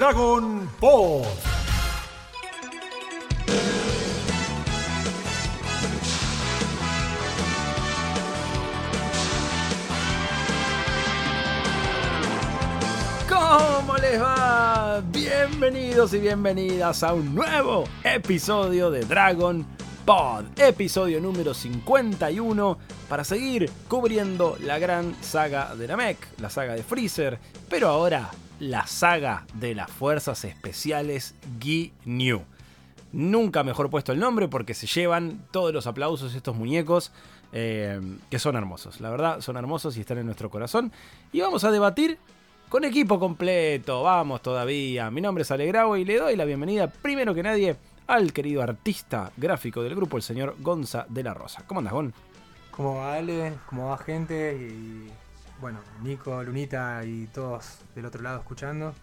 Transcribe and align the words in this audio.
Dragon 0.00 0.66
Ball. 0.80 1.24
¿Cómo 13.28 13.98
les 13.98 14.22
va? 14.22 15.02
Bienvenidos 15.12 16.14
y 16.14 16.20
bienvenidas 16.20 17.02
a 17.02 17.12
un 17.12 17.34
nuevo 17.34 17.84
episodio 18.02 18.90
de 18.90 19.04
Dragon 19.04 19.66
Pod, 20.06 20.46
episodio 20.56 21.20
número 21.20 21.52
51, 21.52 22.78
para 23.06 23.22
seguir 23.22 23.70
cubriendo 23.86 24.56
la 24.62 24.78
gran 24.78 25.14
saga 25.20 25.74
de 25.74 25.86
Namek, 25.86 26.40
la 26.40 26.48
saga 26.48 26.72
de 26.72 26.82
Freezer, 26.82 27.38
pero 27.68 27.88
ahora 27.88 28.30
la 28.60 28.86
saga 28.86 29.46
de 29.54 29.74
las 29.74 29.90
fuerzas 29.90 30.44
especiales 30.44 31.34
Ginyu. 31.58 32.42
Nunca 33.12 33.64
mejor 33.64 33.90
puesto 33.90 34.12
el 34.12 34.20
nombre 34.20 34.46
porque 34.46 34.74
se 34.74 34.86
llevan 34.86 35.46
todos 35.50 35.72
los 35.72 35.88
aplausos 35.88 36.34
estos 36.34 36.54
muñecos 36.54 37.10
eh, 37.52 38.00
que 38.30 38.38
son 38.38 38.54
hermosos. 38.54 39.00
La 39.00 39.10
verdad, 39.10 39.40
son 39.40 39.56
hermosos 39.56 39.96
y 39.96 40.00
están 40.00 40.18
en 40.18 40.26
nuestro 40.26 40.50
corazón. 40.50 40.92
Y 41.32 41.40
vamos 41.40 41.64
a 41.64 41.72
debatir 41.72 42.18
con 42.68 42.84
equipo 42.84 43.18
completo. 43.18 44.02
Vamos 44.02 44.42
todavía. 44.42 45.10
Mi 45.10 45.20
nombre 45.20 45.42
es 45.42 45.50
Alegrao 45.50 45.96
y 45.96 46.04
le 46.04 46.18
doy 46.18 46.36
la 46.36 46.44
bienvenida 46.44 46.86
primero 46.86 47.34
que 47.34 47.42
nadie 47.42 47.76
al 48.06 48.32
querido 48.32 48.62
artista 48.62 49.32
gráfico 49.36 49.82
del 49.82 49.94
grupo, 49.94 50.16
el 50.16 50.22
señor 50.22 50.56
Gonza 50.60 51.06
de 51.08 51.22
la 51.22 51.34
Rosa. 51.34 51.64
¿Cómo 51.66 51.80
andas, 51.80 51.94
Gon? 51.94 52.12
¿Cómo 52.70 52.96
va 52.96 53.14
Ale? 53.14 53.54
¿Cómo 53.66 53.88
va 53.88 53.98
gente? 53.98 54.56
Y 54.56 55.10
bueno, 55.60 55.78
Nico, 56.02 56.42
Lunita 56.42 57.04
y 57.04 57.26
todos 57.26 57.78
del 57.94 58.06
otro 58.06 58.22
lado 58.22 58.38
escuchando. 58.38 58.94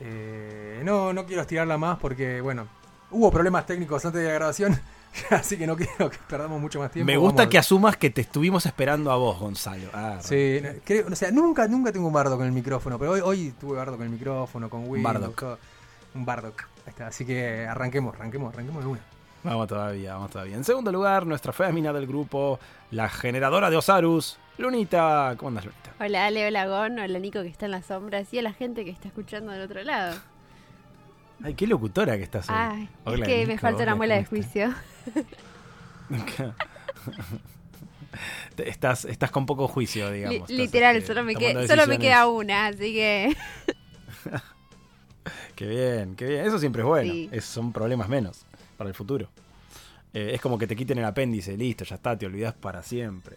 Eh, 0.00 0.80
no, 0.84 1.12
no 1.12 1.26
quiero 1.26 1.42
estirarla 1.42 1.76
más 1.76 1.98
porque, 1.98 2.40
bueno, 2.40 2.66
hubo 3.10 3.30
problemas 3.30 3.66
técnicos 3.66 4.04
antes 4.04 4.20
de 4.22 4.28
la 4.28 4.34
grabación, 4.34 4.78
así 5.30 5.56
que 5.56 5.66
no 5.66 5.76
quiero 5.76 6.08
que 6.10 6.18
perdamos 6.28 6.60
mucho 6.60 6.78
más 6.78 6.90
tiempo. 6.92 7.06
Me 7.06 7.16
gusta 7.16 7.42
Vamos- 7.42 7.50
que 7.50 7.58
asumas 7.58 7.96
que 7.96 8.10
te 8.10 8.20
estuvimos 8.20 8.64
esperando 8.66 9.10
a 9.10 9.16
vos, 9.16 9.38
Gonzalo. 9.38 9.90
Ah, 9.92 10.18
Sí, 10.20 10.60
no, 10.62 10.68
creo, 10.84 11.06
o 11.10 11.16
sea, 11.16 11.30
nunca, 11.32 11.66
nunca 11.66 11.90
tengo 11.90 12.06
un 12.06 12.12
bardo 12.12 12.36
con 12.36 12.46
el 12.46 12.52
micrófono, 12.52 12.98
pero 12.98 13.12
hoy, 13.12 13.20
hoy 13.24 13.54
tuve 13.60 13.76
bardo 13.76 13.96
con 13.96 14.06
el 14.06 14.12
micrófono, 14.12 14.70
con 14.70 14.84
todo. 15.34 15.58
Un 16.14 16.24
está, 16.86 17.08
así 17.08 17.24
que 17.26 17.66
arranquemos, 17.66 18.14
arranquemos, 18.14 18.54
arranquemos 18.54 18.82
de 18.84 18.90
una. 18.90 19.00
Vamos 19.44 19.68
todavía, 19.68 20.14
vamos 20.14 20.30
todavía. 20.30 20.56
En 20.56 20.64
segundo 20.64 20.90
lugar, 20.90 21.26
nuestra 21.26 21.52
fémina 21.52 21.92
del 21.92 22.06
grupo, 22.06 22.58
la 22.90 23.08
generadora 23.08 23.68
de 23.70 23.76
Osarus, 23.76 24.36
Lunita. 24.58 25.34
¿Cómo 25.38 25.48
andas, 25.48 25.64
Lunita? 25.64 25.92
Hola 26.00 26.26
Ale, 26.26 26.46
hola 26.46 26.66
Gon, 26.66 26.98
hola 26.98 27.18
Nico 27.18 27.42
que 27.42 27.48
está 27.48 27.66
en 27.66 27.72
las 27.72 27.86
sombras 27.86 28.32
y 28.32 28.38
a 28.38 28.42
la 28.42 28.52
gente 28.52 28.84
que 28.84 28.90
está 28.90 29.08
escuchando 29.08 29.52
del 29.52 29.62
otro 29.62 29.82
lado. 29.82 30.16
Ay, 31.42 31.54
qué 31.54 31.66
locutora 31.66 32.16
que 32.16 32.24
estás 32.24 32.48
hoy. 32.48 32.54
Ay, 32.58 32.88
Hola, 33.04 33.24
es 33.26 33.28
que 33.28 33.46
me 33.46 33.58
falta 33.58 33.82
una 33.84 33.94
muela 33.94 34.16
de 34.16 34.24
juicio. 34.24 34.74
Estás, 38.56 39.04
estás 39.04 39.30
con 39.30 39.46
poco 39.46 39.68
juicio, 39.68 40.10
digamos. 40.10 40.50
Literal, 40.50 40.96
este, 40.96 41.06
solo 41.08 41.22
me, 41.24 41.34
tomando 41.34 41.60
que- 41.60 41.68
solo 41.68 41.86
me 41.86 41.98
queda 41.98 42.26
una, 42.26 42.66
así 42.66 42.92
que 42.92 43.36
Qué 45.54 45.66
bien, 45.66 46.16
qué 46.16 46.24
bien. 46.26 46.44
Eso 46.46 46.58
siempre 46.58 46.82
es 46.82 46.88
bueno. 46.88 47.12
Sí. 47.12 47.30
Son 47.40 47.72
problemas 47.72 48.08
menos 48.08 48.44
para 48.76 48.88
el 48.88 48.94
futuro. 48.94 49.28
Eh, 50.12 50.30
es 50.34 50.40
como 50.40 50.58
que 50.58 50.66
te 50.66 50.74
quiten 50.74 50.98
el 50.98 51.04
apéndice, 51.04 51.56
listo, 51.56 51.84
ya 51.84 51.96
está, 51.96 52.16
te 52.18 52.26
olvidas 52.26 52.54
para 52.54 52.82
siempre. 52.82 53.36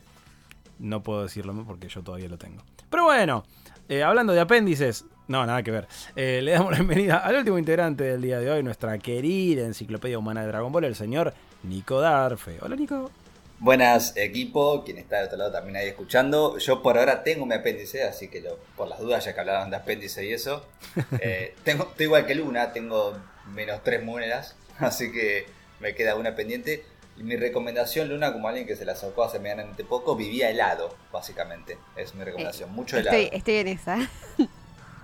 No 0.82 1.04
puedo 1.04 1.24
decirlo 1.24 1.54
porque 1.66 1.88
yo 1.88 2.02
todavía 2.02 2.28
lo 2.28 2.38
tengo. 2.38 2.64
Pero 2.90 3.04
bueno, 3.06 3.44
eh, 3.88 4.04
hablando 4.04 4.34
de 4.34 4.40
apéndices, 4.42 5.06
no, 5.28 5.46
nada 5.46 5.62
que 5.64 5.72
ver. 5.72 5.88
Eh, 6.16 6.42
le 6.44 6.52
damos 6.52 6.72
la 6.72 6.78
bienvenida 6.80 7.18
al 7.18 7.36
último 7.36 7.58
integrante 7.58 8.04
del 8.04 8.22
día 8.22 8.40
de 8.40 8.50
hoy, 8.52 8.64
nuestra 8.64 8.98
querida 8.98 9.66
enciclopedia 9.66 10.18
humana 10.18 10.42
de 10.42 10.48
Dragon 10.48 10.72
Ball, 10.72 10.86
el 10.86 10.96
señor 10.96 11.34
Nico 11.64 12.02
Darfe. 12.02 12.58
Hola, 12.62 12.76
Nico. 12.76 13.12
Buenas 13.60 14.18
equipo, 14.18 14.84
quien 14.84 14.98
está 14.98 15.18
del 15.18 15.26
otro 15.28 15.38
lado 15.38 15.52
también 15.52 15.76
ahí 15.76 15.88
escuchando. 15.88 16.58
Yo 16.58 16.82
por 16.82 16.98
ahora 16.98 17.22
tengo 17.24 17.46
mi 17.46 17.54
apéndice, 17.54 18.04
así 18.04 18.28
que 18.28 18.42
lo- 18.42 18.58
por 18.76 18.88
las 18.88 19.00
dudas, 19.00 19.24
ya 19.24 19.36
que 19.36 19.40
hablaban 19.40 19.70
de 19.70 19.76
apéndice 19.76 20.26
y 20.26 20.34
eso, 20.34 20.66
eh, 21.22 21.54
tengo, 21.64 21.84
estoy 21.92 22.08
igual 22.08 22.26
que 22.26 22.34
Luna, 22.34 22.74
tengo 22.74 23.16
menos 23.54 23.84
tres 23.84 24.04
muelas, 24.04 24.56
así 24.80 25.12
que 25.12 25.46
me 25.80 25.94
queda 25.94 26.16
una 26.16 26.36
pendiente. 26.36 26.84
Y 27.22 27.24
mi 27.24 27.36
recomendación, 27.36 28.10
Luna, 28.10 28.34
como 28.34 28.48
alguien 28.48 28.66
que 28.66 28.76
se 28.76 28.84
la 28.84 28.96
sacó 28.96 29.24
hace 29.24 29.38
medianamente 29.40 29.84
poco, 29.84 30.16
vivía 30.16 30.50
helado, 30.50 30.96
básicamente. 31.14 31.78
Es 31.96 32.16
mi 32.16 32.24
recomendación, 32.24 32.72
mucho 32.74 32.98
helado. 32.98 33.16
estoy, 33.16 33.38
estoy 33.38 33.54
en 33.58 33.68
esa. 33.68 33.96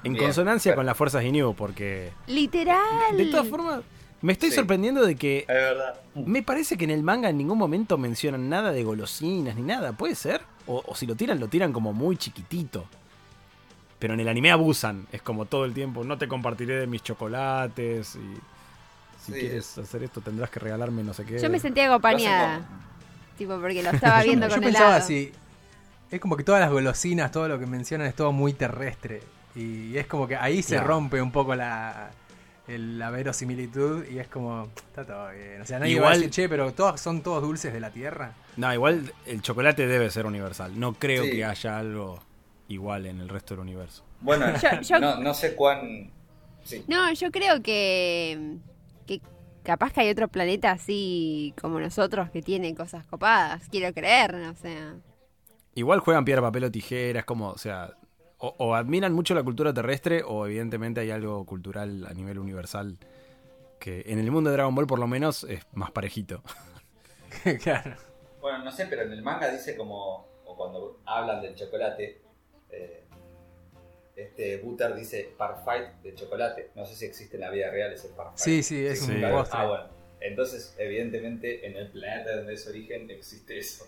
En 0.03 0.13
Bien, 0.13 0.25
consonancia 0.25 0.73
con 0.73 0.85
las 0.88 0.97
fuerzas 0.97 1.22
Ginyu, 1.22 1.53
porque... 1.53 2.11
Literal. 2.25 3.16
De 3.16 3.25
todas 3.25 3.47
formas, 3.47 3.81
me 4.22 4.33
estoy 4.33 4.50
Sí. 4.50 4.56
sorprendiendo 4.56 5.06
de 5.06 5.16
que 5.16 5.39
Es 5.41 5.47
verdad. 5.47 6.00
Me 6.16 6.41
parece 6.41 6.75
que 6.75 6.85
en 6.85 6.91
el 6.91 7.03
manga 7.03 7.29
en 7.29 7.38
ningún 7.38 7.57
momento 7.59 7.97
mencionan 8.00 8.50
nada 8.50 8.72
de 8.72 8.83
golosinas 8.83 9.56
ni 9.56 9.61
nada, 9.61 9.94
¿puede 9.94 10.16
ser? 10.16 10.41
O, 10.66 10.81
o 10.88 10.95
si 10.95 11.06
lo 11.06 11.16
tiran, 11.16 11.39
lo 11.39 11.47
tiran 11.50 11.72
como 11.72 11.94
muy 11.94 12.17
chiquitito. 12.17 12.85
Pero 14.00 14.13
en 14.16 14.19
el 14.22 14.27
anime 14.27 14.51
abusan, 14.51 15.06
es 15.11 15.22
como 15.22 15.45
todo 15.45 15.66
el 15.66 15.73
tiempo, 15.73 16.03
no 16.03 16.17
te 16.17 16.27
compartiré 16.27 16.79
de 16.79 16.88
mis 16.88 17.03
chocolates 17.03 18.16
y 18.16 18.38
si 19.27 19.33
Sí. 19.33 19.39
quieres 19.39 19.77
hacer 19.77 20.03
esto 20.03 20.21
tendrás 20.21 20.49
que 20.49 20.59
regalarme 20.59 21.03
no 21.03 21.13
sé 21.13 21.23
qué. 21.25 21.38
Yo 21.39 21.49
me 21.49 21.59
sentía 21.59 21.85
acompañada, 21.88 22.61
tipo 23.38 23.59
porque 23.59 23.83
lo 23.83 23.91
estaba 23.91 24.23
viendo 24.23 24.47
yo 24.47 24.55
con 24.55 24.63
pensaba 24.63 24.89
helado. 24.89 25.03
así, 25.03 25.31
es 26.09 26.19
como 26.19 26.35
que 26.38 26.43
todas 26.43 26.61
las 26.61 26.71
golosinas, 26.71 27.31
todo 27.31 27.47
lo 27.47 27.59
que 27.59 27.65
mencionan 27.65 28.07
es 28.07 28.15
todo 28.15 28.31
muy 28.31 28.53
terrestre. 28.53 29.21
Y 29.55 29.97
es 29.97 30.07
como 30.07 30.27
que 30.27 30.35
ahí 30.35 30.61
se 30.63 30.75
Claro. 30.75 30.88
rompe 30.88 31.21
un 31.21 31.31
poco 31.31 31.55
la, 31.55 32.11
el- 32.67 32.97
la 32.99 33.09
verosimilitud 33.09 34.05
y 34.07 34.19
es 34.19 34.27
como, 34.27 34.69
está 34.75 35.05
todo 35.05 35.29
bien. 35.31 35.61
O 35.61 35.65
sea, 35.65 35.79
nadie 35.79 35.99
va 35.99 36.09
a 36.09 36.13
Igual- 36.15 36.19
decir, 36.19 36.29
che, 36.31 36.49
pero 36.49 36.71
todos 36.73 36.99
son 37.01 37.21
todos 37.21 37.41
dulces 37.41 37.73
de 37.73 37.79
la 37.79 37.89
tierra. 37.91 38.33
No, 38.55 38.73
igual 38.73 39.11
el 39.25 39.41
chocolate 39.41 39.85
debe 39.88 40.09
ser 40.11 40.25
universal. 40.25 40.79
No 40.79 40.94
creo 40.94 41.23
Sí. 41.25 41.31
que 41.31 41.45
haya 41.45 41.77
algo 41.77 42.19
igual 42.69 43.05
en 43.07 43.19
el 43.21 43.29
resto 43.29 43.53
del 43.55 43.61
universo. 43.61 44.03
Bueno, 44.21 44.45
Yo- 44.61 44.81
yo- 44.81 44.99
No, 44.99 45.19
no 45.19 45.33
sé 45.33 45.55
cuán... 45.55 46.11
Sí. 46.63 46.83
No, 46.88 47.11
yo 47.13 47.31
creo 47.31 47.61
que, 47.63 48.57
que 49.07 49.22
capaz 49.63 49.91
que 49.91 50.01
hay 50.01 50.09
otro 50.09 50.28
planeta 50.28 50.72
así 50.72 51.53
como 51.59 51.79
nosotros 51.79 52.29
que 52.29 52.41
tiene 52.41 52.75
cosas 52.75 53.06
copadas. 53.07 53.68
Quiero 53.69 53.94
creer, 53.94 54.35
o 54.35 54.56
sea. 54.56 54.95
Igual 55.73 56.00
juegan 56.00 56.25
piedra, 56.25 56.41
papel 56.41 56.66
o 56.66 56.72
tijeras, 56.72 57.25
como, 57.25 57.50
o 57.50 57.57
sea, 57.57 57.95
o, 58.38 58.53
o 58.57 58.75
admiran 58.75 59.13
mucho 59.13 59.34
la 59.34 59.44
cultura 59.44 59.73
terrestre 59.73 60.22
o 60.23 60.45
evidentemente 60.45 61.01
hay 61.01 61.12
algo 61.12 61.45
cultural 61.45 62.06
a 62.07 62.13
nivel 62.13 62.40
universal 62.40 62.97
que 63.79 64.03
en 64.07 64.19
el 64.19 64.31
mundo 64.31 64.50
de 64.50 64.56
Dragon 64.56 64.73
Ball 64.73 64.88
por 64.88 65.00
lo 65.00 65.07
menos 65.07 65.44
es 65.44 65.66
más 65.74 65.91
parejito. 65.91 66.44
claro. 67.63 67.95
Bueno, 68.41 68.63
no 68.63 68.72
sé, 68.72 68.85
pero 68.88 69.03
en 69.03 69.12
el 69.12 69.22
manga 69.22 69.50
dice 69.50 69.75
como, 69.75 70.28
o 70.45 70.56
cuando 70.56 71.01
hablan 71.06 71.41
del 71.41 71.56
chocolate, 71.56 72.22
eh, 72.69 73.06
este 74.17 74.57
Butter 74.57 74.95
dice 74.95 75.29
parfait 75.38 75.94
de 76.03 76.13
chocolate. 76.16 76.72
No 76.75 76.85
sé 76.85 76.95
si 76.95 77.05
existe 77.05 77.38
en 77.38 77.41
la 77.41 77.50
vida 77.51 77.69
real 77.72 77.94
ese 77.94 78.09
parfait. 78.09 78.38
Sí, 78.38 78.63
sí, 78.63 78.85
es 78.85 79.00
Sí. 79.00 79.11
un 79.11 79.17
Claro. 79.19 79.38
postre. 79.38 79.59
Ah, 79.61 79.66
bueno. 79.67 79.83
Entonces, 80.19 80.75
evidentemente, 80.79 81.66
en 81.67 81.78
el 81.78 81.89
planeta 81.91 82.35
donde 82.35 82.53
es 82.56 82.67
origen 82.67 83.09
existe 83.11 83.57
eso. 83.59 83.85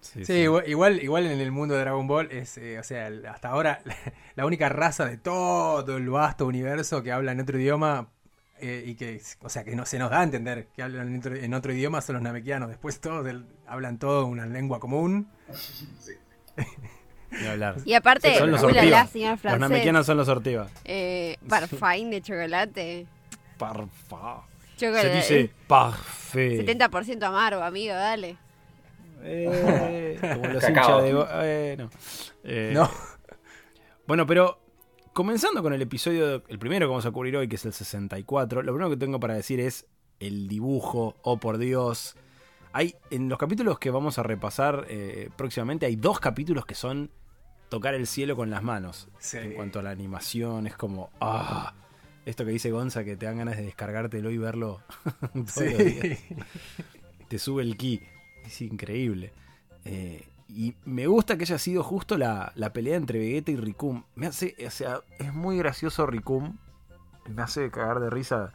Sí, 0.00 0.24
Sí, 0.24 0.32
igual, 0.34 0.64
igual 0.68 1.02
igual 1.02 1.26
en 1.26 1.40
el 1.40 1.50
mundo 1.50 1.74
de 1.74 1.80
Dragon 1.80 2.06
Ball 2.06 2.30
es, 2.30 2.56
eh, 2.58 2.78
o 2.78 2.82
sea, 2.84 3.08
el- 3.08 3.26
hasta 3.26 3.48
ahora 3.48 3.82
la 4.36 4.46
única 4.46 4.68
raza 4.68 5.04
de 5.04 5.16
todo 5.18 5.96
el 5.96 6.08
vasto 6.08 6.46
universo 6.46 7.02
que 7.02 7.10
habla 7.12 7.32
en 7.32 7.40
otro 7.40 7.58
idioma 7.58 8.10
eh, 8.60 8.84
y 8.86 8.94
que, 8.94 9.20
o 9.42 9.48
sea, 9.50 9.64
que 9.64 9.74
no 9.76 9.84
se 9.84 9.98
nos 9.98 10.10
da 10.10 10.20
a 10.20 10.22
entender 10.22 10.68
que 10.74 10.82
hablan 10.82 11.08
en 11.12 11.18
otro, 11.18 11.34
en 11.36 11.52
otro 11.54 11.72
idioma 11.74 12.00
son 12.00 12.14
los 12.14 12.22
namekianos. 12.22 12.68
Después 12.70 13.00
todos 13.00 13.24
del- 13.24 13.44
hablan 13.66 13.98
todo 13.98 14.24
una 14.26 14.46
lengua 14.46 14.80
común. 14.80 15.28
Sí. 16.00 16.12
Ni 17.30 17.46
hablar. 17.46 17.76
Y 17.84 17.94
aparte, 17.94 18.38
Son 18.38 18.50
los 18.50 18.62
namekianos 18.62 20.06
son 20.06 20.16
los 20.16 20.28
Ortiva. 20.28 20.68
Eh, 20.84 21.36
parfait 21.48 22.06
de 22.06 22.22
chocolate. 22.22 23.06
Parfa. 23.58 24.42
Chocolate. 24.76 25.22
Se 25.22 25.34
dice 25.36 25.50
parfait. 25.66 26.66
70% 26.66 27.22
amargo, 27.22 27.62
amigo, 27.62 27.94
dale. 27.94 28.36
Eh, 29.22 30.18
como 30.34 30.46
los 30.52 30.68
hinchas 30.68 31.02
de... 31.02 31.26
eh, 31.42 31.76
no. 31.78 31.90
Eh, 32.44 32.70
No, 32.74 32.90
Bueno, 34.06 34.26
pero 34.26 34.60
comenzando 35.12 35.62
con 35.62 35.72
el 35.72 35.82
episodio, 35.82 36.42
el 36.48 36.58
primero 36.58 36.86
que 36.86 36.90
vamos 36.90 37.06
a 37.06 37.10
cubrir 37.10 37.36
hoy, 37.36 37.48
que 37.48 37.56
es 37.56 37.64
el 37.64 37.72
64, 37.72 38.62
lo 38.62 38.72
primero 38.72 38.90
que 38.90 38.96
tengo 38.96 39.18
para 39.18 39.34
decir 39.34 39.60
es 39.60 39.86
el 40.20 40.48
dibujo, 40.48 41.16
oh 41.22 41.38
por 41.38 41.58
Dios. 41.58 42.16
Hay, 42.72 42.94
en 43.10 43.28
los 43.28 43.38
capítulos 43.38 43.78
que 43.78 43.90
vamos 43.90 44.18
a 44.18 44.22
repasar 44.22 44.86
eh, 44.88 45.30
próximamente, 45.36 45.86
hay 45.86 45.96
dos 45.96 46.20
capítulos 46.20 46.66
que 46.66 46.74
son 46.74 47.10
tocar 47.68 47.94
el 47.94 48.06
cielo 48.06 48.36
con 48.36 48.50
las 48.50 48.62
manos. 48.62 49.08
Sí. 49.18 49.38
En 49.38 49.52
cuanto 49.54 49.80
a 49.80 49.82
la 49.82 49.90
animación, 49.90 50.66
es 50.66 50.76
como, 50.76 51.10
ah, 51.20 51.74
esto 52.24 52.44
que 52.44 52.50
dice 52.50 52.70
Gonza, 52.70 53.04
que 53.04 53.16
te 53.16 53.26
dan 53.26 53.38
ganas 53.38 53.56
de 53.56 53.64
descargártelo 53.64 54.30
y 54.30 54.38
verlo 54.38 54.80
sí. 55.46 56.16
te 57.28 57.38
sube 57.38 57.62
el 57.62 57.76
ki. 57.76 58.02
Es 58.44 58.60
increíble. 58.62 59.32
Eh, 59.84 60.26
y 60.48 60.74
me 60.84 61.06
gusta 61.06 61.36
que 61.36 61.44
haya 61.44 61.58
sido 61.58 61.82
justo 61.82 62.16
la, 62.16 62.52
la 62.54 62.72
pelea 62.72 62.96
entre 62.96 63.18
Vegeta 63.18 63.50
y 63.50 63.56
Rikum. 63.56 64.04
Me 64.14 64.26
hace, 64.26 64.54
o 64.64 64.70
sea, 64.70 65.00
es 65.18 65.34
muy 65.34 65.58
gracioso 65.58 66.06
Rikum. 66.06 66.56
me 67.28 67.42
hace 67.42 67.70
cagar 67.70 68.00
de 68.00 68.10
risa 68.10 68.52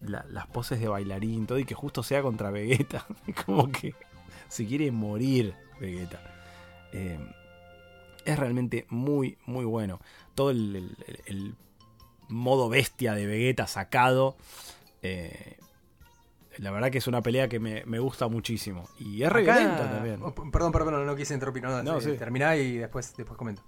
la- 0.00 0.24
las 0.30 0.46
poses 0.46 0.80
de 0.80 0.88
bailarín, 0.88 1.46
todo, 1.46 1.58
y 1.58 1.64
que 1.64 1.74
justo 1.74 2.02
sea 2.02 2.22
contra 2.22 2.50
Vegeta. 2.50 3.06
Como 3.46 3.70
que 3.70 3.94
se 4.48 4.66
quiere 4.66 4.90
morir 4.90 5.54
Vegeta. 5.80 6.20
Eh, 6.92 7.18
es 8.24 8.38
realmente 8.38 8.86
muy, 8.90 9.38
muy 9.46 9.64
bueno. 9.64 10.00
Todo 10.34 10.50
el, 10.50 10.76
el- 10.76 10.96
el- 11.06 11.20
el 11.26 11.54
modo 12.28 12.68
bestia 12.68 13.14
de 13.14 13.26
Vegeta 13.26 13.66
sacado. 13.66 14.36
eh, 15.02 15.56
la 16.58 16.70
verdad 16.72 16.90
que 16.90 16.98
es 16.98 17.06
una 17.06 17.22
pelea 17.22 17.48
que 17.48 17.58
me, 17.58 17.84
me 17.86 17.98
gusta 18.00 18.28
muchísimo. 18.28 18.88
Y 18.98 19.22
es 19.22 19.32
re 19.32 19.42
Acá- 19.42 19.58
violenta 19.58 19.90
también. 19.90 20.20
oh, 20.22 20.34
perdón, 20.34 20.72
perdón, 20.72 21.06
no, 21.06 21.16
quise 21.16 21.32
interrumpir. 21.32 21.62
No, 21.62 21.82
No, 21.82 21.98
eh, 21.98 22.00
sí. 22.02 22.12
Terminá 22.18 22.54
y 22.56 22.76
después, 22.78 23.14
después 23.16 23.38
comento. 23.38 23.62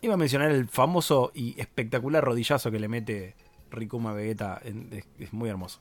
Iba 0.00 0.14
a 0.14 0.16
mencionar 0.16 0.50
el 0.50 0.66
famoso 0.68 1.30
y 1.34 1.60
espectacular 1.60 2.24
rodillazo 2.24 2.70
que 2.70 2.78
le 2.80 2.88
mete 2.88 3.34
Rikuma 3.70 4.10
a 4.10 4.14
Vegeta. 4.14 4.60
es, 4.64 5.04
es 5.18 5.32
muy 5.32 5.48
hermoso. 5.48 5.80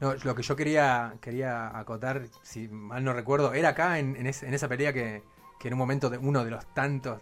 No, 0.00 0.14
lo 0.14 0.34
que 0.34 0.42
yo 0.42 0.54
quería, 0.54 1.14
quería 1.20 1.76
acotar, 1.76 2.26
si 2.42 2.68
mal 2.68 3.02
no 3.02 3.12
recuerdo, 3.12 3.52
era 3.52 3.70
acá 3.70 3.98
en, 3.98 4.14
en, 4.16 4.26
esa 4.26 4.68
pelea 4.68 4.92
que, 4.92 5.24
que 5.58 5.68
en 5.68 5.74
un 5.74 5.78
momento 5.78 6.08
de 6.08 6.18
uno 6.18 6.44
de 6.44 6.52
los 6.52 6.72
tantos 6.72 7.20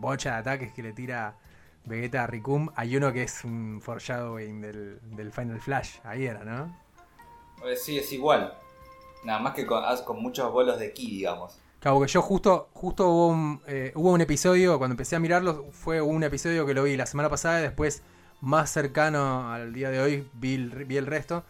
bocha 0.00 0.32
de 0.32 0.36
ataques 0.38 0.72
que 0.74 0.82
le 0.82 0.92
tira 0.92 1.36
Vegeta 1.84 2.24
a 2.24 2.26
Rikum, 2.26 2.70
hay 2.74 2.96
uno 2.96 3.12
que 3.12 3.22
es 3.22 3.44
un 3.44 3.80
foreshadowing 3.80 4.60
del, 4.60 4.98
del 5.16 5.32
Final 5.32 5.60
Flash. 5.60 5.98
Ahí 6.02 6.26
era, 6.26 6.44
¿no? 6.44 6.76
Eh, 7.64 7.76
Sí, 7.76 7.98
es 7.98 8.12
igual. 8.12 8.52
Nada 9.24 9.38
más 9.38 9.54
que 9.54 9.64
con, 9.64 9.82
ah, 9.84 9.96
con 10.04 10.20
muchos 10.20 10.50
bolos 10.52 10.78
de 10.78 10.92
ki, 10.92 11.06
digamos. 11.06 11.58
Claro, 11.80 11.98
porque 11.98 12.12
yo 12.12 12.22
justo, 12.22 12.68
justo 12.72 13.08
hubo 13.08 13.28
un, 13.28 13.62
eh, 13.66 13.92
hubo 13.94 14.10
un 14.12 14.20
episodio, 14.20 14.78
cuando 14.78 14.94
empecé 14.94 15.16
a 15.16 15.20
mirarlo, 15.20 15.66
fue 15.70 16.00
un 16.00 16.22
episodio 16.22 16.66
que 16.66 16.74
lo 16.74 16.82
vi 16.82 16.96
la 16.96 17.06
semana 17.06 17.28
pasada 17.28 17.60
y 17.60 17.62
después, 17.62 18.02
más 18.44 18.70
cercano 18.70 19.52
al 19.52 19.72
día 19.72 19.90
de 19.90 20.00
hoy, 20.00 20.28
vi 20.34 20.54
el, 20.54 20.70
vi 20.84 20.96
el 20.96 21.06
resto. 21.06 21.44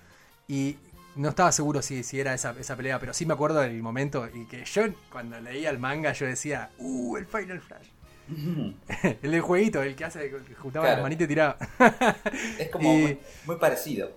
Y 0.49 0.77
no 1.17 1.29
estaba 1.31 1.53
seguro 1.53 1.83
si, 1.83 2.03
si 2.03 2.21
era 2.21 2.35
esa, 2.35 2.55
esa 2.59 2.77
pelea, 2.77 2.99
pero 2.99 3.15
sí 3.15 3.25
me 3.27 3.35
acuerdo 3.35 3.61
del 3.61 3.81
momento 3.83 4.29
y 4.33 4.47
que 4.47 4.65
yo 4.65 4.83
cuando 5.11 5.41
leía 5.41 5.71
el 5.71 5.79
manga 5.79 6.13
yo 6.13 6.27
decía, 6.27 6.71
¡Uh, 6.79 7.17
el 7.17 7.27
Final 7.27 7.61
Flash! 7.61 7.87
el 9.23 9.31
del 9.31 9.41
jueguito, 9.41 9.83
el 9.83 9.95
que 9.95 10.05
hace, 10.05 10.31
que 10.31 10.55
juntaba 10.55 10.87
Claro. 10.87 10.97
las 10.97 11.03
manitas 11.05 11.25
y 11.27 11.29
tiraba. 11.29 11.57
Es 12.59 12.69
como 12.71 12.93
Y- 12.95 13.03
muy, 13.03 13.19
muy 13.47 13.57
parecido. 13.57 14.11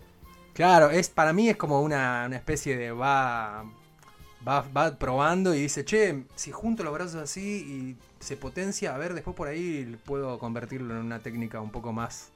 Claro, 0.53 0.89
es 0.89 1.09
para 1.09 1.33
mí 1.33 1.49
es 1.49 1.55
como 1.57 1.81
una, 1.81 2.23
una 2.25 2.35
especie 2.35 2.75
de 2.77 2.91
va, 2.91 3.63
va 4.47 4.61
va 4.75 4.97
probando 4.97 5.53
y 5.53 5.61
dice, 5.61 5.85
che, 5.85 6.23
si 6.35 6.51
junto 6.51 6.83
los 6.83 6.93
brazos 6.93 7.15
así 7.21 7.41
y 8.19 8.23
se 8.23 8.37
potencia, 8.37 8.95
a 8.95 8.97
ver, 8.97 9.13
después 9.13 9.35
por 9.35 9.47
ahí 9.49 9.95
puedo 10.05 10.39
convertirlo 10.39 10.95
en 10.95 11.01
una 11.05 11.19
técnica 11.19 11.61
un 11.61 11.69
poco 11.71 11.93
más 11.93 12.29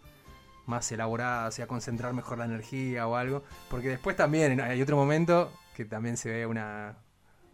más 0.71 0.91
elaborada, 0.91 1.47
o 1.47 1.51
sea, 1.51 1.67
concentrar 1.67 2.13
mejor 2.13 2.39
la 2.39 2.45
energía 2.45 3.07
o 3.07 3.15
algo, 3.15 3.43
porque 3.69 3.89
después 3.89 4.15
también 4.15 4.59
hay 4.59 4.81
otro 4.81 4.95
momento 4.95 5.51
que 5.75 5.85
también 5.85 6.17
se 6.17 6.31
ve 6.31 6.45
una 6.45 6.95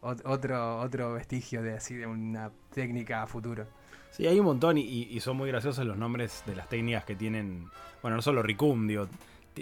ot- 0.02 0.22
otro 0.24 0.80
otro 0.80 1.14
vestigio 1.14 1.62
de 1.62 1.74
así 1.74 1.96
de 1.96 2.06
una 2.08 2.52
técnica 2.74 3.24
a 3.24 3.28
futuro. 3.28 3.66
Sí, 4.12 4.26
hay 4.26 4.40
un 4.40 4.46
montón 4.46 4.78
y, 4.78 5.20
son 5.20 5.36
muy 5.38 5.50
graciosos 5.50 5.86
los 5.86 5.98
nombres 5.98 6.44
de 6.46 6.56
las 6.56 6.70
técnicas 6.70 7.04
que 7.04 7.16
tienen. 7.16 7.68
Bueno, 8.02 8.16
no 8.18 8.22
solo 8.22 8.42
Ricum, 8.42 8.88
digo, 8.88 9.08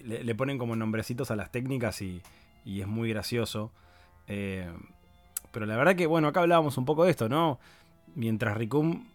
le 0.04 0.36
ponen 0.36 0.58
como 0.58 0.76
nombrecitos 0.76 1.32
a 1.32 1.36
las 1.36 1.52
técnicas 1.52 2.02
y, 2.02 2.22
y 2.64 2.82
es 2.82 2.88
muy 2.88 3.10
gracioso. 3.10 3.72
Eh, 4.28 4.72
pero 5.52 5.66
la 5.66 5.78
verdad 5.78 5.96
que, 5.96 6.06
bueno, 6.06 6.28
acá 6.28 6.42
hablábamos 6.42 6.78
un 6.78 6.86
poco 6.86 7.06
de 7.06 7.12
esto, 7.12 7.28
¿no? 7.30 7.60
Mientras 8.16 8.58
Ricum 8.58 9.06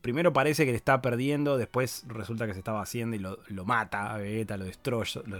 primero 0.00 0.32
parece 0.32 0.64
que 0.64 0.70
le 0.70 0.76
está 0.76 1.02
perdiendo, 1.02 1.58
después 1.58 2.04
resulta 2.08 2.46
que 2.46 2.52
se 2.52 2.58
estaba 2.58 2.80
haciendo 2.80 3.16
y 3.16 3.18
lo, 3.18 3.64
mata 3.64 4.12
a 4.14 4.18
Vegeta, 4.18 4.56
lo 4.56 4.64
destroza. 4.64 5.20
Lo. 5.26 5.38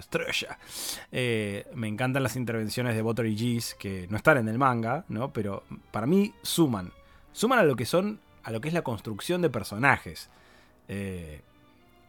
Eh, 1.12 1.66
me 1.74 1.88
encantan 1.88 2.22
las 2.22 2.36
intervenciones 2.36 2.94
de 2.94 3.02
Butter 3.02 3.26
Geese, 3.34 3.76
que 3.78 4.06
no 4.10 4.16
están 4.16 4.38
en 4.38 4.48
el 4.48 4.58
manga, 4.58 5.04
¿no? 5.08 5.32
Pero 5.32 5.64
para 5.90 6.06
mí 6.06 6.34
suman. 6.42 6.92
Suman 7.32 7.58
a 7.58 7.62
lo 7.62 7.76
que 7.76 7.86
son, 7.86 8.20
a 8.42 8.50
lo 8.50 8.60
que 8.60 8.68
es 8.68 8.74
la 8.74 8.82
construcción 8.82 9.42
de 9.42 9.50
personajes. 9.50 10.30
Eh, 10.88 11.42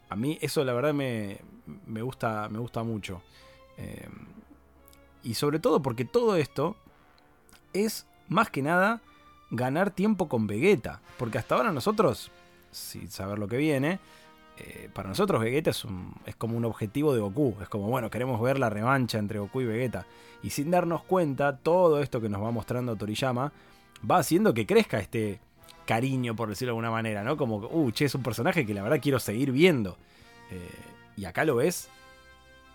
a 0.10 0.16
mí 0.16 0.38
eso 0.42 0.64
la 0.64 0.74
verdad 0.74 0.94
me, 0.94 1.40
me 1.86 2.02
gusta, 2.02 2.50
me 2.50 2.60
gusta 2.60 2.84
mucho. 2.84 3.22
Eh, 3.78 4.08
y 5.24 5.36
sobre 5.36 5.60
todo 5.60 5.82
porque 5.82 6.06
todo 6.06 6.36
esto 6.36 6.76
es 7.74 8.08
más 8.28 8.50
que 8.50 8.62
nada 8.62 9.02
ganar 9.52 9.92
tiempo 9.92 10.28
con 10.28 10.48
Vegeta. 10.48 11.02
Porque 11.18 11.38
hasta 11.38 11.56
ahora 11.56 11.72
nosotros, 11.72 12.32
sin 12.72 13.10
saber 13.10 13.40
lo 13.40 13.48
que 13.48 13.58
viene, 13.58 14.00
eh, 14.58 14.90
para 14.94 15.10
nosotros 15.10 15.42
Vegeta 15.42 15.70
es, 15.70 15.86
un- 15.86 16.14
es 16.26 16.36
como 16.36 16.58
un 16.58 16.66
objetivo 16.66 17.14
de 17.14 17.22
Goku. 17.22 17.56
Es 17.62 17.70
como, 17.70 17.88
bueno, 17.88 18.10
queremos 18.10 18.42
ver 18.42 18.60
la 18.60 18.70
revancha 18.70 19.18
entre 19.18 19.40
Goku 19.40 19.62
y 19.62 19.66
Vegeta. 19.66 20.06
Y 20.44 20.50
sin 20.50 20.70
darnos 20.72 21.04
cuenta, 21.04 21.58
todo 21.58 22.02
esto 22.02 22.20
que 22.22 22.30
nos 22.30 22.42
va 22.44 22.52
mostrando 22.52 22.96
Toriyama 22.96 23.52
va 24.10 24.18
haciendo 24.18 24.54
que 24.54 24.66
crezca 24.66 25.00
este 25.00 25.40
cariño, 25.86 26.36
por 26.36 26.50
decirlo 26.50 26.72
de 26.74 26.78
alguna 26.78 26.92
manera, 26.92 27.24
¿no? 27.24 27.36
Como, 27.38 27.58
uh, 27.58 27.92
che, 27.92 28.06
es 28.06 28.16
un 28.16 28.24
personaje 28.24 28.66
que 28.66 28.74
la 28.74 28.84
verdad 28.84 29.00
quiero 29.02 29.20
seguir 29.20 29.52
viendo. 29.52 29.98
Eh, 30.52 30.70
y 31.18 31.26
acá 31.26 31.46
lo 31.46 31.56
ves, 31.56 31.90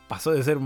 pasó 0.09 0.33
de 0.33 0.43
ser 0.43 0.59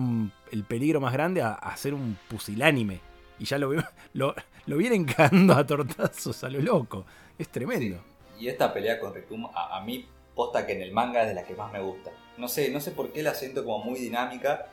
el 0.53 0.65
peligro 0.65 1.01
más 1.01 1.13
grande 1.13 1.43
a, 1.43 1.77
ser 1.77 1.95
un 1.95 2.17
pusilánime. 2.29 3.01
Y 3.39 3.45
ya 3.45 3.59
lo, 3.59 3.73
lo, 4.15 4.35
lo 4.67 4.77
vienen 4.77 5.05
cagando 5.17 5.55
a 5.55 5.67
tortazos 5.67 6.43
a 6.45 6.49
lo 6.49 6.61
loco. 6.61 7.05
Es 7.39 7.49
tremendo. 7.49 8.01
Y 8.39 8.49
esta 8.49 8.73
pelea 8.73 9.01
con 9.01 9.15
Rikum, 9.15 9.47
a, 9.55 9.77
a 9.77 9.81
mí, 9.83 10.09
posta 10.35 10.67
que 10.67 10.73
en 10.73 10.83
el 10.83 10.93
manga 10.93 11.23
es 11.23 11.29
de 11.29 11.35
las 11.35 11.45
que 11.45 11.55
más 11.55 11.73
me 11.73 11.81
gusta. 11.81 12.11
No 12.37 12.49
sé, 12.49 12.71
no 12.71 12.81
sé 12.81 12.93
por 12.93 13.13
qué 13.13 13.23
la 13.23 13.35
siento 13.35 13.65
como 13.65 13.85
muy 13.85 13.99
dinámica. 13.99 14.67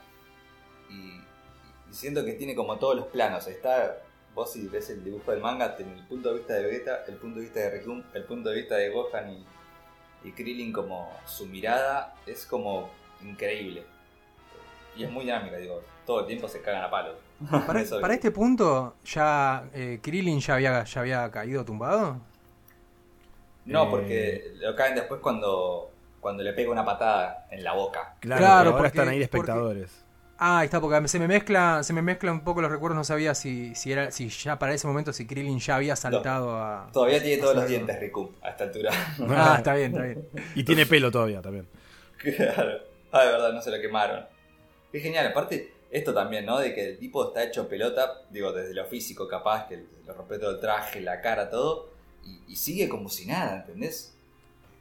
Y, 0.89 1.19
y 1.89 1.93
siento 1.93 2.23
que 2.23 2.33
tiene 2.33 2.53
como 2.53 2.77
todos 2.77 2.95
los 2.95 3.07
planos. 3.07 3.47
Está, 3.47 3.97
vos 4.35 4.51
si 4.53 4.67
ves 4.67 4.89
el 4.91 5.03
dibujo 5.03 5.31
del 5.31 5.41
manga, 5.41 5.75
tenés 5.75 5.97
el 5.97 6.05
punto 6.05 6.29
de 6.29 6.35
vista 6.39 6.53
de 6.53 6.63
Vegeta, 6.65 7.05
el 7.07 7.15
punto 7.15 7.39
de 7.39 7.45
vista 7.45 7.59
de 7.61 7.71
Rikum, 7.71 8.03
el 8.13 8.23
punto 8.25 8.49
de 8.49 8.55
vista 8.55 8.75
de 8.75 8.89
Gohan 8.89 9.31
y, 9.31 9.45
y 10.25 10.31
Krillin 10.33 10.71
como 10.71 11.11
su 11.25 11.47
mirada 11.47 12.13
es 12.27 12.45
como 12.45 12.89
increíble. 13.23 13.85
Y 14.95 15.03
es 15.03 15.11
muy 15.11 15.25
dinámica, 15.25 15.57
digo, 15.57 15.81
todo 16.05 16.21
el 16.21 16.27
tiempo 16.27 16.47
se 16.47 16.61
cagan 16.61 16.83
a 16.83 16.89
palos. 16.89 17.15
Para, 17.65 17.83
para 18.01 18.13
este 18.13 18.31
punto 18.31 18.95
ya 19.03 19.67
eh, 19.73 19.99
Krillin 20.01 20.39
ya 20.39 20.55
había 20.55 20.83
ya 20.83 21.01
había 21.01 21.31
caído 21.31 21.65
tumbado. 21.65 22.21
No, 23.65 23.83
Eh. 23.83 23.87
porque 23.89 24.51
lo 24.59 24.75
caen 24.75 24.95
después 24.95 25.19
cuando, 25.21 25.91
cuando 26.19 26.43
le 26.43 26.53
pega 26.53 26.71
una 26.71 26.85
patada 26.85 27.47
en 27.51 27.63
la 27.63 27.73
boca. 27.73 28.15
Claro, 28.19 28.39
Claro, 28.39 28.55
ahora 28.69 28.71
porque- 28.73 28.87
están 28.87 29.07
ahí 29.09 29.19
de 29.19 29.27
porque- 29.27 29.51
espectadores. 29.51 30.01
Ah, 30.37 30.65
está, 30.65 30.81
porque 30.81 31.07
se 31.07 31.17
me 31.17 31.29
mezcla, 31.29 31.81
se 31.81 31.93
me 31.93 32.01
mezcla 32.01 32.29
un 32.29 32.41
poco 32.43 32.61
los 32.61 32.69
recuerdos, 32.69 32.97
no 32.97 33.03
sabía 33.05 33.33
si, 33.33 33.73
si 33.73 33.93
era, 33.93 34.11
si 34.11 34.27
ya 34.27 34.59
para 34.59 34.73
ese 34.73 34.85
momento 34.85 35.13
si 35.13 35.25
Krillin 35.25 35.59
ya 35.59 35.77
había 35.77 35.95
saltado 35.95 36.57
a. 36.57 36.89
Todavía 36.91 37.23
tiene 37.23 37.41
todos 37.41 37.55
los 37.55 37.67
dientes 37.69 37.97
Riku 38.01 38.33
a 38.41 38.49
esta 38.49 38.65
altura. 38.65 38.91
Ah, 39.29 39.55
está 39.59 39.75
bien, 39.75 39.91
está 39.93 40.03
bien. 40.03 40.27
Y 40.55 40.63
tiene 40.65 40.85
pelo 40.85 41.09
todavía 41.09 41.41
también. 41.41 41.67
claro. 42.17 42.79
Ah, 43.13 43.21
de 43.23 43.31
verdad, 43.31 43.53
no 43.53 43.61
se 43.61 43.71
lo 43.71 43.79
quemaron. 43.79 44.25
Qué 44.91 44.99
genial. 44.99 45.27
Aparte, 45.27 45.73
esto 45.89 46.13
también, 46.13 46.45
¿no? 46.45 46.59
De 46.59 46.73
que 46.73 46.89
el 46.89 46.97
tipo 46.99 47.27
está 47.27 47.41
hecho 47.43 47.69
pelota, 47.69 48.21
digo, 48.29 48.51
desde 48.51 48.73
lo 48.73 48.83
físico 48.85 49.29
capaz, 49.29 49.67
que 49.69 49.77
le 49.77 50.13
rompe 50.13 50.37
todo 50.37 50.51
el 50.51 50.59
traje, 50.59 50.99
la 50.99 51.21
cara, 51.21 51.49
todo, 51.49 51.91
y, 52.25 52.39
y 52.47 52.55
sigue 52.55 52.89
como 52.89 53.09
si 53.09 53.25
nada, 53.25 53.57
¿entendés? 53.61 54.13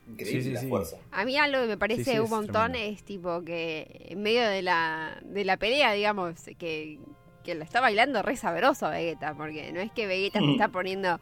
Increíble 0.09 0.43
Sí, 0.43 0.49
sí, 0.49 0.55
la 0.55 0.61
sí. 0.61 0.69
fuerza. 0.69 0.97
A 1.13 1.25
mí 1.25 1.37
algo 1.39 1.63
que 1.63 1.69
me 1.69 1.79
parece 1.79 2.05
Sí, 2.05 2.11
sí, 2.13 2.19
un 2.19 2.25
es 2.25 2.31
montón 2.31 2.73
tremendo. 2.73 2.95
es 2.95 3.03
tipo 3.05 3.43
que 3.45 4.07
en 4.11 4.23
medio 4.23 4.43
de 4.49 4.63
la, 4.63 5.19
de 5.25 5.45
la 5.45 5.57
pelea, 5.57 5.93
digamos, 5.93 6.35
que, 6.59 6.99
que 7.43 7.55
lo 7.55 7.65
está 7.65 7.81
bailando 7.81 8.21
re 8.23 8.37
sabroso 8.37 8.89
Vegeta, 8.91 9.35
porque 9.35 9.73
no 9.73 9.81
es 9.81 9.91
que 9.93 10.07
Vegeta 10.07 10.41
se 10.41 10.53
está 10.53 10.69
poniendo, 10.69 11.19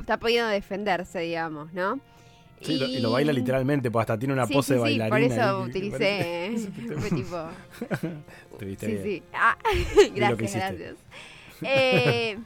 está 0.00 0.18
pudiendo 0.18 0.48
defenderse, 0.48 1.20
digamos, 1.20 1.72
¿no? 1.72 2.00
Sí, 2.62 2.78
lo- 2.78 2.86
y 2.86 3.00
lo 3.00 3.10
baila 3.10 3.32
literalmente, 3.32 3.90
pues 3.90 4.02
hasta 4.04 4.16
tiene 4.18 4.34
una 4.34 4.46
Sí, 4.46 4.54
pose 4.54 4.68
sí, 4.68 4.72
de 4.74 4.78
sí, 4.78 4.82
bailarina. 4.98 5.08
por 5.08 5.20
eso 5.20 5.60
utilicé, 5.62 6.46
¿eh? 6.46 6.70
fue 7.00 7.10
tipo... 7.16 7.36
Estuviste 8.52 8.86
Sí, 8.86 8.92
bien. 8.92 9.02
sí. 9.02 9.22
Ah, 9.34 9.58
gracias, 10.14 10.54
gracias. 10.54 10.94
Eh, 11.62 12.38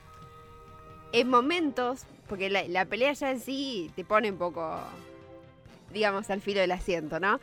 en 1.13 1.29
momentos, 1.29 2.07
porque 2.29 2.51
la, 2.51 2.67
la 2.69 2.85
pelea 2.85 3.13
ya 3.13 3.31
en 3.31 3.41
sí 3.41 3.91
te 3.97 4.05
pone 4.05 4.31
un 4.31 4.39
poco, 4.39 4.79
digamos, 5.93 6.29
al 6.31 6.41
filo 6.41 6.61
del 6.61 6.73
asiento, 6.73 7.21
¿no? 7.21 7.41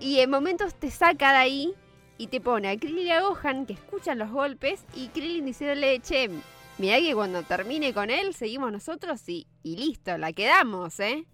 Y 0.00 0.20
en 0.20 0.30
momentos 0.30 0.74
te 0.74 0.90
saca 0.90 1.32
de 1.32 1.38
ahí 1.38 1.74
y 2.18 2.26
te 2.28 2.40
pone 2.40 2.68
a 2.68 2.76
Krillin 2.76 3.06
y 3.06 3.10
a 3.12 3.20
Gohan 3.20 3.66
que 3.66 3.72
escuchan 3.72 4.18
los 4.18 4.30
golpes 4.30 4.84
y 4.94 5.08
Krillin 5.08 5.44
diciéndole, 5.46 6.00
che, 6.00 6.30
mirá 6.78 6.98
que 6.98 7.14
cuando 7.14 7.42
termine 7.42 7.92
con 7.92 8.10
él 8.10 8.34
seguimos 8.34 8.72
nosotros 8.72 9.28
y, 9.28 9.46
y 9.62 9.76
listo, 9.76 10.16
la 10.18 10.32
quedamos, 10.32 10.98
¿eh? 11.00 11.26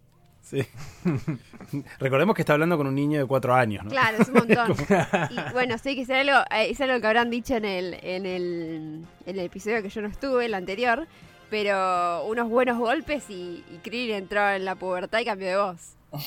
Sí. 0.44 0.62
Recordemos 1.98 2.34
que 2.34 2.42
está 2.42 2.52
hablando 2.52 2.76
con 2.76 2.86
un 2.86 2.94
niño 2.94 3.18
de 3.18 3.24
cuatro 3.24 3.54
años, 3.54 3.82
¿no? 3.84 3.90
Claro, 3.90 4.18
es 4.20 4.28
un 4.28 4.34
montón. 4.34 4.72
y 5.30 5.52
bueno, 5.52 5.78
sé 5.78 5.94
que 5.94 6.02
es 6.02 6.10
algo, 6.10 6.38
eh, 6.50 6.68
es 6.68 6.80
algo 6.82 7.00
que 7.00 7.06
habrán 7.06 7.30
dicho 7.30 7.54
en 7.56 7.64
el, 7.64 7.94
en, 8.02 8.26
el, 8.26 9.06
en 9.24 9.38
el 9.38 9.46
episodio 9.46 9.82
que 9.82 9.88
yo 9.88 10.02
no 10.02 10.08
estuve, 10.08 10.44
el 10.44 10.52
anterior, 10.54 11.08
pero 11.54 12.25
unos 12.25 12.49
buenos 12.49 12.78
golpes 12.78 13.30
y, 13.30 13.64
y 13.70 13.78
Krillin 13.80 14.16
entró 14.16 14.50
en 14.50 14.64
la 14.64 14.75
pubertad 14.75 15.20
y 15.20 15.25
cambió 15.25 15.46
de 15.46 15.56
voz. 15.56 15.94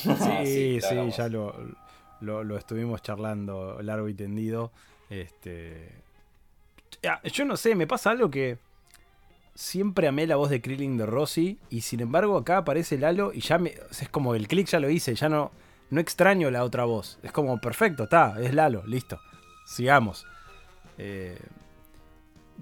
Sí, 0.46 0.80
sí, 0.80 0.80
claro. 0.80 1.10
ya 1.10 1.28
lo, 1.28 1.54
lo, 2.22 2.46
lo 2.46 2.58
estuvimos 2.58 3.02
charlando 3.02 3.78
largo 3.82 4.08
y 4.08 4.14
tendido. 4.14 4.72
Este. 5.10 6.02
Ya, 7.04 7.22
Yo 7.24 7.44
no 7.44 7.58
sé, 7.58 7.76
me 7.76 7.88
pasa 7.88 8.12
algo 8.12 8.32
que. 8.32 8.58
Siempre 9.54 10.08
amé 10.08 10.28
la 10.28 10.38
voz 10.38 10.50
de 10.50 10.62
Krillin 10.62 10.96
de 10.96 11.06
Rossi. 11.06 11.60
Y 11.70 11.82
sin 11.82 12.00
embargo, 12.00 12.38
acá 12.38 12.60
aparece 12.60 12.98
Lalo. 12.98 13.34
Y 13.34 13.42
ya 13.42 13.58
me. 13.58 13.76
Es 13.92 14.08
como 14.08 14.34
el 14.34 14.48
click 14.48 14.68
ya 14.68 14.80
lo 14.80 14.90
hice. 14.90 15.14
Ya 15.14 15.28
no. 15.28 15.52
No 15.90 16.00
extraño 16.00 16.50
la 16.52 16.64
otra 16.64 16.86
voz. 16.86 17.20
Es 17.22 17.34
como 17.34 17.60
perfecto, 17.60 18.04
está. 18.04 18.40
Es 18.40 18.54
Lalo, 18.54 18.82
listo. 18.88 19.20
Sigamos. 19.66 20.26
Eh, 20.98 21.38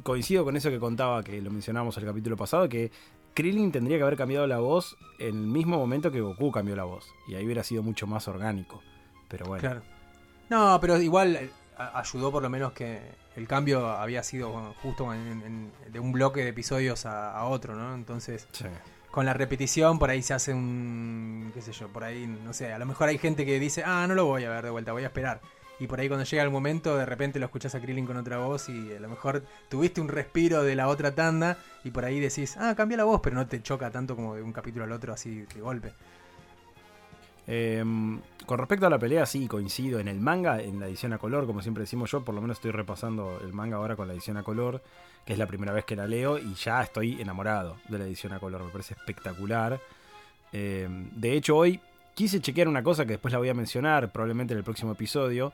coincido 0.03 0.43
con 0.43 0.55
eso 0.55 0.69
que 0.69 0.79
contaba, 0.79 1.23
que 1.23 1.41
lo 1.41 1.49
mencionamos 1.51 1.97
el 1.97 2.05
capítulo 2.05 2.37
pasado, 2.37 2.67
que 2.69 2.91
Krillin 3.33 3.71
tendría 3.71 3.97
que 3.97 4.03
haber 4.03 4.17
cambiado 4.17 4.47
la 4.47 4.59
voz 4.59 4.95
en 5.19 5.35
el 5.35 5.47
mismo 5.47 5.77
momento 5.77 6.11
que 6.11 6.21
Goku 6.21 6.51
cambió 6.51 6.75
la 6.75 6.83
voz. 6.85 7.07
Y 7.27 7.35
ahí 7.35 7.45
hubiera 7.45 7.63
sido 7.63 7.83
mucho 7.83 8.07
más 8.07 8.27
orgánico. 8.27 8.81
Pero 9.27 9.45
bueno. 9.47 9.61
Claro. 9.61 9.81
No, 10.49 10.77
pero 10.79 11.01
igual 11.01 11.35
eh, 11.35 11.49
ayudó 11.93 12.31
por 12.31 12.43
lo 12.43 12.49
menos 12.49 12.71
que 12.73 13.01
el 13.35 13.47
cambio 13.47 13.87
había 13.89 14.23
sido 14.23 14.73
justo 14.81 15.13
en- 15.13 15.41
en- 15.41 15.71
de 15.91 15.99
un 15.99 16.11
bloque 16.11 16.41
de 16.43 16.49
episodios 16.49 17.05
a, 17.05 17.31
a 17.37 17.45
otro, 17.45 17.75
¿no? 17.75 17.93
Entonces, 17.95 18.47
Sí. 18.51 18.65
con 19.11 19.25
la 19.25 19.33
repetición 19.33 19.97
por 19.99 20.09
ahí 20.09 20.21
se 20.21 20.33
hace 20.33 20.53
un, 20.53 21.51
qué 21.53 21.61
sé 21.61 21.71
yo, 21.73 21.87
por 21.89 22.03
ahí, 22.03 22.27
no 22.27 22.53
sé, 22.53 22.71
a 22.71 22.79
lo 22.79 22.85
mejor 22.85 23.09
hay 23.09 23.17
gente 23.17 23.45
que 23.45 23.59
dice, 23.59 23.83
ah, 23.85 24.05
no 24.07 24.13
lo 24.15 24.25
voy 24.25 24.43
a 24.45 24.49
ver 24.49 24.63
de 24.63 24.69
vuelta, 24.69 24.91
voy 24.93 25.03
a 25.03 25.07
esperar. 25.07 25.41
Y 25.79 25.87
por 25.87 25.99
ahí 25.99 26.07
cuando 26.07 26.25
llega 26.25 26.43
el 26.43 26.51
momento, 26.51 26.95
de 26.97 27.05
repente 27.05 27.39
lo 27.39 27.45
escuchás 27.45 27.75
a 27.75 27.81
Krillin 27.81 28.05
con 28.05 28.15
otra 28.17 28.37
voz 28.37 28.69
y 28.69 28.93
a 28.93 28.99
lo 28.99 29.09
mejor 29.09 29.43
tuviste 29.69 29.99
un 29.99 30.07
respiro 30.07 30.63
de 30.63 30.75
la 30.75 30.87
otra 30.87 31.13
tanda 31.13 31.57
y 31.83 31.91
por 31.91 32.05
ahí 32.05 32.19
decís, 32.19 32.55
ah, 32.57 32.73
cambia 32.75 32.97
la 32.97 33.03
voz, 33.03 33.19
pero 33.21 33.35
no 33.35 33.45
te 33.45 33.61
choca 33.61 33.91
tanto 33.91 34.15
como 34.15 34.35
de 34.35 34.41
un 34.41 34.53
capítulo 34.53 34.85
al 34.85 34.91
otro 34.93 35.13
así 35.13 35.41
de 35.41 35.59
golpe. 35.59 35.93
Eh, 37.47 37.83
con 38.45 38.57
respecto 38.57 38.87
a 38.87 38.89
la 38.89 38.97
pelea, 38.97 39.25
sí, 39.25 39.47
coincido. 39.47 39.99
En 39.99 40.07
el 40.07 40.19
manga, 40.19 40.61
en 40.61 40.79
la 40.79 40.87
edición 40.87 41.13
a 41.13 41.17
color, 41.17 41.45
como 41.45 41.61
siempre 41.61 41.81
decimos 41.81 42.09
yo, 42.11 42.23
por 42.23 42.33
lo 42.33 42.41
menos 42.41 42.57
estoy 42.57 42.71
repasando 42.71 43.39
el 43.43 43.53
manga 43.53 43.77
ahora 43.77 43.95
con 43.95 44.07
la 44.07 44.13
edición 44.13 44.37
a 44.37 44.43
color, 44.43 44.81
que 45.25 45.33
es 45.33 45.39
la 45.39 45.47
primera 45.47 45.73
vez 45.73 45.85
que 45.85 45.95
la 45.95 46.07
leo 46.07 46.37
y 46.37 46.53
ya 46.55 46.81
estoy 46.81 47.21
enamorado 47.21 47.77
de 47.89 47.99
la 47.99 48.05
edición 48.05 48.33
a 48.33 48.39
color. 48.39 48.63
Me 48.63 48.71
parece 48.71 48.93
espectacular. 48.93 49.79
Eh, 50.53 50.87
de 50.89 51.33
hecho, 51.33 51.57
hoy 51.57 51.79
quise 52.15 52.41
chequear 52.41 52.67
una 52.67 52.81
cosa 52.81 53.05
que 53.05 53.11
después 53.11 53.31
la 53.31 53.37
voy 53.37 53.49
a 53.49 53.53
mencionar, 53.53 54.11
probablemente 54.11 54.53
en 54.53 54.57
el 54.57 54.63
próximo 54.63 54.93
episodio, 54.93 55.53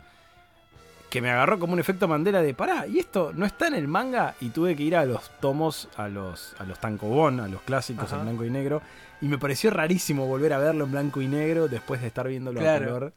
que 1.10 1.22
me 1.22 1.30
agarró 1.30 1.60
como 1.60 1.74
un 1.74 1.80
efecto 1.80 2.08
Mandela 2.08 2.42
de, 2.42 2.54
pará, 2.54 2.88
y 2.88 3.00
esto 3.00 3.34
no 3.36 3.46
está 3.46 3.68
en 3.68 3.74
el 3.74 3.88
manga, 3.88 4.36
y 4.40 4.50
tuve 4.50 4.76
que 4.78 4.84
ir 4.84 4.96
a 4.96 5.04
los 5.06 5.30
tomos, 5.42 5.90
a 5.98 6.08
los, 6.08 6.56
a 6.58 6.64
los 6.64 6.80
tankobon, 6.80 7.42
a 7.42 7.50
los 7.50 7.62
clásicos 7.64 8.06
Ajá. 8.06 8.22
en 8.22 8.28
blanco 8.28 8.46
y 8.46 8.50
negro, 8.50 8.82
y 9.20 9.28
me 9.28 9.38
pareció 9.38 9.72
rarísimo 9.72 10.26
volver 10.26 10.54
a 10.54 10.58
verlo 10.58 10.86
en 10.86 10.92
blanco 10.92 11.22
y 11.22 11.28
negro 11.28 11.68
después 11.68 12.00
de 12.00 12.08
estar 12.08 12.28
viéndolo 12.28 12.60
Claro. 12.62 12.86
a 12.86 12.88
color. 12.88 13.14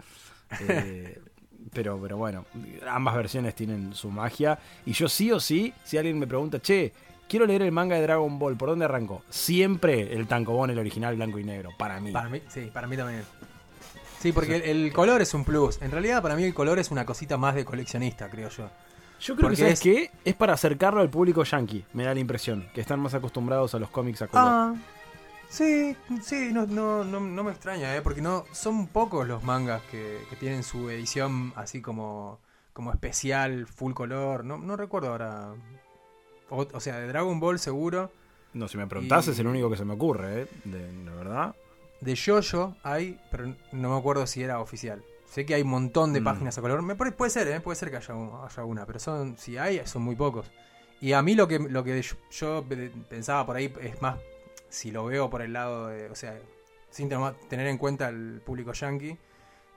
Eh, 0.68 1.20
pero, 1.72 1.98
pero 2.00 2.16
bueno, 2.16 2.44
ambas 2.88 3.14
versiones 3.16 3.54
tienen 3.54 3.94
su 3.94 4.10
magia. 4.10 4.58
Y 4.86 4.92
yo 4.92 5.08
sí 5.08 5.32
o 5.32 5.40
sí, 5.40 5.72
si 5.82 5.96
alguien 5.96 6.18
me 6.18 6.26
pregunta, 6.26 6.60
che, 6.60 6.92
quiero 7.34 7.46
leer 7.46 7.62
el 7.62 7.72
manga 7.72 7.96
de 7.96 8.02
Dragon 8.02 8.38
Ball, 8.38 8.56
¿por 8.56 8.68
dónde 8.68 8.84
arranco? 8.84 9.24
Siempre 9.28 10.14
el 10.14 10.28
tankobon, 10.28 10.70
el 10.70 10.78
original 10.78 11.16
blanco 11.16 11.40
y 11.40 11.42
negro, 11.42 11.70
para 11.76 11.98
mí. 11.98 12.12
Para 12.12 12.28
mí, 12.28 12.40
sí, 12.46 12.70
para 12.72 12.86
mí 12.86 12.96
también. 12.96 13.24
Sí, 14.20 14.30
porque 14.30 14.54
el, 14.54 14.62
el 14.62 14.92
color 14.92 15.20
es 15.20 15.34
un 15.34 15.44
plus. 15.44 15.82
En 15.82 15.90
realidad, 15.90 16.22
para 16.22 16.36
mí 16.36 16.44
el 16.44 16.54
color 16.54 16.78
es 16.78 16.92
una 16.92 17.04
cosita 17.04 17.36
más 17.36 17.56
de 17.56 17.64
coleccionista, 17.64 18.30
creo 18.30 18.50
yo. 18.50 18.70
Yo 19.20 19.34
creo 19.34 19.48
Porque 19.48 19.56
que, 19.56 19.62
¿sabes 19.62 19.72
es- 19.74 19.80
qué? 19.80 20.10
Es 20.24 20.36
para 20.36 20.52
acercarlo 20.52 21.00
al 21.00 21.10
público 21.10 21.42
yankee, 21.42 21.84
me 21.92 22.04
da 22.04 22.14
la 22.14 22.20
impresión, 22.20 22.68
que 22.72 22.80
están 22.80 23.00
más 23.00 23.14
acostumbrados 23.14 23.74
a 23.74 23.80
los 23.80 23.90
cómics 23.90 24.22
a 24.22 24.28
color. 24.28 24.46
Ah, 24.46 24.74
sí, 25.48 25.96
sí, 26.22 26.50
no, 26.52 26.66
no, 26.66 27.02
no, 27.02 27.18
no 27.18 27.42
me 27.42 27.50
extraña, 27.50 27.96
¿eh? 27.96 28.00
porque 28.00 28.22
no 28.22 28.44
son 28.52 28.86
pocos 28.86 29.26
los 29.26 29.42
mangas 29.42 29.82
que, 29.90 30.20
que 30.30 30.36
tienen 30.36 30.62
su 30.62 30.88
edición 30.88 31.52
así 31.56 31.82
como, 31.82 32.38
como 32.72 32.92
especial, 32.92 33.66
full 33.66 33.92
color. 33.92 34.44
No, 34.44 34.56
no 34.56 34.76
recuerdo 34.76 35.08
ahora. 35.08 35.48
O, 36.50 36.66
o 36.72 36.80
sea, 36.80 36.98
de 36.98 37.06
Dragon 37.08 37.38
Ball 37.40 37.58
seguro. 37.58 38.10
No, 38.52 38.68
si 38.68 38.76
me 38.78 38.86
preguntás 38.86 39.26
Y- 39.26 39.30
es 39.30 39.38
el 39.38 39.46
único 39.46 39.68
que 39.70 39.76
se 39.76 39.84
me 39.84 39.94
ocurre, 39.94 40.42
¿eh? 40.42 40.46
De, 40.64 40.92
la 41.04 41.12
verdad. 41.14 41.54
De 42.00 42.16
Jojo 42.16 42.76
hay, 42.82 43.18
pero 43.30 43.46
no 43.72 43.90
me 43.90 43.96
acuerdo 43.98 44.26
si 44.26 44.42
era 44.42 44.60
oficial. 44.60 45.02
Sé 45.28 45.44
que 45.46 45.54
hay 45.54 45.62
un 45.62 45.70
montón 45.70 46.12
de 46.12 46.20
Mm. 46.20 46.24
páginas 46.24 46.58
a 46.58 46.60
color. 46.60 46.82
Me 46.82 46.94
puede 46.94 47.30
ser, 47.30 47.48
¿eh? 47.48 47.60
puede 47.60 47.76
ser 47.76 47.90
que 47.90 47.96
haya, 47.96 48.14
haya 48.14 48.64
una, 48.64 48.86
pero 48.86 48.98
son, 49.00 49.36
si 49.38 49.56
hay, 49.58 49.80
son 49.86 50.02
muy 50.02 50.14
pocos. 50.14 50.46
Y 51.00 51.12
a 51.12 51.22
mí 51.22 51.34
lo 51.34 51.48
que, 51.48 51.58
lo 51.58 51.82
que 51.82 52.00
yo, 52.02 52.16
yo 52.30 52.64
pe- 52.68 52.92
pensaba 53.08 53.44
por 53.44 53.56
ahí 53.56 53.72
es 53.80 54.00
más, 54.00 54.18
si 54.68 54.90
lo 54.92 55.04
veo 55.06 55.28
por 55.30 55.42
el 55.42 55.52
lado 55.52 55.88
de, 55.88 56.08
o 56.10 56.14
sea, 56.14 56.38
sin 56.90 57.08
tener 57.48 57.66
en 57.66 57.78
cuenta 57.78 58.08
el 58.08 58.40
público 58.44 58.72
yankee, 58.72 59.18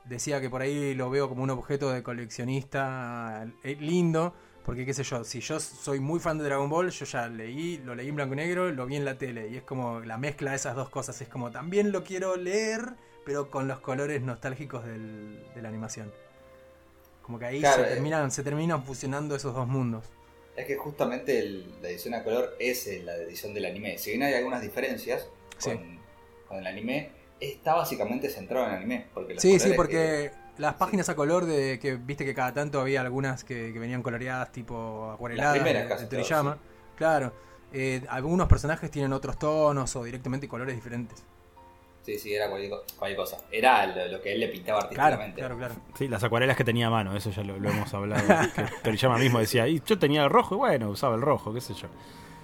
decía 0.05 0.39
que 0.39 0.49
por 0.49 0.61
ahí 0.61 0.93
lo 0.93 1.09
veo 1.09 1.27
como 1.27 1.41
un 1.43 1.49
objeto 1.49 1.89
de 1.91 2.03
coleccionista 2.03 3.47
eh, 3.63 3.75
lindo, 3.79 4.33
porque 4.67 4.85
qué 4.85 4.93
sé 4.93 5.03
yo, 5.03 5.23
si 5.23 5.39
yo 5.39 5.61
soy 5.61 6.01
muy 6.01 6.19
fan 6.19 6.37
de 6.37 6.43
Dragon 6.43 6.69
Ball, 6.69 6.89
yo 6.91 7.05
ya 7.05 7.27
leí, 7.29 7.77
lo 7.85 7.95
leí 7.95 8.09
en 8.09 8.15
blanco 8.15 8.33
y 8.33 8.37
negro, 8.37 8.69
lo 8.69 8.85
vi 8.85 8.97
en 8.97 9.05
la 9.05 9.17
tele, 9.17 9.47
y 9.47 9.55
es 9.55 9.63
como 9.63 10.01
la 10.01 10.17
mezcla 10.17 10.49
de 10.51 10.57
esas 10.57 10.75
dos 10.75 10.89
cosas, 10.89 11.21
es 11.21 11.29
como 11.29 11.51
también 11.51 11.93
lo 11.93 12.03
quiero 12.03 12.35
leer, 12.35 12.81
pero 13.25 13.49
con 13.49 13.69
los 13.69 13.79
colores 13.79 14.21
nostálgicos 14.21 14.83
del- 14.85 15.41
de 15.55 15.61
la 15.61 15.69
animación. 15.69 16.11
Como 17.21 17.39
que 17.39 17.45
ahí 17.45 17.59
Claro, 17.61 17.83
se, 17.85 17.89
eh. 17.91 17.93
terminan, 17.93 18.29
se 18.29 18.43
terminan 18.43 18.83
fusionando 18.83 19.37
esos 19.37 19.55
dos 19.55 19.67
mundos. 19.69 20.03
Es 20.57 20.65
que 20.65 20.75
justamente 20.75 21.39
el- 21.39 21.73
la 21.81 21.87
edición 21.87 22.13
a 22.15 22.23
color 22.25 22.53
es 22.59 22.87
eh, 22.87 23.01
la 23.05 23.15
edición 23.15 23.53
del 23.53 23.65
anime. 23.67 23.97
Si 23.97 24.09
bien 24.11 24.23
hay 24.23 24.33
algunas 24.33 24.61
diferencias 24.61 25.29
Sí. 25.59 25.69
con, 25.71 25.99
con 26.49 26.57
el 26.57 26.67
anime, 26.67 27.11
está 27.39 27.73
básicamente 27.75 28.29
centrado 28.29 28.65
en 28.65 28.71
el 28.73 28.77
anime. 28.79 29.05
Porque 29.13 29.33
los 29.35 29.41
Sí, 29.41 29.59
sí, 29.59 29.71
porque 29.77 30.31
que- 30.33 30.46
las 30.57 30.73
páginas 30.75 31.07
a 31.09 31.15
color 31.15 31.45
de 31.45 31.79
que 31.79 31.95
viste 31.95 32.25
que 32.25 32.33
cada 32.33 32.53
tanto 32.53 32.79
había 32.81 33.01
algunas 33.01 33.43
que, 33.43 33.71
que 33.73 33.79
venían 33.79 34.01
coloreadas 34.03 34.51
tipo 34.51 35.11
acuareladas 35.11 35.55
Las 35.57 35.63
primeras 35.63 35.83
de, 35.83 35.89
casi 35.89 36.03
de 36.05 36.09
Toriyama. 36.09 36.57
Claro. 36.95 37.33
eh, 37.73 38.03
algunos 38.09 38.47
personajes 38.47 38.89
tienen 38.89 39.13
otros 39.13 39.37
tonos 39.37 39.95
o 39.95 40.03
directamente 40.03 40.47
colores 40.47 40.75
diferentes. 40.75 41.23
Sí, 42.03 42.17
sí, 42.17 42.33
era 42.33 42.47
cualquier, 42.49 42.71
co- 42.71 42.83
cualquier 42.97 43.17
cosa. 43.17 43.37
Era 43.51 43.85
lo, 43.85 44.07
lo 44.07 44.21
que 44.21 44.31
él 44.31 44.39
le 44.39 44.47
pintaba 44.47 44.79
Claro, 44.87 45.15
artísticamente. 45.17 45.39
claro, 45.41 45.57
claro. 45.57 45.75
Sí, 45.97 46.07
las 46.07 46.23
acuarelas 46.23 46.55
que 46.55 46.63
tenía 46.63 46.87
a 46.87 46.89
mano, 46.89 47.15
eso 47.17 47.29
ya 47.31 47.43
lo, 47.43 47.57
lo 47.59 47.69
hemos 47.69 47.93
hablado. 47.93 48.23
que 48.55 48.63
Toriyama 48.83 49.17
mismo 49.17 49.39
decía, 49.39 49.67
y 49.67 49.81
yo 49.85 49.99
tenía 49.99 50.23
el 50.23 50.29
rojo, 50.29 50.55
y 50.55 50.57
bueno, 50.57 50.89
usaba 50.89 51.15
el 51.15 51.21
rojo, 51.21 51.53
qué 51.53 51.59
sé 51.59 51.73
yo. 51.73 51.87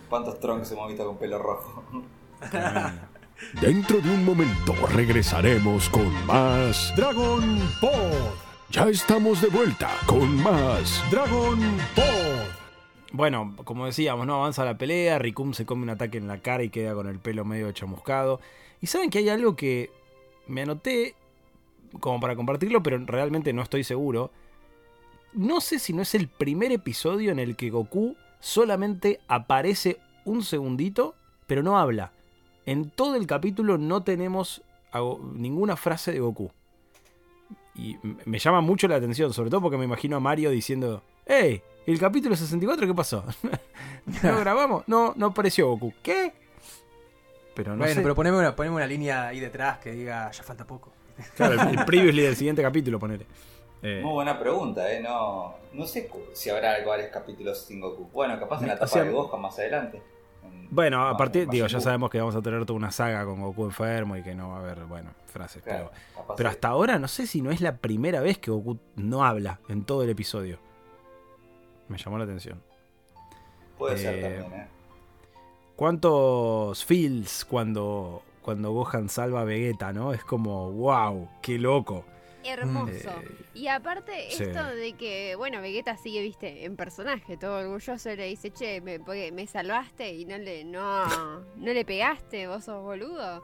¿Cuántos 0.10 0.39
troncos 0.41 0.70
hemos 0.74 0.88
visto 0.89 1.05
con 1.05 1.17
pelo 1.17 1.39
rojo? 1.39 1.82
Dentro 3.62 4.00
de 4.01 4.09
un 4.09 4.25
momento 4.25 4.73
regresaremos 4.93 5.89
con 5.89 6.12
más 6.25 6.93
Dragon 6.95 7.59
Ball. 7.81 8.33
Ya 8.69 8.89
estamos 8.89 9.41
de 9.41 9.50
vuelta 9.50 9.91
con 10.05 10.41
más 10.41 11.03
Dragon 11.12 11.59
Ball. 11.95 12.47
Bueno, 13.12 13.55
como 13.63 13.85
decíamos, 13.85 14.25
no 14.25 14.35
avanza 14.35 14.65
la 14.65 14.77
pelea, 14.77 15.19
Rikum 15.19 15.53
se 15.53 15.65
come 15.65 15.83
un 15.83 15.91
ataque 15.91 16.17
en 16.17 16.27
la 16.27 16.39
cara 16.39 16.63
y 16.63 16.69
queda 16.69 16.95
con 16.95 17.07
el 17.07 17.19
pelo 17.19 17.45
medio 17.45 17.71
chamuscado. 17.71 18.39
Y 18.81 18.88
saben 18.88 19.09
que 19.09 19.19
hay 19.19 19.29
algo 19.29 19.55
que 19.55 19.91
me 20.47 20.63
anoté 20.63 21.15
como 22.00 22.19
para 22.19 22.35
compartirlo, 22.35 22.81
pero 22.81 22.97
realmente 23.05 23.53
no 23.53 23.62
estoy 23.62 23.83
seguro. 23.83 24.31
No 25.33 25.62
sé 25.62 25.79
si 25.79 25.93
no 25.93 26.01
es 26.01 26.15
el 26.15 26.27
primer 26.27 26.71
episodio 26.71 27.31
en 27.31 27.39
el 27.39 27.55
que 27.55 27.69
Goku 27.69 28.15
solamente 28.39 29.19
aparece 29.27 30.00
un 30.25 30.43
segundito, 30.43 31.15
pero 31.47 31.63
no 31.63 31.77
habla. 31.77 32.12
En 32.65 32.89
todo 32.89 33.15
el 33.15 33.27
capítulo 33.27 33.77
no 33.77 34.03
tenemos 34.03 34.62
ninguna 35.34 35.75
frase 35.75 36.12
de 36.12 36.20
Goku. 36.20 36.51
Y 37.75 37.98
me 38.25 38.38
llama 38.38 38.62
mucho 38.62 38.88
la 38.88 38.96
atención, 38.98 39.34
sobre 39.34 39.50
todo 39.50 39.62
porque 39.62 39.77
me 39.77 39.86
imagino 39.86 40.15
a 40.17 40.20
Mario 40.20 40.51
diciendo, 40.51 41.01
¡Hey! 41.25 41.62
¿El 41.86 42.00
capítulo 42.00 42.36
64 42.36 42.88
qué 42.88 42.93
pasó? 42.93 43.25
¿No 44.24 44.39
grabamos? 44.39 44.84
No, 44.88 45.13
no 45.17 45.27
apareció 45.27 45.67
Goku. 45.70 45.93
¿Qué? 46.01 46.32
Pero 47.55 47.72
no 47.74 47.79
bueno, 47.79 47.93
sé. 47.96 48.01
pero 48.01 48.15
poneme 48.15 48.38
una, 48.38 48.55
poneme 48.55 48.75
una 48.77 48.88
línea 48.88 49.27
ahí 49.27 49.39
detrás 49.39 49.79
que 49.79 49.91
diga 49.91 50.32
ya 50.32 50.43
falta 50.43 50.65
poco. 50.65 50.91
Claro, 51.36 51.62
el, 51.62 51.77
el 51.79 51.86
previously 51.86 52.24
del 52.24 52.36
siguiente 52.36 52.62
capítulo, 52.62 53.00
ponele. 53.00 53.25
Eh, 53.84 54.01
Muy 54.03 54.13
buena 54.13 54.39
pregunta, 54.39 54.91
¿eh? 54.91 55.01
No, 55.01 55.55
no 55.74 55.86
sé 55.86 56.10
si 56.34 56.50
habrá 56.50 56.84
varios 56.86 57.10
capítulos 57.12 57.60
sin 57.65 57.82
Goku. 57.82 58.10
Bueno, 58.13 58.39
capaz 58.39 58.62
en 58.62 58.67
la 58.67 58.74
O 58.74 58.77
etapa 58.77 58.88
sea, 58.91 59.03
de 59.03 59.12
Gohan 59.12 59.41
más 59.41 59.60
adelante. 59.60 60.01
En- 60.43 60.67
bueno, 60.71 61.07
a 61.07 61.15
partir, 61.17 61.47
digo, 61.50 61.67
ya 61.67 61.79
sabemos 61.79 62.09
que 62.09 62.19
vamos 62.19 62.35
a 62.35 62.41
tener 62.41 62.65
toda 62.65 62.77
una 62.77 62.91
saga 62.91 63.25
con 63.25 63.41
Goku 63.41 63.65
enfermo 63.65 64.15
y 64.17 64.23
que 64.23 64.33
no 64.35 64.50
va 64.50 64.57
a 64.57 64.59
haber, 64.59 64.85
bueno, 64.85 65.12
frases. 65.27 65.62
Claro, 65.63 65.91
Pero, 66.15 66.35
pero 66.35 66.50
hasta 66.50 66.67
ahora 66.69 66.97
no 67.00 67.07
sé 67.07 67.27
si 67.27 67.41
no 67.41 67.51
es 67.51 67.62
la 67.62 67.77
primera 67.77 68.21
vez 68.21 68.38
que 68.39 68.50
Goku 68.51 68.79
no 68.95 69.23
habla 69.23 69.59
en 69.69 69.83
todo 69.83 70.03
el 70.03 70.09
episodio. 70.09 70.57
Me 71.89 71.97
llamó 71.97 72.17
la 72.17 72.23
atención. 72.23 72.62
Puede 73.77 73.97
ser 73.97 74.15
eh, 74.15 74.21
también, 74.39 74.62
¿eh? 74.62 74.67
¿Cuántos 75.75 76.85
feels 76.85 77.45
cuando, 77.45 78.21
cuando 78.41 78.71
Gohan 78.71 79.09
salva 79.09 79.41
a 79.41 79.43
Vegeta, 79.43 79.91
no? 79.91 80.13
Es 80.13 80.23
como, 80.23 80.71
wow, 80.71 81.27
qué 81.41 81.57
loco. 81.57 82.05
Hermoso. 82.43 83.09
Eh, 83.09 83.45
Y 83.53 83.67
aparte, 83.67 84.12
sí. 84.29 84.43
esto 84.43 84.63
de 84.65 84.93
que, 84.93 85.35
bueno, 85.35 85.62
Vegeta 85.62 85.95
sigue, 85.97 86.21
viste, 86.21 86.65
en 86.65 86.75
personaje, 86.75 87.38
todo 87.38 87.59
orgulloso, 87.59 88.09
le 88.15 88.27
dice, 88.27 88.51
che, 88.51 88.81
me, 88.81 89.00
porque 89.00 89.31
me 89.31 89.45
salvaste 89.47 90.13
y 90.13 90.25
no 90.25 90.38
le, 90.38 90.63
no, 90.63 91.05
no 91.07 91.73
le 91.73 91.85
pegaste, 91.85 92.47
vos 92.47 92.63
sos 92.65 92.81
boludo. 92.81 93.43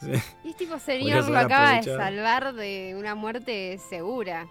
Sí. 0.00 0.12
Y 0.44 0.50
es 0.50 0.56
tipo, 0.56 0.78
señor, 0.78 1.28
lo 1.28 1.38
acaba 1.38 1.76
de 1.76 1.82
salvar 1.84 2.54
de 2.54 2.94
una 2.98 3.14
muerte 3.14 3.78
segura. 3.78 4.46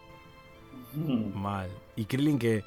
Mm. 0.94 1.38
Mal. 1.38 1.70
Y 1.96 2.06
Krillin 2.06 2.40
que. 2.40 2.64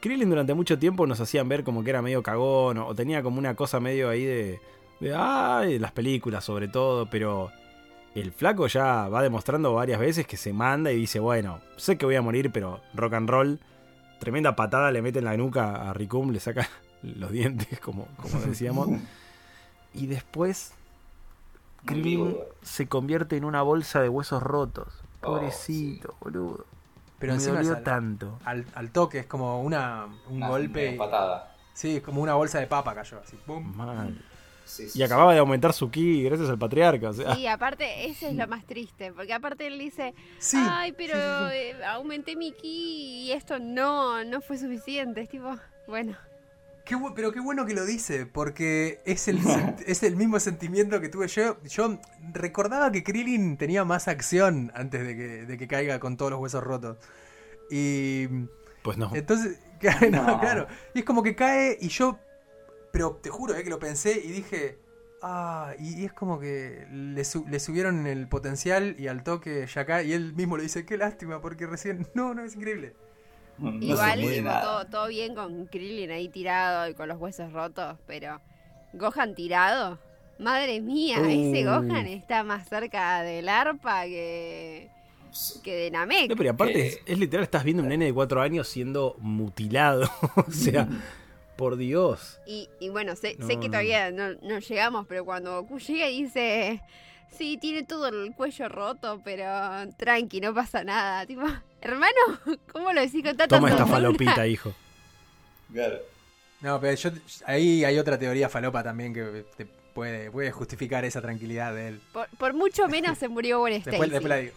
Krillin 0.00 0.30
durante 0.30 0.54
mucho 0.54 0.78
tiempo 0.78 1.06
nos 1.06 1.20
hacían 1.20 1.48
ver 1.48 1.62
como 1.62 1.84
que 1.84 1.90
era 1.90 2.00
medio 2.00 2.22
cagón 2.22 2.78
o, 2.78 2.86
o 2.86 2.94
tenía 2.94 3.22
como 3.22 3.38
una 3.38 3.54
cosa 3.54 3.80
medio 3.80 4.08
ahí 4.08 4.24
de. 4.24 4.60
de 5.00 5.14
ay, 5.14 5.74
de 5.74 5.78
las 5.80 5.92
películas 5.92 6.44
sobre 6.44 6.68
todo, 6.68 7.06
pero. 7.10 7.50
El 8.14 8.32
flaco 8.32 8.66
ya 8.66 9.08
va 9.08 9.22
demostrando 9.22 9.72
varias 9.74 10.00
veces 10.00 10.26
que 10.26 10.36
se 10.36 10.52
manda 10.52 10.90
y 10.90 10.96
dice, 10.96 11.20
bueno, 11.20 11.60
sé 11.76 11.96
que 11.96 12.06
voy 12.06 12.16
a 12.16 12.22
morir, 12.22 12.50
pero 12.52 12.80
rock 12.94 13.14
and 13.14 13.30
roll. 13.30 13.60
Tremenda 14.18 14.56
patada 14.56 14.90
le 14.90 15.00
mete 15.00 15.20
en 15.20 15.24
la 15.26 15.36
nuca 15.36 15.88
a 15.88 15.94
Ricum, 15.94 16.30
le 16.30 16.40
saca 16.40 16.68
los 17.02 17.30
dientes, 17.30 17.78
como, 17.80 18.06
como 18.20 18.40
decíamos. 18.40 18.88
Y 19.94 20.06
después 20.06 20.72
Krillin 21.84 22.20
Amigo. 22.22 22.44
se 22.62 22.86
convierte 22.88 23.36
en 23.36 23.44
una 23.44 23.62
bolsa 23.62 24.00
de 24.02 24.08
huesos 24.08 24.42
rotos. 24.42 24.88
Oh, 25.22 25.34
Pobrecito, 25.36 26.14
boludo. 26.20 26.66
Pero 27.18 27.32
Me 27.32 27.36
encima 27.36 27.56
dolió 27.58 27.76
al, 27.76 27.82
tanto. 27.82 28.38
al, 28.44 28.66
al 28.74 28.90
toque, 28.90 29.20
es 29.20 29.26
como 29.26 29.62
una, 29.62 30.06
un 30.28 30.36
Una- 30.36 30.48
golpe. 30.48 30.88
una 30.88 30.98
patada. 30.98 31.54
Sí, 31.74 31.96
es 31.96 32.02
como 32.02 32.20
una 32.22 32.34
bolsa 32.34 32.58
de 32.58 32.66
papa 32.66 32.94
cayó, 32.94 33.20
así. 33.20 33.36
¡pum! 33.46 33.64
Mal. 33.76 34.22
Sí, 34.70 34.88
sí, 34.88 34.98
Y 34.98 35.02
acababa 35.02 35.32
de 35.32 35.40
aumentar 35.40 35.72
su 35.72 35.90
ki 35.90 36.22
gracias 36.22 36.48
al 36.48 36.58
patriarca. 36.58 37.10
O 37.10 37.12
sea, 37.12 37.36
Y 37.36 37.46
aparte, 37.46 38.06
eso 38.06 38.28
es 38.28 38.34
lo 38.36 38.46
más 38.46 38.64
triste, 38.66 39.12
porque 39.12 39.32
aparte 39.32 39.66
él 39.66 39.78
dice, 39.78 40.14
Sí. 40.38 40.56
ay, 40.60 40.92
pero 40.92 41.14
eh, 41.50 41.74
aumenté 41.84 42.36
mi 42.36 42.52
ki 42.52 43.26
y 43.26 43.32
esto 43.32 43.58
no, 43.58 44.22
no 44.24 44.40
fue 44.40 44.58
suficiente. 44.58 45.22
Es 45.22 45.28
tipo, 45.28 45.54
bueno, 45.88 46.16
Qué 46.84 46.96
pero 47.14 47.30
qué 47.30 47.40
bueno 47.40 47.66
que 47.66 47.74
lo 47.74 47.84
dice, 47.84 48.26
porque 48.26 49.00
es 49.04 49.28
el, 49.28 49.38
es 49.86 50.02
el 50.02 50.16
mismo 50.16 50.40
sentimiento 50.40 51.00
que 51.00 51.08
tuve 51.08 51.28
yo. 51.28 51.56
Yo 51.64 51.98
recordaba 52.32 52.90
que 52.90 53.02
Krillin 53.04 53.56
tenía 53.56 53.84
más 53.84 54.08
acción 54.08 54.72
antes 54.74 55.06
de 55.06 55.16
que, 55.16 55.26
de 55.46 55.58
que 55.58 55.68
caiga 55.68 56.00
con 56.00 56.16
todos 56.16 56.30
los 56.32 56.40
huesos 56.40 56.62
rotos. 56.64 56.96
Y 57.70 58.26
pues 58.82 58.96
no. 58.98 59.10
entonces, 59.14 59.58
claro, 59.80 60.10
No. 60.10 60.40
claro. 60.40 60.66
Y 60.94 61.00
es 61.00 61.04
como 61.04 61.22
que 61.22 61.34
cae 61.36 61.76
y 61.80 61.88
yo, 61.88 62.18
pero 62.92 63.18
te 63.22 63.30
juro 63.30 63.54
eh, 63.54 63.62
que 63.64 63.70
lo 63.70 63.78
pensé 63.78 64.20
y 64.24 64.30
dije, 64.32 64.78
ah, 65.22 65.72
y, 65.78 66.00
y 66.02 66.04
es 66.04 66.12
como 66.12 66.38
que 66.40 66.86
le, 66.90 67.24
su- 67.24 67.46
le 67.48 67.60
subieron 67.60 68.06
el 68.06 68.28
potencial 68.28 68.96
y 68.98 69.08
al 69.08 69.22
toque 69.22 69.66
ya 69.66 69.84
cae 69.86 70.06
y 70.06 70.12
él 70.12 70.32
mismo 70.34 70.56
le 70.56 70.62
dice, 70.64 70.84
qué 70.86 70.96
lástima, 70.96 71.40
porque 71.40 71.66
recién, 71.66 72.06
no, 72.14 72.34
no, 72.34 72.44
es 72.44 72.56
increíble. 72.56 72.94
No 73.58 73.70
igual 73.74 74.20
tipo, 74.20 74.50
todo, 74.62 74.86
todo 74.86 75.08
bien 75.08 75.34
con 75.34 75.66
Krillin 75.66 76.10
ahí 76.10 76.28
tirado 76.30 76.88
y 76.88 76.94
con 76.94 77.08
los 77.08 77.18
huesos 77.18 77.52
rotos, 77.52 77.98
pero 78.06 78.40
Gohan 78.94 79.34
tirado, 79.34 79.98
madre 80.38 80.80
mía, 80.80 81.18
ese 81.18 81.66
Uh. 81.68 81.70
Gohan 81.82 82.06
está 82.06 82.42
más 82.42 82.66
cerca 82.68 83.22
del 83.22 83.50
arpa 83.50 84.04
que, 84.04 84.88
que 85.62 85.74
de 85.76 85.90
Namek. 85.90 86.30
No, 86.30 86.36
pero 86.36 86.50
aparte 86.52 86.80
Eh. 86.80 86.86
es, 86.86 87.00
es 87.04 87.18
literal, 87.18 87.44
estás 87.44 87.62
viendo 87.62 87.82
un 87.82 87.90
nene 87.90 88.06
de 88.06 88.14
cuatro 88.14 88.40
años 88.40 88.66
siendo 88.66 89.14
mutilado. 89.20 90.08
o 90.36 90.50
sea, 90.50 90.88
por 91.60 91.76
Dios. 91.76 92.40
Y, 92.46 92.68
y 92.80 92.88
bueno, 92.88 93.14
sé, 93.14 93.36
No, 93.38 93.46
sé 93.46 93.52
que 93.60 93.66
no. 93.68 93.72
todavía 93.72 94.10
no, 94.10 94.32
no 94.42 94.58
llegamos, 94.58 95.06
pero 95.08 95.24
cuando 95.24 95.62
Goku 95.62 95.78
llega 95.78 96.08
y 96.10 96.24
dice, 96.24 96.80
sí, 97.38 97.56
tiene 97.60 97.84
todo 97.84 98.08
el 98.08 98.34
cuello 98.34 98.68
roto, 98.68 99.20
pero 99.24 99.46
tranqui, 99.96 100.40
no 100.40 100.52
pasa 100.52 100.82
nada. 100.82 101.24
Tipo, 101.26 101.42
hermano, 101.80 102.16
¿cómo 102.72 102.92
lo 102.92 103.00
decís 103.00 103.22
con 103.22 103.36
tanta 103.36 103.56
Toma 103.56 103.70
esta 103.70 103.86
falopita, 103.86 104.46
hijo. 104.46 104.74
Claro. 105.72 105.98
No, 106.62 106.80
pero 106.80 106.94
yo, 106.96 107.10
ahí 107.46 107.84
hay 107.84 107.98
otra 107.98 108.18
teoría 108.18 108.48
falopa 108.48 108.82
también 108.82 109.14
que 109.14 109.44
te 109.56 109.64
puede, 109.94 110.30
puede 110.30 110.50
justificar 110.50 111.04
esa 111.04 111.22
tranquilidad 111.22 111.74
de 111.74 111.88
él. 111.88 112.00
Por, 112.12 112.28
por 112.36 112.52
mucho 112.54 112.86
menos 112.88 113.16
se 113.18 113.28
murió 113.28 113.60
Gwen 113.60 113.74
Después, 113.82 113.94
Stacy. 113.94 114.10
después 114.10 114.28
la 114.28 114.36
digo. 114.36 114.54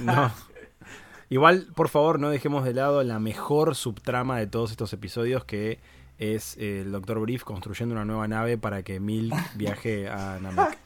No. 0.00 0.32
Igual, 1.30 1.68
por 1.74 1.88
favor, 1.88 2.18
no 2.18 2.30
dejemos 2.30 2.64
de 2.64 2.72
lado 2.74 3.02
la 3.02 3.18
mejor 3.18 3.74
subtrama 3.74 4.38
de 4.38 4.46
todos 4.46 4.70
estos 4.70 4.92
episodios 4.92 5.44
que 5.44 5.78
es 6.18 6.56
eh, 6.58 6.80
el 6.82 6.92
Dr. 6.92 7.20
Brief 7.20 7.44
construyendo 7.44 7.94
una 7.94 8.04
nueva 8.04 8.26
nave 8.28 8.56
para 8.58 8.82
que 8.82 8.98
Milk 8.98 9.34
viaje 9.54 10.08
a 10.08 10.38
Namek. 10.40 10.78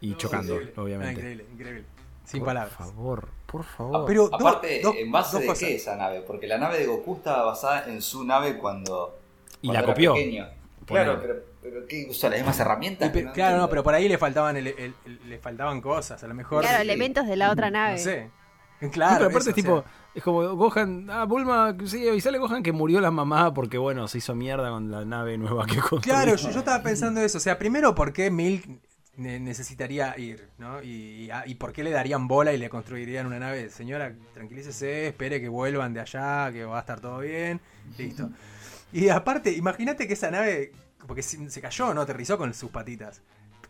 Y 0.00 0.14
chocando, 0.16 0.54
Increíble. 0.54 0.80
Obviamente. 0.82 1.12
increíble, 1.20 1.46
increíble. 1.52 1.84
Sin 2.24 2.40
por 2.40 2.46
palabras. 2.48 2.76
favor, 2.76 3.28
por 3.46 3.64
favor. 3.64 4.04
Pero 4.06 4.28
Aparte, 4.34 4.80
do- 4.82 4.94
¿en 4.94 5.10
base 5.12 5.38
de 5.38 5.46
cosas. 5.46 5.60
qué 5.60 5.76
esa 5.76 5.96
nave? 5.96 6.20
Porque 6.22 6.46
la 6.48 6.58
nave 6.58 6.78
de 6.78 6.86
Goku 6.86 7.16
estaba 7.16 7.44
basada 7.44 7.86
en 7.88 8.02
su 8.02 8.24
nave 8.24 8.58
cuando. 8.58 9.16
Y 9.62 9.68
cuando 9.68 9.72
la 9.72 9.78
era 9.78 9.86
copió. 9.86 10.14
pequeño. 10.14 10.46
Claro, 10.84 11.18
pero, 11.20 11.34
pero 11.62 11.86
¿qué 11.86 12.06
usó? 12.10 12.28
¿Las 12.28 12.38
mismas 12.38 12.58
herramientas? 12.60 13.08
Y 13.08 13.12
pe- 13.12 13.22
No 13.22 13.32
claro, 13.32 13.58
no, 13.58 13.68
pero 13.70 13.82
por 13.84 13.94
ahí 13.94 14.08
le 14.08 14.18
faltaban 14.18 14.56
el- 14.56 14.66
el- 14.66 14.94
el- 15.06 15.20
le 15.28 15.38
faltaban 15.38 15.80
cosas, 15.80 16.22
a 16.22 16.26
lo 16.28 16.34
mejor. 16.34 16.62
Claro, 16.62 16.76
Sí. 16.78 16.82
elementos 16.82 17.26
de 17.26 17.36
la 17.36 17.50
otra 17.52 17.70
nave. 17.70 17.92
No 17.92 17.98
sé. 17.98 18.30
Claro, 18.92 19.26
pero 19.26 19.30
aparte 19.30 19.38
eso, 19.38 19.50
es 19.50 19.54
tipo, 19.54 19.72
o 19.74 19.82
sea, 19.82 19.90
es 20.14 20.22
como 20.22 20.54
Gohan, 20.56 21.08
ah, 21.10 21.24
Bulma, 21.24 21.76
sí, 21.86 22.08
avisale 22.08 22.36
a 22.36 22.40
Gohan 22.40 22.62
que 22.62 22.72
murió 22.72 23.00
la 23.00 23.10
mamá 23.10 23.52
porque 23.54 23.78
bueno, 23.78 24.06
se 24.08 24.18
hizo 24.18 24.34
mierda 24.34 24.70
con 24.70 24.90
la 24.90 25.04
nave 25.04 25.38
nueva 25.38 25.66
que 25.66 25.76
construyó. 25.76 26.00
Claro, 26.02 26.36
yo, 26.36 26.50
yo 26.50 26.58
estaba 26.58 26.82
pensando 26.82 27.20
eso. 27.20 27.38
O 27.38 27.40
sea, 27.40 27.58
primero, 27.58 27.94
¿por 27.94 28.12
qué 28.12 28.30
Milk 28.30 28.66
ne- 29.16 29.40
necesitaría 29.40 30.18
ir? 30.18 30.48
¿no? 30.58 30.82
Y, 30.82 31.24
y, 31.24 31.30
ah, 31.30 31.44
y 31.46 31.54
por 31.54 31.72
qué 31.72 31.82
le 31.84 31.90
darían 31.90 32.28
bola 32.28 32.52
y 32.52 32.58
le 32.58 32.68
construirían 32.68 33.26
una 33.26 33.38
nave? 33.38 33.70
Señora, 33.70 34.14
tranquilícese, 34.34 35.08
espere 35.08 35.40
que 35.40 35.48
vuelvan 35.48 35.94
de 35.94 36.00
allá, 36.00 36.50
que 36.52 36.64
va 36.64 36.76
a 36.76 36.80
estar 36.80 37.00
todo 37.00 37.18
bien. 37.20 37.60
Listo. 37.96 38.30
Y 38.92 39.08
aparte, 39.08 39.52
imagínate 39.52 40.06
que 40.06 40.14
esa 40.14 40.30
nave, 40.30 40.72
porque 41.06 41.22
se 41.22 41.60
cayó, 41.60 41.92
¿no? 41.94 42.02
Aterrizó 42.02 42.38
con 42.38 42.52
sus 42.54 42.70
patitas. 42.70 43.22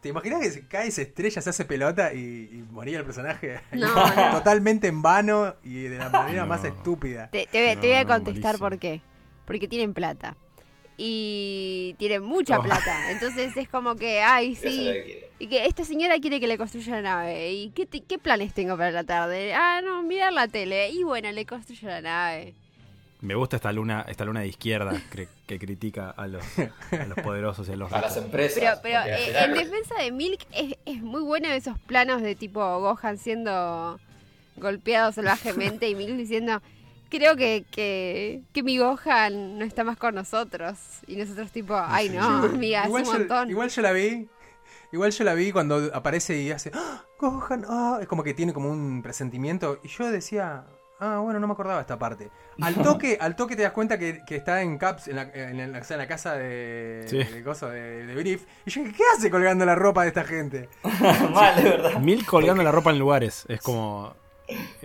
¿Te 0.06 0.10
imaginas 0.10 0.40
que 0.40 0.50
se 0.50 0.66
cae, 0.68 0.88
se 0.92 1.02
estrella, 1.02 1.40
se 1.42 1.50
hace 1.50 1.64
pelota 1.64 2.14
y, 2.14 2.18
y 2.52 2.64
moría 2.70 2.98
el 2.98 3.04
personaje? 3.04 3.60
No, 3.72 3.88
no. 4.16 4.30
Totalmente 4.38 4.86
en 4.86 5.02
vano 5.02 5.56
y 5.64 5.82
de 5.82 5.98
la 5.98 6.08
manera 6.10 6.42
No. 6.42 6.46
más 6.46 6.62
estúpida. 6.64 7.28
Te, 7.30 7.48
te 7.50 7.66
voy- 7.66 7.74
No, 7.74 7.80
te 7.80 7.86
voy 7.88 7.96
a 7.96 8.04
contestar 8.06 8.58
por 8.58 8.78
qué. 8.78 9.00
Porque 9.46 9.66
tienen 9.66 9.94
plata. 9.94 10.36
Y 10.96 11.94
tienen 11.98 12.22
mucha 12.22 12.58
Oh. 12.58 12.62
plata. 12.62 13.10
Entonces 13.10 13.56
es 13.56 13.68
como 13.68 13.96
que, 13.96 14.20
ay, 14.20 14.54
sí. 14.54 14.92
Y 15.38 15.48
que 15.48 15.66
esta 15.66 15.84
señora 15.84 16.18
quiere 16.20 16.38
que 16.40 16.46
le 16.46 16.56
construya 16.56 16.94
la 16.96 17.02
nave. 17.02 17.52
¿Y 17.52 17.70
qué, 17.70 17.84
te- 17.84 18.00
qué 18.02 18.18
planes 18.18 18.54
tengo 18.54 18.76
para 18.76 18.92
la 18.92 19.04
tarde? 19.04 19.52
Ah, 19.54 19.80
no, 19.84 20.02
mirar 20.04 20.32
la 20.32 20.48
tele. 20.48 20.88
Y 20.90 21.02
bueno, 21.02 21.30
le 21.32 21.44
construyo 21.46 21.88
la 21.88 22.00
nave. 22.00 22.54
Me 23.26 23.34
gusta 23.34 23.56
esta 23.56 23.72
luna, 23.72 24.04
esta 24.08 24.24
luna 24.24 24.40
de 24.40 24.46
izquierda 24.46 24.92
que, 25.10 25.28
que 25.48 25.58
critica 25.58 26.10
a 26.10 26.28
los, 26.28 26.44
a 26.92 27.06
los 27.06 27.18
poderosos 27.18 27.68
y 27.68 27.72
a 27.72 27.76
los 27.76 27.92
A 27.92 28.00
las 28.00 28.16
empresas. 28.16 28.78
Pero, 28.80 29.00
eh, 29.04 29.36
en 29.36 29.54
defensa 29.54 29.96
de 30.00 30.12
Milk 30.12 30.46
es, 30.52 30.76
es 30.86 31.02
muy 31.02 31.22
bueno 31.22 31.48
esos 31.48 31.76
planos 31.80 32.22
de 32.22 32.36
tipo 32.36 32.60
Gohan 32.78 33.18
siendo 33.18 33.98
golpeado 34.56 35.10
salvajemente 35.10 35.88
y 35.88 35.96
Milk 35.96 36.16
diciendo, 36.16 36.62
creo 37.10 37.34
que, 37.34 37.64
que, 37.68 38.42
que 38.52 38.62
mi 38.62 38.78
Gohan 38.78 39.58
no 39.58 39.64
está 39.64 39.82
más 39.82 39.96
con 39.96 40.14
nosotros. 40.14 40.78
Y 41.08 41.16
nosotros 41.16 41.50
tipo, 41.50 41.74
ay 41.76 42.10
no, 42.10 42.22
amiga, 42.44 42.82
es 42.82 42.86
igual, 42.86 43.02
un 43.02 43.12
yo, 43.12 43.18
montón. 43.18 43.50
igual 43.50 43.70
yo 43.70 43.82
la 43.82 43.90
vi. 43.90 44.28
Igual 44.92 45.10
yo 45.10 45.24
la 45.24 45.34
vi 45.34 45.50
cuando 45.50 45.90
aparece 45.92 46.40
y 46.40 46.52
hace 46.52 46.70
¡Ah! 46.72 47.02
Gohan, 47.18 47.64
ah", 47.68 47.98
es 48.00 48.06
como 48.06 48.22
que 48.22 48.34
tiene 48.34 48.52
como 48.52 48.70
un 48.70 49.02
presentimiento. 49.02 49.80
Y 49.82 49.88
yo 49.88 50.12
decía, 50.12 50.64
ah, 51.00 51.18
bueno, 51.22 51.38
no 51.40 51.46
me 51.46 51.52
acordaba 51.52 51.80
esta 51.80 51.98
parte. 51.98 52.30
Al 52.60 52.74
toque, 52.74 53.18
al 53.20 53.36
toque 53.36 53.54
te 53.56 53.62
das 53.62 53.72
cuenta 53.72 53.98
que, 53.98 54.22
que 54.24 54.36
está 54.36 54.62
en 54.62 54.78
Caps, 54.78 55.08
en 55.08 55.16
la, 55.16 55.22
en 55.34 55.72
la- 55.72 55.78
o 55.80 55.84
sea, 55.84 55.94
en 55.96 55.98
la 56.00 56.08
casa 56.08 56.34
de, 56.36 57.04
Sí. 57.08 57.18
de, 57.18 57.44
coso, 57.44 57.68
de, 57.68 58.06
de 58.06 58.14
Brief. 58.14 58.44
Y 58.64 58.70
yo 58.70 58.82
dije, 58.82 58.94
¿qué 58.96 59.02
hace 59.16 59.30
colgando 59.30 59.64
la 59.66 59.74
ropa 59.74 60.02
de 60.02 60.08
esta 60.08 60.24
gente? 60.24 60.68
Mal, 61.34 61.56
de 61.62 61.70
verdad. 61.70 61.94
Mil 62.00 62.24
colgando 62.24 62.62
la 62.62 62.72
ropa 62.72 62.90
en 62.90 62.98
lugares. 62.98 63.44
Es 63.48 63.60
como. 63.60 64.14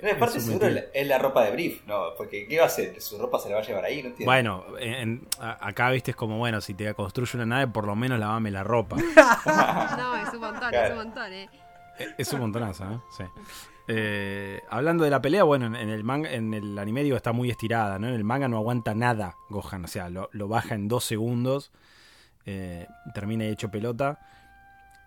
No, 0.01 0.09
aparte 0.11 0.39
es 0.39 0.45
seguro 0.45 0.65
es 0.91 1.05
la 1.07 1.19
ropa 1.19 1.43
de 1.45 1.51
Brief, 1.51 1.85
¿no? 1.85 2.15
Porque 2.17 2.47
¿qué 2.47 2.57
va 2.57 2.63
a 2.63 2.65
hacer? 2.65 2.99
¿Su 2.99 3.19
ropa 3.19 3.37
se 3.37 3.47
la 3.49 3.57
va 3.57 3.61
a 3.61 3.63
llevar 3.63 3.85
ahí? 3.85 4.01
No 4.01 4.09
entiendo. 4.09 4.25
Bueno, 4.31 4.65
en- 4.79 5.27
acá 5.39 5.91
viste 5.91 6.09
es 6.11 6.17
como, 6.17 6.39
bueno, 6.39 6.61
si 6.61 6.73
te 6.73 6.91
construye 6.95 7.37
una 7.37 7.45
nave, 7.45 7.71
por 7.71 7.85
lo 7.85 7.95
menos 7.95 8.17
lavame 8.19 8.49
la 8.49 8.63
ropa. 8.63 8.95
No, 8.97 10.15
es 10.17 10.33
un 10.33 10.39
montón, 10.41 10.73
es 10.73 10.89
un 10.89 10.95
montón, 10.97 11.31
eh. 11.33 11.49
Es 12.17 12.33
un 12.33 12.39
montonazo, 12.39 12.85
¿eh? 12.91 12.99
Sí. 13.15 13.23
Eh, 13.87 14.61
hablando 14.69 15.03
de 15.03 15.09
la 15.09 15.21
pelea, 15.21 15.43
bueno, 15.43 15.65
en, 15.65 15.75
en 15.75 15.89
el 15.89 16.03
manga, 16.03 16.31
en 16.31 16.53
el 16.53 16.77
anime 16.77 17.03
digo 17.03 17.17
está 17.17 17.31
muy 17.31 17.49
estirada, 17.49 17.99
¿no? 17.99 18.07
En 18.07 18.13
el 18.13 18.23
manga 18.23 18.47
no 18.47 18.57
aguanta 18.57 18.93
nada 18.95 19.35
Gohan, 19.49 19.85
o 19.85 19.87
sea, 19.87 20.09
lo, 20.09 20.29
lo 20.33 20.47
baja 20.47 20.75
en 20.75 20.87
dos 20.87 21.03
segundos, 21.03 21.71
eh, 22.45 22.87
termina 23.13 23.45
hecho 23.45 23.69
pelota. 23.69 24.19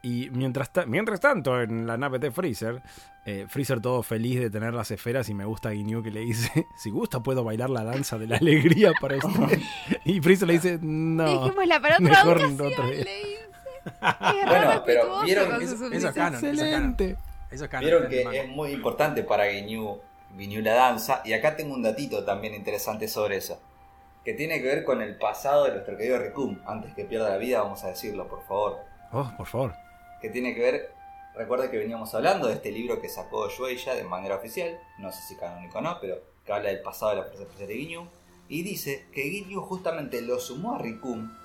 Y 0.02 0.28
mientras, 0.30 0.70
ta- 0.72 0.84
mientras 0.84 1.18
tanto, 1.20 1.62
en 1.62 1.86
la 1.86 1.96
nave 1.96 2.18
de 2.18 2.30
Freezer, 2.30 2.82
eh, 3.24 3.46
Freezer 3.48 3.80
todo 3.80 4.02
feliz 4.02 4.38
de 4.38 4.50
tener 4.50 4.74
las 4.74 4.90
esferas 4.90 5.30
y 5.30 5.34
me 5.34 5.46
gusta 5.46 5.70
a 5.70 5.72
Ginyu 5.72 6.02
que 6.02 6.10
le 6.10 6.20
dice, 6.20 6.66
si 6.76 6.90
gusta 6.90 7.20
puedo 7.22 7.42
bailar 7.42 7.70
la 7.70 7.84
danza 7.84 8.18
de 8.18 8.26
la 8.26 8.36
alegría 8.36 8.92
para 9.00 9.16
usted. 9.16 9.58
y 10.04 10.20
Freezer 10.20 10.46
le 10.48 10.54
dice, 10.54 10.78
no. 10.82 11.24
Dejémosla 11.44 11.80
para 11.80 11.94
otra 11.94 12.06
mejor 12.06 12.36
ocasión, 12.36 12.60
otro 12.60 12.86
día". 12.86 13.04
le 13.04 13.16
dice. 13.18 13.38
Es 13.84 14.46
Bueno, 14.48 14.82
pero 14.86 15.22
vieron 15.24 15.62
eso- 15.62 15.74
eso 15.92 16.08
es 16.08 16.14
canon. 16.14 16.34
Excelente. 16.44 17.04
Eso 17.10 17.18
es 17.18 17.33
canon, 17.48 17.80
Vieron 17.80 18.08
que 18.08 18.40
es 18.40 18.48
muy 18.48 18.72
importante 18.72 19.22
para 19.22 19.50
Ginyu, 19.50 20.00
Ginyu 20.36 20.62
la 20.62 20.74
danza. 20.74 21.22
Y 21.24 21.32
acá 21.32 21.56
tengo 21.56 21.74
un 21.74 21.82
datito 21.82 22.24
también 22.24 22.54
interesante 22.54 23.08
sobre 23.08 23.36
eso. 23.36 23.60
Que 24.24 24.34
tiene 24.34 24.60
que 24.60 24.68
ver 24.68 24.84
con 24.84 25.02
el 25.02 25.16
pasado 25.16 25.64
de 25.64 25.72
nuestro 25.72 25.96
querido 25.96 26.18
Rikum. 26.18 26.58
Antes 26.66 26.94
que 26.94 27.04
pierda 27.04 27.30
la 27.30 27.36
vida, 27.36 27.62
vamos 27.62 27.84
a 27.84 27.88
decirlo, 27.88 28.26
por 28.28 28.42
favor. 28.46 28.78
Oh, 29.12 29.30
por 29.36 29.46
favor. 29.46 29.74
Que 30.20 30.30
tiene 30.30 30.54
que 30.54 30.60
ver 30.60 30.94
Recuerda 31.34 31.68
que 31.68 31.78
veníamos 31.78 32.14
hablando 32.14 32.46
de 32.46 32.54
este 32.54 32.70
libro 32.70 33.00
que 33.00 33.08
sacó 33.08 33.48
Shueisha 33.48 33.94
de 33.94 34.04
manera 34.04 34.36
oficial, 34.36 34.78
no 34.98 35.10
sé 35.10 35.20
si 35.22 35.36
canónico 35.36 35.78
o 35.78 35.80
no, 35.80 35.98
pero 36.00 36.22
que 36.46 36.52
habla 36.52 36.68
del 36.68 36.80
pasado 36.80 37.10
de 37.10 37.16
la 37.16 37.22
Fuerza 37.24 37.42
Especial 37.42 37.68
de 37.68 37.74
Ginyu. 37.74 38.06
Y 38.48 38.62
dice 38.62 39.06
que 39.12 39.22
Ginyu 39.22 39.60
justamente 39.62 40.22
lo 40.22 40.38
sumó 40.38 40.76
a 40.76 40.78
Rikun 40.78 41.36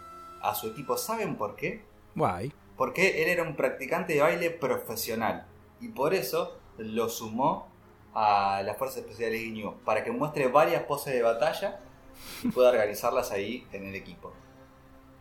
a 0.43 0.53
su 0.53 0.67
equipo. 0.67 0.95
¿Saben 0.95 1.37
por 1.37 1.55
qué? 1.55 1.81
Guay. 2.15 2.53
Porque 2.77 3.23
él 3.23 3.29
era 3.29 3.41
un 3.41 3.55
practicante 3.55 4.13
de 4.13 4.21
baile 4.21 4.51
profesional. 4.51 5.47
Y 5.81 5.89
por 5.89 6.13
eso 6.13 6.57
lo 6.77 7.09
sumó 7.09 7.67
a 8.13 8.61
la 8.63 8.73
Fuerza 8.75 8.99
Especial 8.99 9.31
de 9.31 9.39
Ginyu. 9.39 9.73
Para 9.85 10.03
que 10.03 10.11
muestre 10.11 10.47
varias 10.47 10.83
poses 10.83 11.13
de 11.13 11.21
batalla 11.21 11.79
y 12.43 12.49
pueda 12.49 12.69
organizarlas 12.69 13.31
ahí 13.31 13.65
en 13.71 13.85
el 13.85 13.95
equipo. 13.95 14.33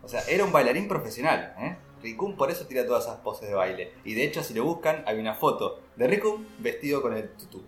O 0.02 0.08
sea, 0.08 0.22
era 0.28 0.44
un 0.44 0.52
bailarín 0.52 0.88
profesional, 0.88 1.54
¿eh? 1.58 1.76
Rikun 2.02 2.36
por 2.36 2.50
eso 2.50 2.66
tira 2.66 2.86
todas 2.86 3.04
esas 3.04 3.18
poses 3.18 3.48
de 3.48 3.54
baile. 3.54 3.92
Y 4.04 4.14
de 4.14 4.24
hecho, 4.24 4.42
si 4.42 4.54
lo 4.54 4.64
buscan, 4.64 5.02
hay 5.06 5.18
una 5.18 5.34
foto 5.34 5.80
de 5.96 6.06
Rikun 6.06 6.46
vestido 6.58 7.02
con 7.02 7.14
el 7.14 7.30
tutú. 7.30 7.62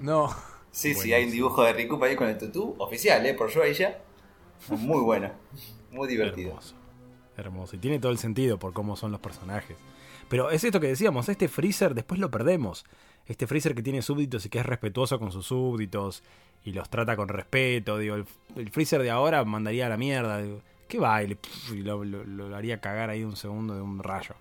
No. 0.00 0.28
Sí, 0.70 0.94
sí, 0.94 1.14
hay 1.14 1.24
un 1.24 1.30
dibujo 1.30 1.62
de 1.62 1.72
Rikun 1.72 2.00
ahí 2.04 2.14
con 2.14 2.28
el 2.28 2.36
tutú, 2.36 2.76
oficial, 2.78 3.24
¿eh? 3.24 3.32
Por 3.32 3.50
ella. 3.64 3.98
Muy 4.68 5.00
bueno, 5.00 5.32
muy 5.90 6.06
divertido. 6.08 6.50
Hermoso. 6.50 6.74
Hermoso. 7.36 7.76
Y 7.76 7.78
tiene 7.78 7.98
todo 7.98 8.12
el 8.12 8.18
sentido 8.18 8.58
por 8.58 8.74
cómo 8.74 8.94
son 8.94 9.10
los 9.10 9.20
personajes. 9.20 9.76
Pero 10.28 10.50
es 10.50 10.64
esto 10.64 10.80
que 10.80 10.88
decíamos, 10.88 11.28
este 11.28 11.48
Freezer 11.48 11.94
después 11.94 12.20
lo 12.20 12.30
perdemos. 12.30 12.84
Este 13.26 13.46
Freezer 13.46 13.74
que 13.74 13.82
tiene 13.82 14.02
súbditos 14.02 14.44
y 14.46 14.48
que 14.50 14.58
es 14.58 14.66
respetuoso 14.66 15.18
con 15.18 15.32
sus 15.32 15.46
súbditos 15.46 16.22
y 16.64 16.72
los 16.72 16.88
trata 16.90 17.16
con 17.16 17.28
respeto. 17.28 17.98
Digo, 17.98 18.14
el, 18.16 18.26
el 18.56 18.70
Freezer 18.70 19.02
de 19.02 19.10
ahora 19.10 19.44
mandaría 19.44 19.86
a 19.86 19.88
la 19.90 19.96
mierda. 19.96 20.38
Digo, 20.42 20.62
¿Qué 20.88 20.98
baile? 20.98 21.36
Pff, 21.36 21.72
y 21.72 21.82
lo, 21.82 22.02
lo- 22.04 22.24
lo 22.24 22.56
haría 22.56 22.80
cagar 22.80 23.10
ahí 23.10 23.22
un 23.24 23.36
segundo 23.36 23.74
de 23.74 23.82
un 23.82 24.02
rayo. 24.02 24.34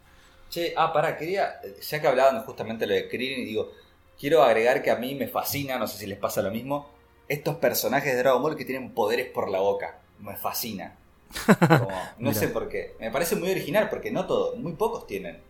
Che, 0.49 0.73
ah, 0.77 0.91
pará, 0.93 1.17
quería, 1.17 1.59
ya 1.81 1.99
que 2.01 2.07
hablaban 2.07 2.43
justamente 2.43 2.87
lo 2.87 2.93
de 2.93 3.09
Krillin, 3.09 3.41
y 3.41 3.45
digo, 3.45 3.71
quiero 4.17 4.43
agregar 4.43 4.81
que 4.81 4.91
a 4.91 4.95
mí 4.95 5.13
me 5.15 5.27
fascina, 5.27 5.77
no 5.77 5.87
sé 5.87 5.97
si 5.97 6.07
les 6.07 6.17
pasa 6.17 6.41
lo 6.41 6.51
mismo, 6.51 6.89
estos 7.27 7.57
personajes 7.57 8.13
de 8.13 8.19
Dragon 8.19 8.41
Ball 8.41 8.55
que 8.55 8.63
tienen 8.65 8.93
poderes 8.93 9.27
por 9.29 9.49
la 9.49 9.59
boca. 9.59 9.99
Me 10.19 10.35
fascina. 10.37 10.97
Como, 11.67 12.15
no 12.17 12.33
sé 12.33 12.47
por 12.47 12.69
qué. 12.69 12.95
Me 12.99 13.11
parece 13.11 13.35
muy 13.35 13.51
original 13.51 13.89
porque 13.89 14.11
no 14.11 14.25
todos, 14.25 14.57
muy 14.57 14.73
pocos 14.73 15.05
tienen. 15.05 15.41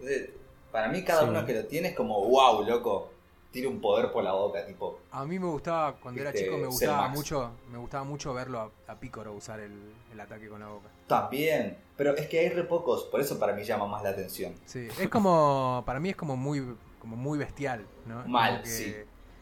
Entonces, 0.00 0.30
para 0.72 0.88
mí 0.88 1.04
cada 1.04 1.22
Sí. 1.22 1.28
uno 1.28 1.44
que 1.44 1.54
lo 1.54 1.64
tiene 1.66 1.88
es 1.88 1.96
como, 1.96 2.24
wow, 2.26 2.64
loco, 2.64 3.10
tiene 3.50 3.68
un 3.68 3.80
poder 3.80 4.12
por 4.12 4.22
la 4.24 4.32
boca, 4.32 4.64
tipo. 4.64 5.00
A 5.10 5.24
mí 5.24 5.38
me 5.38 5.46
gustaba, 5.46 5.96
cuando 5.96 6.20
era 6.20 6.30
Este, 6.30 6.44
chico, 6.44 6.56
me 6.56 6.66
gustaba 6.66 7.08
mucho, 7.08 7.50
me 7.70 7.78
gustaba 7.78 8.04
mucho 8.04 8.32
verlo 8.32 8.60
a, 8.60 8.92
a 8.92 8.94
Picoro 9.00 9.32
usar 9.32 9.60
el, 9.60 9.92
el 10.12 10.20
ataque 10.20 10.48
con 10.48 10.60
la 10.60 10.68
boca. 10.68 10.88
También, 11.08 11.76
pero 11.96 12.14
es 12.16 12.28
que 12.28 12.38
hay 12.38 12.48
re 12.50 12.62
pocos, 12.64 13.04
por 13.04 13.20
eso 13.20 13.38
para 13.38 13.52
mí 13.52 13.64
llama 13.64 13.86
más 13.86 14.02
la 14.02 14.10
atención. 14.10 14.54
Sí, 14.66 14.86
es 14.98 15.08
como, 15.08 15.82
para 15.84 15.98
mí 15.98 16.10
es 16.10 16.16
como 16.16 16.36
muy, 16.36 16.76
como 17.00 17.16
muy 17.16 17.38
bestial, 17.38 17.84
¿no? 18.06 18.24
Mal, 18.28 18.64
sí. 18.64 18.94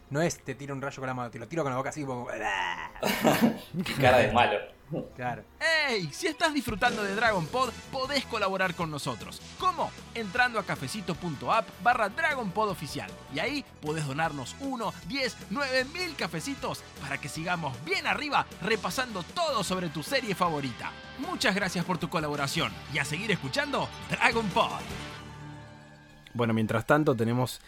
No 0.09 0.21
es 0.23 0.39
te 0.39 0.55
tiro 0.55 0.73
un 0.73 0.81
rayo 0.81 0.99
con 0.99 1.05
la 1.07 1.13
mano, 1.13 1.29
te 1.29 1.37
lo 1.37 1.47
tiro 1.47 1.61
con 1.61 1.71
la 1.71 1.77
boca 1.77 1.89
así 1.89 2.03
como... 2.03 2.25
Cara 4.01 4.17
de 4.17 4.31
malo. 4.31 4.57
Claro. 5.15 5.43
¡Ey! 5.87 6.09
Si 6.11 6.27
estás 6.27 6.53
disfrutando 6.53 7.03
de 7.03 7.15
Dragon 7.15 7.45
Pod, 7.47 7.71
podés 7.91 8.25
colaborar 8.25 8.73
con 8.73 8.89
nosotros. 8.89 9.41
¿Cómo? 9.59 9.91
Entrando 10.15 10.59
a 10.59 10.63
cafecito.app 10.63 11.67
barra 11.83 12.09
Dragon 12.09 12.49
Pod 12.51 12.69
oficial. 12.69 13.09
Y 13.33 13.39
ahí 13.39 13.65
podés 13.81 14.07
donarnos 14.07 14.55
1, 14.59 14.93
10, 15.07 15.37
9 15.51 15.85
mil 15.93 16.15
cafecitos 16.15 16.83
para 17.01 17.19
que 17.19 17.29
sigamos 17.29 17.73
bien 17.83 18.07
arriba 18.07 18.45
repasando 18.61 19.23
todo 19.23 19.63
sobre 19.63 19.89
tu 19.89 20.01
serie 20.01 20.33
favorita. 20.33 20.91
Muchas 21.19 21.53
gracias 21.53 21.85
por 21.85 21.97
tu 21.97 22.09
colaboración 22.09 22.71
y 22.93 22.97
a 22.97 23.05
seguir 23.05 23.31
escuchando 23.31 23.87
Dragon 24.09 24.47
Pod. 24.49 24.81
Bueno, 26.33 26.53
mientras 26.53 26.85
tanto 26.85 27.15
tenemos... 27.15 27.59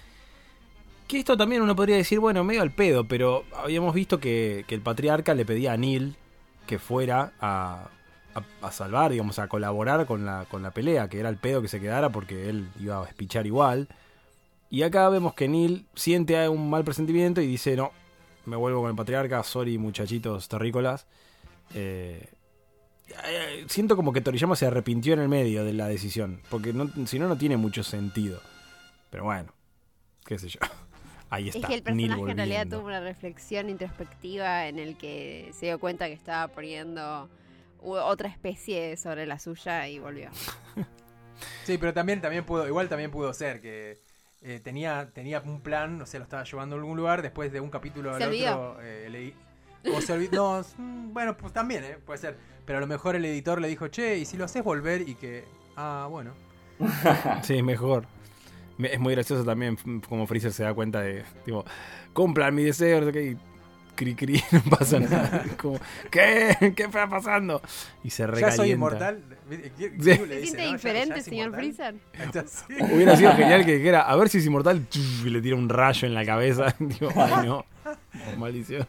Que 1.08 1.20
esto 1.20 1.36
también 1.36 1.62
uno 1.62 1.76
podría 1.76 1.98
decir, 1.98 2.20
bueno, 2.20 2.44
medio 2.46 2.62
al 2.62 2.72
pedo, 2.72 3.04
pero 3.04 3.44
habíamos 3.58 3.94
visto 3.94 4.22
que, 4.22 4.64
que 4.66 4.76
el 4.76 4.82
patriarca 4.82 5.34
le 5.34 5.46
pedía 5.46 5.74
a 5.74 5.78
Neil 5.78 6.16
que 6.72 6.80
fuera 6.80 7.34
a, 7.42 7.90
a- 8.62 8.72
salvar, 8.72 9.12
digamos, 9.12 9.40
a 9.40 9.50
colaborar 9.50 10.06
con 10.06 10.26
la, 10.26 10.46
con 10.50 10.64
la 10.64 10.72
pelea, 10.72 11.10
que 11.10 11.20
era 11.20 11.28
el 11.28 11.36
pedo 11.36 11.62
que 11.62 11.68
se 11.68 11.82
quedara 11.82 12.14
porque 12.14 12.48
él 12.48 12.70
iba 12.80 13.04
a 13.04 13.06
espichar 13.10 13.46
igual. 13.46 13.90
Y 14.70 14.84
acá 14.84 15.10
vemos 15.10 15.34
que 15.34 15.50
Neil 15.50 15.86
siente 15.96 16.48
un 16.48 16.70
mal 16.70 16.86
presentimiento 16.86 17.42
y 17.42 17.46
dice, 17.46 17.76
no, 17.76 17.92
me 18.46 18.56
vuelvo 18.56 18.80
con 18.84 18.90
el 18.90 18.96
patriarca, 18.96 19.44
sorry 19.44 19.78
muchachitos 19.78 20.48
terrícolas. 20.48 21.08
Eh, 21.74 22.30
eh, 23.26 23.66
siento 23.68 23.98
como 23.98 24.14
que 24.14 24.22
Toriyama 24.22 24.56
se 24.56 24.66
arrepintió 24.66 25.14
en 25.14 25.20
el 25.20 25.28
medio 25.28 25.66
de 25.66 25.74
la 25.74 25.88
decisión, 25.90 26.40
porque 26.50 26.74
si 27.06 27.20
no, 27.20 27.28
no 27.28 27.38
tiene 27.38 27.58
mucho 27.58 27.84
sentido. 27.84 28.40
Pero 29.10 29.26
bueno, 29.26 29.52
qué 30.24 30.40
sé 30.40 30.48
yo. 30.48 30.60
Ahí 31.32 31.48
está. 31.48 31.60
Es 31.60 31.65
que 31.65 31.74
el 31.76 31.96
Neil 31.96 32.10
personaje 32.10 32.32
en 32.32 32.38
realidad 32.38 32.67
tuvo 32.67 32.88
una 32.88 33.00
reflexión 33.00 33.70
introspectiva 33.70 34.67
en 34.67 34.78
el 34.78 34.98
que 34.98 35.50
se 35.54 35.67
dio 35.67 35.80
cuenta 35.80 36.08
que 36.08 36.13
estaba 36.13 36.50
poniendo 36.50 37.30
otra 37.80 38.30
especie 38.30 38.96
sobre 38.98 39.26
la 39.26 39.39
suya 39.39 39.88
y 39.88 39.98
volvió. 39.98 40.30
Sí, 41.63 41.80
pero 41.80 41.91
también, 41.91 42.22
también 42.22 42.46
pudo, 42.46 42.67
igual 42.67 42.88
también 42.88 43.10
pudo 43.10 43.34
ser 43.34 43.62
que 43.62 43.98
eh, 44.44 44.60
tenía, 44.63 45.10
tenía 45.12 45.39
un 45.39 45.62
plan, 45.62 46.00
o 46.00 46.06
sea, 46.06 46.20
lo 46.20 46.26
estaba 46.26 46.44
llevando 46.44 46.76
a 46.76 46.80
algún 46.80 46.96
lugar, 46.96 47.24
después 47.24 47.52
de 47.52 47.60
un 47.60 47.72
capítulo 47.72 48.13
al 48.13 48.22
otro 48.22 48.80
eh, 48.82 49.08
leí. 49.10 49.34
O 49.91 50.02
se 50.02 50.13
olvidó. 50.13 50.62
No, 50.62 50.65
mm, 50.78 51.13
bueno, 51.13 51.36
pues 51.38 51.52
también, 51.52 51.84
eh, 51.84 51.98
puede 52.06 52.20
ser. 52.20 52.38
Pero 52.65 52.78
a 52.78 52.82
lo 52.82 52.88
mejor 52.88 53.15
el 53.15 53.26
editor 53.26 53.60
le 53.60 53.67
dijo, 53.67 53.88
che, 53.88 54.17
y 54.17 54.26
si 54.26 54.38
lo 54.38 54.46
haces 54.46 54.63
volver 54.63 55.08
y 55.08 55.15
que. 55.15 55.46
Ah, 55.76 56.08
bueno. 56.10 56.34
Sí, 57.41 57.63
mejor. 57.63 58.06
Es 58.86 59.00
muy 59.00 59.13
gracioso 59.13 59.44
también 59.44 59.78
como 60.08 60.26
Freezer 60.28 60.52
se 60.54 60.63
da 60.63 60.74
cuenta 60.74 61.02
de, 61.02 61.24
tipo, 61.46 61.65
cumplan 62.13 62.54
mi 62.56 62.63
deseo, 62.63 63.00
no 63.02 63.08
sé 63.08 63.12
qué, 63.12 63.24
y 63.32 63.38
cri 63.96 64.15
cri, 64.15 64.41
no 64.52 64.62
pasa 64.63 65.00
nada. 65.02 65.44
Como, 65.58 65.80
¿qué? 66.10 66.74
¿Qué 66.76 66.84
está 66.84 67.08
pasando? 67.10 67.62
Y 68.04 68.10
se 68.10 68.26
recalienta. 68.26 68.50
Ya 68.52 68.56
soy 68.58 68.72
inmortal. 68.72 69.22
¿Qué- 69.50 69.72
qué- 69.78 69.89
Sí. 69.89 69.96
qué 69.98 70.00
le 70.02 70.17
¿Se 70.17 70.39
dice, 70.41 70.46
siente 70.46 70.65
no? 70.65 70.72
Diferente, 70.74 71.15
ya 71.17 71.22
señor. 71.24 71.54
Freezer? 71.56 71.96
Entonces, 72.13 72.63
sí. 72.67 72.74
Hubiera 72.94 73.17
sido 73.17 73.34
genial 73.34 73.65
que 73.65 73.78
dijera, 73.78 74.02
a 74.02 74.15
ver 74.15 74.30
si 74.30 74.38
es 74.39 74.46
inmortal, 74.46 74.86
y 75.26 75.30
le 75.30 75.41
tira 75.41 75.56
un 75.56 75.70
rayo 75.70 76.08
en 76.08 76.13
la 76.13 76.26
cabeza. 76.26 76.74
Digo, 76.80 77.10
ay 77.15 77.46
no, 77.48 77.65
maldición. 78.38 78.86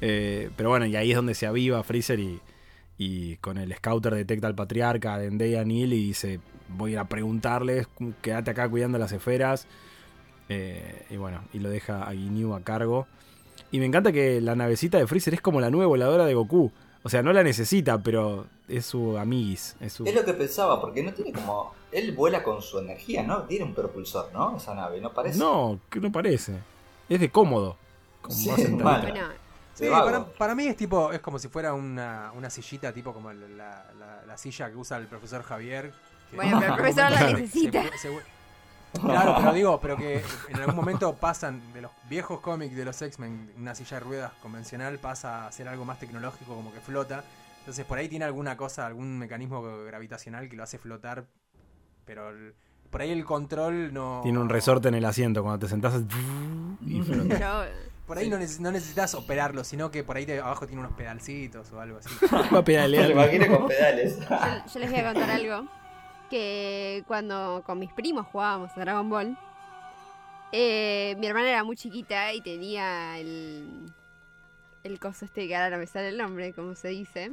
Eh, 0.00 0.50
pero 0.56 0.70
bueno, 0.70 0.86
y 0.86 0.96
ahí 0.96 1.10
es 1.10 1.16
donde 1.16 1.34
se 1.34 1.46
aviva 1.46 1.82
Freezer 1.82 2.18
y, 2.20 2.40
y 2.96 3.36
con 3.36 3.58
el 3.58 3.74
scouter 3.74 4.14
detecta 4.14 4.46
al 4.46 4.54
patriarca, 4.54 5.14
a 5.14 5.18
Dende 5.18 5.48
y 5.48 5.56
a 5.56 5.64
Neil 5.64 5.92
y 5.92 6.06
dice, 6.06 6.40
voy 6.76 6.90
a 6.90 6.94
ir 6.94 6.98
a 6.98 7.04
preguntarles, 7.04 7.88
quédate 8.22 8.50
acá 8.50 8.68
cuidando 8.68 8.98
las 8.98 9.12
esferas. 9.12 9.66
Eh, 10.48 11.06
y 11.10 11.16
bueno, 11.16 11.42
y 11.52 11.58
lo 11.60 11.70
deja 11.70 12.02
a 12.08 12.12
Ginyu 12.12 12.54
a 12.54 12.60
cargo. 12.62 13.06
Y 13.70 13.78
me 13.78 13.86
encanta 13.86 14.10
que 14.12 14.40
la 14.40 14.56
navecita 14.56 14.98
de 14.98 15.06
Freezer 15.06 15.34
es 15.34 15.40
como 15.40 15.60
la 15.60 15.70
nueva 15.70 15.86
voladora 15.86 16.24
de 16.24 16.34
Goku. 16.34 16.72
O 17.02 17.08
sea, 17.08 17.22
no 17.22 17.32
la 17.32 17.42
necesita, 17.42 17.98
pero 17.98 18.46
es 18.68 18.84
su 18.86 19.16
amiguis. 19.16 19.76
Es 19.80 19.92
su... 19.94 20.04
Es 20.04 20.14
lo 20.14 20.24
que 20.24 20.34
pensaba, 20.34 20.80
porque 20.80 21.02
no 21.02 21.12
tiene 21.12 21.32
como. 21.32 21.72
Él 21.92 22.12
vuela 22.12 22.42
con 22.42 22.60
su 22.62 22.78
energía, 22.78 23.22
¿no? 23.22 23.42
Tiene 23.44 23.64
un 23.64 23.74
propulsor, 23.74 24.30
¿no? 24.32 24.56
Esa 24.56 24.74
nave, 24.74 25.00
¿no 25.00 25.12
parece? 25.12 25.38
No, 25.38 25.78
que 25.88 26.00
no 26.00 26.10
parece. 26.12 26.58
Es 27.08 27.20
de 27.20 27.30
cómodo. 27.30 27.76
Como 28.20 28.36
Sí, 28.36 28.50
Sí, 29.74 29.86
para, 29.88 30.26
para 30.26 30.54
mí 30.54 30.66
es 30.66 30.76
tipo, 30.76 31.10
es 31.10 31.20
como 31.20 31.38
si 31.38 31.48
fuera 31.48 31.72
una, 31.72 32.32
una 32.36 32.50
sillita, 32.50 32.92
tipo 32.92 33.14
como 33.14 33.32
la, 33.32 33.46
la- 33.98 34.22
la 34.26 34.36
silla 34.36 34.68
que 34.70 34.76
usa 34.76 34.98
el 34.98 35.06
profesor 35.06 35.42
Javier. 35.42 35.92
Bueno, 36.34 36.58
pero 36.60 36.74
el 36.74 36.78
profesor 36.80 37.10
la 37.10 37.32
necesita. 37.32 37.82
se- 37.92 37.98
se- 37.98 39.00
claro, 39.00 39.34
pero 39.38 39.52
digo, 39.52 39.80
pero 39.80 39.96
que 39.96 40.22
en 40.48 40.56
algún 40.56 40.74
momento 40.76 41.14
pasan 41.14 41.60
de 41.72 41.82
los 41.82 41.90
viejos 42.08 42.40
cómics 42.40 42.74
de 42.76 42.84
los 42.84 43.00
X-Men, 43.00 43.52
una 43.56 43.74
silla 43.74 43.98
de 43.98 44.00
ruedas 44.00 44.32
convencional 44.42 44.98
pasa 44.98 45.46
a 45.46 45.52
ser 45.52 45.68
algo 45.68 45.84
más 45.84 45.98
tecnológico, 45.98 46.54
como 46.54 46.72
que 46.72 46.80
flota. 46.80 47.24
Entonces 47.60 47.84
por 47.84 47.98
ahí 47.98 48.08
tiene 48.08 48.24
alguna 48.24 48.56
cosa, 48.56 48.86
algún 48.86 49.18
mecanismo 49.18 49.62
gravitacional 49.84 50.48
que 50.48 50.56
lo 50.56 50.62
hace 50.64 50.78
flotar, 50.78 51.26
pero 52.04 52.30
el- 52.30 52.54
por 52.90 53.02
ahí 53.02 53.12
el 53.12 53.24
control 53.24 53.92
no... 53.94 54.20
Tiene 54.24 54.38
un 54.40 54.48
resorte 54.48 54.88
en 54.88 54.94
el 54.96 55.04
asiento. 55.04 55.42
Cuando 55.44 55.60
te 55.60 55.68
sentás 55.68 55.94
y 56.80 57.00
flota. 57.02 57.38
yo, 57.38 57.70
Por 58.04 58.18
ahí 58.18 58.28
no, 58.28 58.36
neces- 58.36 58.58
no 58.58 58.72
necesitas 58.72 59.14
operarlo, 59.14 59.62
sino 59.62 59.92
que 59.92 60.02
por 60.02 60.16
ahí 60.16 60.24
de 60.24 60.40
abajo 60.40 60.66
tiene 60.66 60.80
unos 60.82 60.94
pedalcitos 60.96 61.70
o 61.70 61.80
algo 61.80 61.98
así. 61.98 62.08
Va 62.52 62.58
a 62.58 62.64
pedalear. 62.64 63.12
con 63.48 63.68
pedales. 63.68 64.18
yo, 64.18 64.26
yo 64.74 64.80
les 64.80 64.90
voy 64.90 64.98
a 64.98 65.04
contar 65.12 65.30
algo. 65.30 65.68
Que 66.30 67.02
cuando 67.08 67.62
con 67.66 67.78
mis 67.78 67.92
primos 67.92 68.26
jugábamos 68.28 68.70
a 68.76 68.80
Dragon 68.80 69.10
Ball, 69.10 69.36
eh, 70.52 71.16
mi 71.18 71.26
hermana 71.26 71.48
era 71.50 71.64
muy 71.64 71.76
chiquita 71.76 72.32
y 72.32 72.40
tenía 72.40 73.18
el, 73.18 73.86
el 74.84 75.00
coso 75.00 75.24
este 75.24 75.46
que 75.48 75.56
ahora 75.56 75.70
no 75.70 75.78
me 75.78 75.86
sale 75.86 76.08
el 76.08 76.18
nombre, 76.18 76.52
como 76.52 76.74
se 76.74 76.88
dice. 76.88 77.32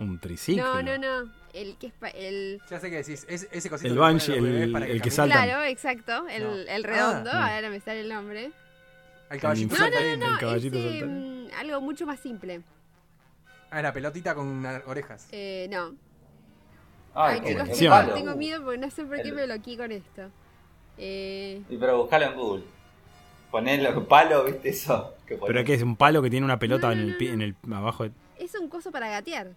Un 0.00 0.18
triciclo. 0.18 0.64
No, 0.64 0.82
no, 0.82 0.98
no. 0.98 1.30
El 1.52 1.76
que 1.76 1.86
es 1.88 1.92
pa- 1.92 2.08
el 2.08 2.60
Ya 2.68 2.80
sé 2.80 2.90
qué 2.90 2.96
decís, 2.96 3.24
es, 3.28 3.46
ese 3.52 3.70
cosito 3.70 3.92
El 3.92 3.98
Banshee, 3.98 4.32
el- 4.34 4.72
para 4.72 4.86
el 4.86 5.00
que 5.00 5.10
caminen. 5.10 5.12
salta. 5.12 5.44
Claro, 5.44 5.62
exacto, 5.64 6.28
el, 6.28 6.42
No. 6.42 6.54
el 6.54 6.84
redondo, 6.84 7.30
Ah. 7.32 7.46
ahora 7.46 7.62
no 7.62 7.70
me 7.70 7.80
sale 7.80 8.00
el 8.00 8.08
nombre. 8.08 8.50
Caballito 9.40 9.76
No, 9.76 9.88
no. 10.16 10.32
El 10.34 10.38
caballito 10.38 10.76
es, 10.78 10.84
eh, 10.84 11.00
saltarín. 11.00 11.46
mm, 11.46 11.50
algo 11.58 11.80
mucho 11.82 12.06
más 12.06 12.18
simple. 12.20 12.62
Ah, 13.70 13.82
la 13.82 13.92
pelotita 13.92 14.34
con 14.34 14.64
orejas. 14.86 15.28
Eh, 15.32 15.66
no. 15.70 15.94
Ay, 17.16 17.40
qué 17.40 17.48
chicos, 17.72 18.14
tengo, 18.14 18.34
miedo 18.36 18.62
porque 18.62 18.78
no 18.78 18.90
sé 18.90 19.04
por 19.04 19.16
qué 19.16 19.28
El- 19.28 19.34
me 19.34 19.44
bloqueé 19.46 19.76
con 19.76 19.90
esto. 19.92 20.22
Eh, 20.98 21.62
Y 21.68 21.76
pero 21.76 21.98
buscalo 21.98 22.26
en 22.26 22.34
Google. 22.36 22.64
Ponelo 23.50 24.04
palo, 24.08 24.44
¿viste 24.44 24.68
eso? 24.70 25.14
Que 25.26 25.36
Pero 25.36 25.64
que 25.64 25.74
es 25.74 25.82
un 25.82 25.96
palo 25.96 26.20
que 26.22 26.30
tiene 26.30 26.44
una 26.44 26.58
pelota 26.58 26.88
No, 26.88 26.92
en 26.92 26.98
el 27.00 27.08
no, 27.18 27.32
en 27.32 27.42
el 27.42 27.56
abajo 27.74 28.04
de- 28.04 28.12
es 28.38 28.54
un 28.54 28.68
coso 28.68 28.90
para 28.92 29.08
gatear. 29.08 29.48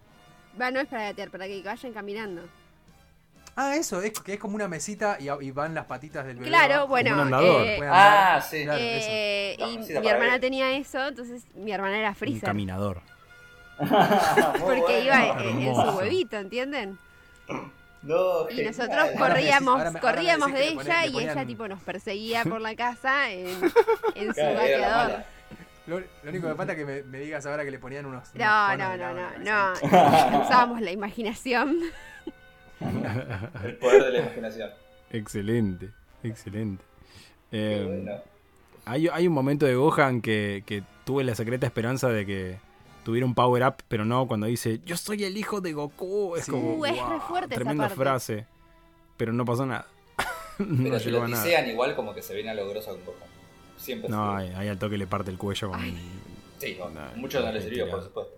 Va, 0.60 0.70
no 0.70 0.80
es 0.80 0.88
para 0.88 1.04
gatear, 1.04 1.30
para 1.30 1.46
que 1.46 1.62
vayan 1.62 1.92
caminando. 1.92 2.42
Ah, 3.56 3.76
eso, 3.76 4.00
es 4.00 4.12
que 4.20 4.34
es 4.34 4.40
como 4.40 4.54
una 4.54 4.68
mesita 4.68 5.18
y, 5.20 5.28
y 5.44 5.50
van 5.50 5.74
las 5.74 5.84
patitas 5.84 6.24
del 6.24 6.36
bebé. 6.36 6.48
Claro, 6.48 6.74
abajo. 6.74 6.88
bueno. 6.88 7.12
un 7.14 7.20
andador. 7.20 7.66
eh, 7.66 7.74
andar. 7.74 7.90
Ah, 7.92 8.40
sí. 8.40 8.64
Claro, 8.64 8.80
eh, 8.82 9.56
y 9.58 9.78
mi 9.78 10.08
hermana 10.08 10.32
ver. 10.32 10.40
tenía 10.40 10.72
eso, 10.76 11.06
entonces 11.08 11.44
mi 11.54 11.70
hermana 11.72 11.98
era 11.98 12.08
un 12.10 12.14
freezer. 12.14 12.42
caminador. 12.48 13.02
Porque 14.60 15.04
iba 15.04 15.42
en, 15.42 15.58
en 15.62 15.74
su 15.74 15.80
huevito, 15.98 16.36
¿entienden? 16.36 16.98
No, 18.02 18.48
Y 18.48 18.54
genial. 18.54 18.72
nosotros 18.74 18.96
Ahora 18.98 19.12
me 19.12 19.18
corríamos, 19.18 19.60
decís- 19.60 19.68
ahora 19.68 19.76
me- 19.76 19.76
ahora 19.76 19.90
me 19.90 20.00
corríamos 20.00 20.52
de 20.54 20.68
ella 20.68 21.06
y 21.06 21.18
ella 21.18 21.46
tipo 21.46 21.68
nos 21.68 21.82
perseguía 21.82 22.44
por 22.44 22.60
la 22.62 22.74
casa 22.74 23.30
en, 23.30 23.46
en 24.14 24.34
su 24.34 24.40
mala. 24.40 25.26
Lo, 25.86 25.98
lo 25.98 26.06
único 26.30 26.48
que 26.48 26.54
falta 26.54 26.72
es 26.72 26.78
que 26.78 26.84
me, 26.86 27.02
me 27.02 27.18
digas 27.20 27.44
ahora 27.44 27.62
que 27.62 27.70
le 27.70 27.78
ponían 27.78 28.06
unos. 28.06 28.30
unos 28.34 28.46
No, 28.46 28.76
no, 28.78 28.96
no, 28.96 29.12
no, 29.12 29.38
no. 29.38 30.40
Usábamos 30.40 30.80
la 30.80 30.92
imaginación. 30.92 31.76
El 32.80 33.74
poder 33.76 34.04
de 34.04 34.12
la 34.12 34.18
imaginación. 34.20 34.70
Excelente, 35.12 35.90
excelente. 36.22 36.82
Eh, 37.52 37.84
bueno. 37.86 38.12
hay, 38.86 39.08
hay 39.08 39.26
un 39.26 39.34
momento 39.34 39.66
de 39.66 39.74
Gohan 39.74 40.22
que, 40.22 40.62
que 40.64 40.82
tuve 41.04 41.24
la 41.24 41.34
secreta 41.34 41.66
esperanza 41.66 42.08
de 42.08 42.24
que 42.24 42.58
tuviera 43.04 43.26
un 43.26 43.34
power 43.34 43.64
up, 43.66 43.76
pero 43.88 44.04
no 44.04 44.26
cuando 44.26 44.46
dice 44.46 44.80
yo 44.84 44.96
soy 44.96 45.24
el 45.24 45.36
hijo 45.36 45.60
de 45.60 45.72
Goku. 45.72 46.36
Es 46.36 46.44
Sí. 46.44 46.50
como 46.50 46.74
Uh, 46.74 46.86
es 46.86 46.92
re 46.96 47.00
"Wow", 47.02 47.20
fuerte 47.20 47.46
esa 47.54 47.54
tremenda 47.56 47.84
parte. 47.84 47.96
frase. 47.96 48.46
Pero 49.16 49.32
no 49.32 49.44
pasó 49.44 49.66
nada. 49.66 49.86
no 50.58 50.82
Pero 50.84 50.98
si 50.98 51.06
llegó 51.06 51.18
lo 51.18 51.24
a 51.24 51.28
nada. 51.28 51.42
tisean 51.42 51.68
igual 51.68 51.94
como 51.96 52.14
que 52.14 52.22
se 52.22 52.34
viene 52.34 52.50
a 52.50 52.54
lo 52.54 52.68
grosso 52.68 52.90
con 52.90 53.04
Gohan. 53.04 53.28
Siempre 53.76 54.08
No, 54.10 54.38
se 54.38 54.44
ahí, 54.46 54.52
ahí 54.56 54.68
al 54.68 54.78
toque 54.78 54.96
le 54.98 55.06
parte 55.06 55.30
el 55.30 55.38
cuello 55.38 55.70
con. 55.70 55.80
Sí, 56.58 56.76
no, 56.78 56.90
No, 56.90 57.00
mucho 57.16 57.40
no 57.40 57.50
le 57.52 57.60
sirvió, 57.62 57.90
por 57.90 58.02
supuesto. 58.04 58.34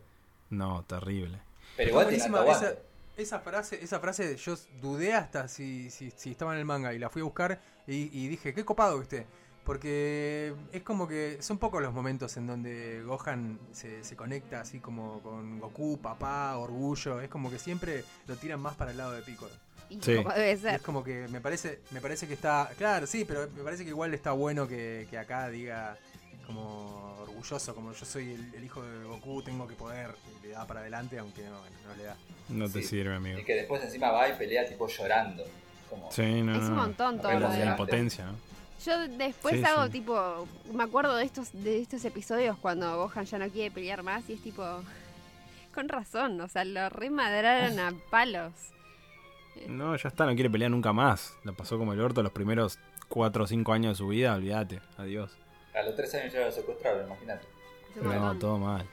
No, 0.51 0.85
terrible. 0.87 1.39
Pero 1.77 1.91
igual 1.91 2.09
tiene 2.09 2.23
esa, 2.25 2.75
esa 3.17 3.41
frase, 3.41 3.83
esa 3.83 3.99
frase 4.01 4.37
yo 4.37 4.55
dudé 4.81 5.15
hasta 5.15 5.49
si, 5.49 5.91
si, 5.91 6.11
si 6.15 6.31
estaba 6.33 6.53
en 6.53 6.59
el 6.61 6.65
manga 6.65 6.93
y 6.95 6.99
la 6.99 7.09
fui 7.11 7.23
a 7.23 7.25
buscar 7.25 7.61
y, 7.87 8.11
y 8.17 8.29
dije, 8.29 8.55
qué 8.55 8.65
copado 8.65 8.99
que 8.99 9.03
esté. 9.03 9.27
Porque 9.65 10.55
es 10.73 10.83
como 10.83 11.07
que 11.07 11.39
son 11.41 11.59
pocos 11.59 11.81
los 11.81 11.93
momentos 11.95 12.37
en 12.37 12.47
donde 12.49 13.03
Gohan 13.05 13.59
se, 13.73 14.03
se 14.03 14.17
conecta 14.17 14.61
así 14.61 14.81
como 14.81 15.21
con 15.23 15.61
Goku, 15.61 15.99
papá, 16.01 16.57
orgullo. 16.59 17.21
Es 17.21 17.29
como 17.29 17.49
que 17.51 17.59
siempre 17.59 18.05
lo 18.27 18.35
tiran 18.37 18.61
más 18.61 18.75
para 18.75 18.91
el 18.91 18.97
lado 18.97 19.13
de 19.13 19.23
Piccolo. 19.23 19.53
Sí. 20.01 20.17
como 20.17 20.31
debe 20.31 20.53
Y 20.53 20.57
ser. 20.57 20.75
es 20.77 20.83
como 20.83 21.05
que 21.05 21.29
me 21.29 21.41
parece, 21.41 21.81
me 21.93 22.01
parece 22.01 22.27
que 22.27 22.35
está. 22.35 22.71
Claro, 22.77 23.07
sí, 23.07 23.25
pero 23.25 23.49
me 23.55 23.63
parece 23.63 23.85
que 23.85 23.91
igual 23.91 24.13
está 24.15 24.33
bueno 24.33 24.67
que, 24.67 25.07
que 25.11 25.17
acá 25.19 25.49
diga 25.49 25.97
como 26.47 27.19
orgulloso, 27.23 27.73
como 27.75 27.93
yo 27.93 28.05
soy 28.05 28.33
el, 28.33 28.55
el 28.55 28.65
hijo 28.65 28.83
de 28.83 29.05
Goku, 29.05 29.43
tengo 29.43 29.69
que 29.69 29.75
poder, 29.75 30.11
y 30.43 30.47
le 30.47 30.53
da 30.55 30.67
para 30.67 30.81
adelante, 30.81 31.19
aunque 31.19 31.45
no, 31.45 31.61
no 31.87 31.95
le 31.97 32.05
da. 32.05 32.17
No 32.49 32.69
te 32.69 32.83
Sí. 32.83 32.89
sirve, 32.89 33.15
amigo. 33.15 33.39
Y 33.39 33.45
que 33.45 33.55
después 33.55 33.83
encima 33.85 34.11
va 34.11 34.29
y 34.29 34.33
pelea 34.37 34.67
tipo 34.67 34.89
llorando. 34.89 35.45
Como, 35.89 36.11
Sí, 36.11 36.43
no, 36.43 36.55
Es 36.57 36.63
un 36.65 36.71
no. 36.71 36.83
montón 36.83 37.21
todo 37.21 37.31
emocionante. 37.31 37.71
impotencia, 37.71 38.25
¿no? 38.27 38.33
Yo 38.85 38.99
después 39.09 39.55
Sí, 39.57 39.65
hago 39.65 39.85
sí. 39.87 39.91
tipo, 39.93 40.47
me 40.73 40.83
acuerdo 40.83 41.15
de 41.17 41.25
estos 41.25 41.51
de 41.53 41.81
estos 41.81 42.05
episodios 42.05 42.57
cuando 42.59 42.97
Gohan 42.97 43.25
ya 43.27 43.39
no 43.39 43.49
quiere 43.49 43.71
pelear 43.71 44.03
más 44.03 44.29
y 44.29 44.33
es 44.35 44.43
tipo, 44.43 44.65
con 45.75 45.89
razón, 45.89 46.41
o 46.41 46.49
sea, 46.49 46.65
lo 46.65 46.89
remadraron 46.89 47.79
a 47.79 47.93
palos. 48.11 48.53
No, 49.69 49.95
ya 49.97 50.09
está, 50.09 50.25
no 50.27 50.35
quiere 50.35 50.51
pelear 50.51 50.71
nunca 50.71 50.93
más. 50.93 51.37
La 51.45 51.53
pasó 51.53 51.79
como 51.79 51.93
el 51.93 52.01
orto 52.01 52.23
los 52.23 52.33
primeros 52.33 52.79
4 53.09 53.45
o 53.45 53.47
5 53.47 53.73
años 53.73 53.93
de 53.93 53.99
su 53.99 54.09
vida, 54.09 54.35
olvídate. 54.35 54.81
Adiós. 54.97 55.31
A 55.75 55.83
los 55.83 55.95
13 55.95 56.21
años 56.23 56.33
ya 56.33 56.41
lo 56.47 56.53
secuestraron, 56.53 57.07
imagínate. 57.07 57.47
No, 58.03 58.35
todo 58.39 58.59
mal. 58.59 58.87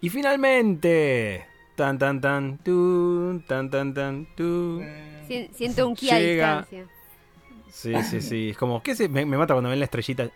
Y 0.00 0.08
finalmente. 0.10 1.46
Tan 1.76 1.98
tan 1.98 2.20
tan 2.22 2.56
tu, 2.58 3.42
tan 3.46 3.70
tan 3.70 3.92
tan 3.92 4.26
tu. 4.34 4.82
Si- 5.28 5.48
Siento 5.52 5.86
un 5.86 5.94
ki 5.94 6.10
a 6.10 6.18
Llega. 6.18 6.56
distancia. 6.62 6.86
Sí, 7.70 7.92
sí, 8.02 8.20
sí. 8.20 8.50
Es 8.50 8.56
como, 8.58 8.82
¿qué 8.82 8.92
es? 8.92 9.10
Me, 9.10 9.26
me 9.26 9.36
mata 9.36 9.54
cuando 9.54 9.70
ven 9.70 9.78
la 9.78 9.84
estrellita. 9.84 10.28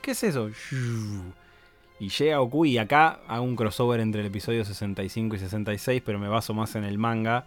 ¿Qué 0.00 0.10
es 0.12 0.22
eso? 0.22 0.50
Y 2.00 2.08
llega 2.08 2.38
Goku 2.38 2.64
y 2.64 2.78
acá 2.78 3.20
hago 3.28 3.44
un 3.44 3.54
crossover 3.56 4.00
entre 4.00 4.20
el 4.22 4.26
episodio 4.26 4.64
65 4.64 5.36
y 5.36 5.38
66, 5.38 6.02
pero 6.04 6.18
me 6.18 6.28
baso 6.28 6.52
más 6.54 6.74
en 6.74 6.84
el 6.84 6.98
manga. 6.98 7.46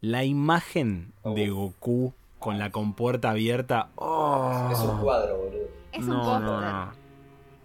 La 0.00 0.24
imagen 0.24 1.12
de 1.24 1.50
Oh. 1.50 1.54
Goku 1.56 2.12
con 2.38 2.58
la 2.58 2.70
compuerta 2.70 3.30
abierta. 3.30 3.88
¡Oh! 3.96 4.68
Es 4.70 4.78
un 4.78 5.00
cuadro, 5.00 5.36
boludo. 5.38 5.68
Es 5.92 6.00
un 6.00 6.08
no, 6.08 6.22
póster. 6.22 6.42
no, 6.42 6.60
no. 6.60 6.92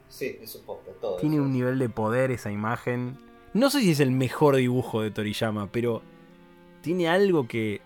Sí, 0.08 0.38
es 0.41 0.56
un 0.56 0.63
póster, 0.63 0.93
todo. 1.02 1.17
Tiene 1.17 1.36
eso. 1.36 1.43
un 1.43 1.52
nivel 1.54 1.78
de 1.80 1.89
poder 1.89 2.32
esa 2.32 2.52
imagen. 2.52 3.17
No 3.54 3.69
sé 3.69 3.82
si 3.82 3.91
es 3.91 4.00
el 4.00 4.12
mejor 4.12 4.56
dibujo 4.56 5.02
de 5.02 5.12
Toriyama, 5.12 5.67
pero 5.72 6.02
tiene 6.82 7.08
algo 7.10 7.48
que. 7.48 7.82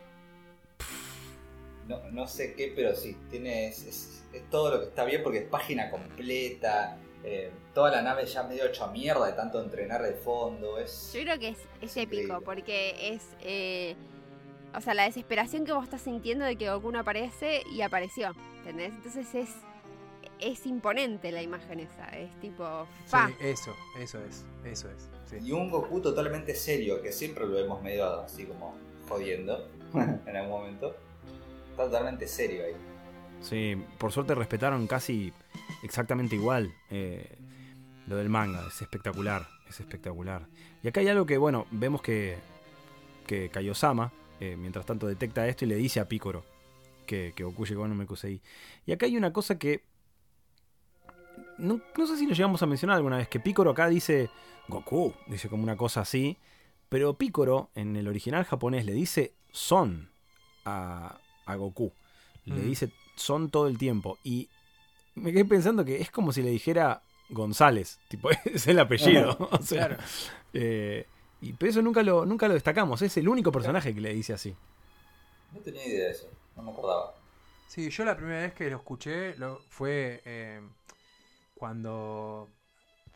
No, 2.02 2.12
no 2.12 2.28
sé 2.28 2.54
qué, 2.56 2.72
pero 2.76 2.96
sí, 2.96 3.18
tiene 3.30 3.68
es, 3.68 3.84
es- 3.86 4.24
es 4.34 4.50
todo 4.50 4.72
lo 4.72 4.80
que 4.80 4.86
está 4.88 5.06
bien 5.06 5.22
porque 5.24 5.40
es 5.40 5.46
página 5.48 5.90
completa. 5.92 6.98
eh, 7.26 7.52
toda 7.74 7.90
la 7.90 8.02
nave 8.02 8.26
ya 8.26 8.44
medio 8.44 8.66
hecha 8.66 8.88
mierda 8.88 9.26
de 9.28 9.34
tanto 9.34 9.62
entrenar 9.64 10.02
de 10.04 10.14
fondo. 10.14 10.78
Es, 10.78 11.12
Yo 11.14 11.22
creo 11.22 11.40
que 11.40 11.50
es, 11.50 11.58
es 11.82 11.96
épico 11.98 12.42
porque 12.42 13.14
es, 13.14 13.24
eh, 13.42 13.96
o 14.76 14.82
sea, 14.82 14.94
la 14.94 15.04
desesperación 15.06 15.64
que 15.66 15.72
vos 15.72 15.86
estás 15.86 16.02
sintiendo 16.02 16.44
de 16.44 16.58
que 16.58 16.70
Goku 16.70 16.92
no 16.92 17.00
aparece 17.00 17.62
y 17.74 17.82
apareció, 17.82 18.34
¿entendés? 18.58 18.90
Entonces 18.94 19.34
es, 19.36 19.50
es 20.40 20.66
imponente 20.66 21.32
la 21.32 21.42
imagen 21.42 21.80
esa, 21.80 22.08
es 22.10 22.30
tipo, 22.42 22.86
fa. 23.06 23.28
Sí, 23.30 23.34
eso, 23.48 23.74
eso 24.00 24.20
es, 24.26 24.44
eso 24.66 24.90
es. 24.90 25.10
sí. 25.26 25.38
Y 25.42 25.52
un 25.54 25.70
Goku 25.72 26.02
totalmente 26.02 26.54
serio, 26.56 27.02
que 27.02 27.12
siempre 27.14 27.46
lo 27.46 27.58
hemos 27.58 27.82
medio 27.82 28.20
así 28.22 28.46
como 28.46 28.76
jodiendo 29.08 29.70
en 29.94 30.36
algún 30.36 30.50
momento. 30.60 30.96
Totalmente 31.76 32.28
serio 32.28 32.66
ahí. 32.66 32.74
Sí, 33.42 33.76
por 33.98 34.12
suerte 34.12 34.36
respetaron 34.36 34.88
casi 34.88 35.34
exactamente 35.84 36.36
igual 36.36 36.74
eh, 36.90 37.38
lo 38.08 38.16
del 38.16 38.30
manga. 38.30 38.66
Es 38.68 38.82
espectacular, 38.82 39.48
es 39.68 39.80
espectacular. 39.80 40.48
Y 40.82 40.88
acá 40.88 41.02
hay 41.02 41.10
algo 41.10 41.26
que, 41.26 41.38
bueno, 41.38 41.68
vemos 41.72 42.02
que, 42.02 42.38
que 43.28 43.50
Kaiosama, 43.50 44.12
eh, 44.40 44.56
mientras 44.58 44.86
tanto, 44.86 45.08
detecta 45.08 45.48
esto 45.48 45.66
y 45.66 45.68
le 45.68 45.76
dice 45.76 46.00
a 46.00 46.08
Picoro 46.08 46.44
que, 47.06 47.34
que 47.36 47.44
Goku 47.44 47.66
llegó 47.66 47.84
a 47.84 47.88
Namekusei. 47.88 48.42
Y 48.86 48.92
acá 48.92 49.06
hay 49.06 49.18
una 49.18 49.34
cosa 49.34 49.58
que. 49.58 49.84
No, 51.58 51.82
no 51.98 52.08
sé 52.08 52.18
si 52.18 52.26
lo 52.26 52.34
llegamos 52.34 52.64
a 52.64 52.66
mencionar 52.66 52.98
alguna 52.98 53.18
vez, 53.18 53.28
que 53.28 53.40
Picoro 53.40 53.72
acá 53.72 53.88
dice 53.88 54.30
Goku, 54.68 55.14
dice 55.28 55.50
como 55.50 55.64
una 55.64 55.78
cosa 55.78 56.02
así. 56.02 56.38
Pero 56.90 57.16
Picoro, 57.16 57.72
en 57.76 57.96
el 57.96 58.08
original 58.08 58.44
japonés, 58.46 58.86
le 58.86 58.94
dice 58.94 59.34
Son 59.52 60.10
a, 60.66 61.18
a 61.46 61.56
Goku. 61.56 61.92
Le 62.46 62.56
Mm. 62.56 62.66
dice 62.66 62.92
Son 63.16 63.50
todo 63.52 63.68
el 63.68 63.78
tiempo. 63.78 64.18
Y 64.24 64.50
me 65.16 65.32
quedé 65.32 65.46
pensando 65.46 65.86
que 65.86 66.02
es 66.02 66.10
como 66.10 66.32
si 66.34 66.42
le 66.42 66.50
dijera 66.50 67.02
González. 67.30 68.00
Tipo, 68.08 68.30
es 68.46 68.68
el 68.68 68.80
apellido. 68.80 69.38
o 69.52 69.62
sea, 69.62 69.88
Claro. 69.88 70.04
eh, 70.54 71.06
y, 71.42 71.54
pero 71.54 71.70
eso 71.70 71.82
nunca 71.82 72.02
lo, 72.04 72.26
nunca 72.26 72.48
lo 72.48 72.54
destacamos. 72.56 73.02
Es 73.02 73.16
el 73.18 73.28
único 73.30 73.52
personaje 73.52 73.94
que 73.94 74.02
le 74.02 74.14
dice 74.14 74.34
así. 74.34 74.56
No 75.54 75.60
tenía 75.60 75.86
idea 75.86 76.06
de 76.06 76.12
eso, 76.12 76.28
no 76.56 76.64
me 76.64 76.72
acordaba. 76.72 77.14
Sí, 77.68 77.90
yo 77.90 78.04
la 78.06 78.16
primera 78.18 78.42
vez 78.42 78.54
que 78.54 78.70
lo 78.70 78.78
escuché 78.78 79.36
lo, 79.38 79.60
fue 79.70 80.22
eh, 80.26 80.62
cuando 81.56 82.50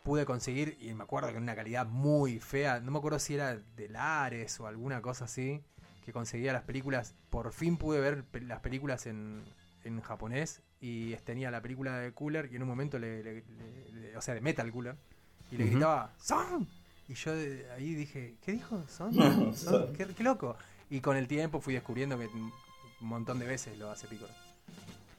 pude 0.04 0.24
conseguir, 0.24 0.78
y 0.80 0.94
me 0.94 1.04
acuerdo 1.04 1.28
que 1.30 1.36
en 1.36 1.42
una 1.42 1.54
calidad 1.56 1.86
muy 1.86 2.38
fea, 2.40 2.80
no 2.80 2.90
me 2.92 2.98
acuerdo 2.98 3.18
si 3.18 3.34
era 3.34 3.56
de 3.56 3.88
Lares 3.88 4.58
o 4.60 4.66
alguna 4.66 5.02
cosa 5.02 5.24
así, 5.26 5.60
que 6.08 6.12
conseguía 6.14 6.54
las 6.54 6.62
películas, 6.62 7.14
por 7.28 7.52
fin 7.52 7.76
pude 7.76 8.00
ver 8.00 8.24
las 8.46 8.60
películas 8.60 9.06
en, 9.06 9.42
en 9.84 10.00
japonés 10.00 10.62
y 10.80 11.14
tenía 11.16 11.50
la 11.50 11.60
película 11.60 11.98
de 11.98 12.12
Cooler 12.14 12.48
y 12.50 12.56
en 12.56 12.62
un 12.62 12.68
momento 12.68 12.98
le, 12.98 13.22
le- 13.22 13.34
le- 13.34 13.92
le- 13.92 14.16
o 14.16 14.22
sea, 14.22 14.32
de 14.32 14.40
Metal 14.40 14.70
Cooler, 14.72 14.96
y 15.52 15.58
le 15.58 15.66
gritaba, 15.66 16.10
¡Son! 16.18 16.66
Y 17.08 17.12
yo 17.14 17.34
de- 17.36 17.70
ahí 17.72 17.94
dije, 17.94 18.36
¿qué 18.40 18.52
dijo? 18.52 18.82
¿Son? 18.88 19.12
¿Son? 19.54 19.92
¿Qué, 19.92 20.06
qué 20.06 20.22
loco? 20.24 20.56
Y 20.88 21.00
con 21.00 21.14
el 21.18 21.28
tiempo 21.28 21.60
fui 21.60 21.74
descubriendo 21.74 22.18
que 22.18 22.26
un 22.28 22.50
montón 23.00 23.38
de 23.38 23.46
veces 23.46 23.76
lo 23.76 23.90
hace 23.90 24.06
Piccolo. 24.06 24.32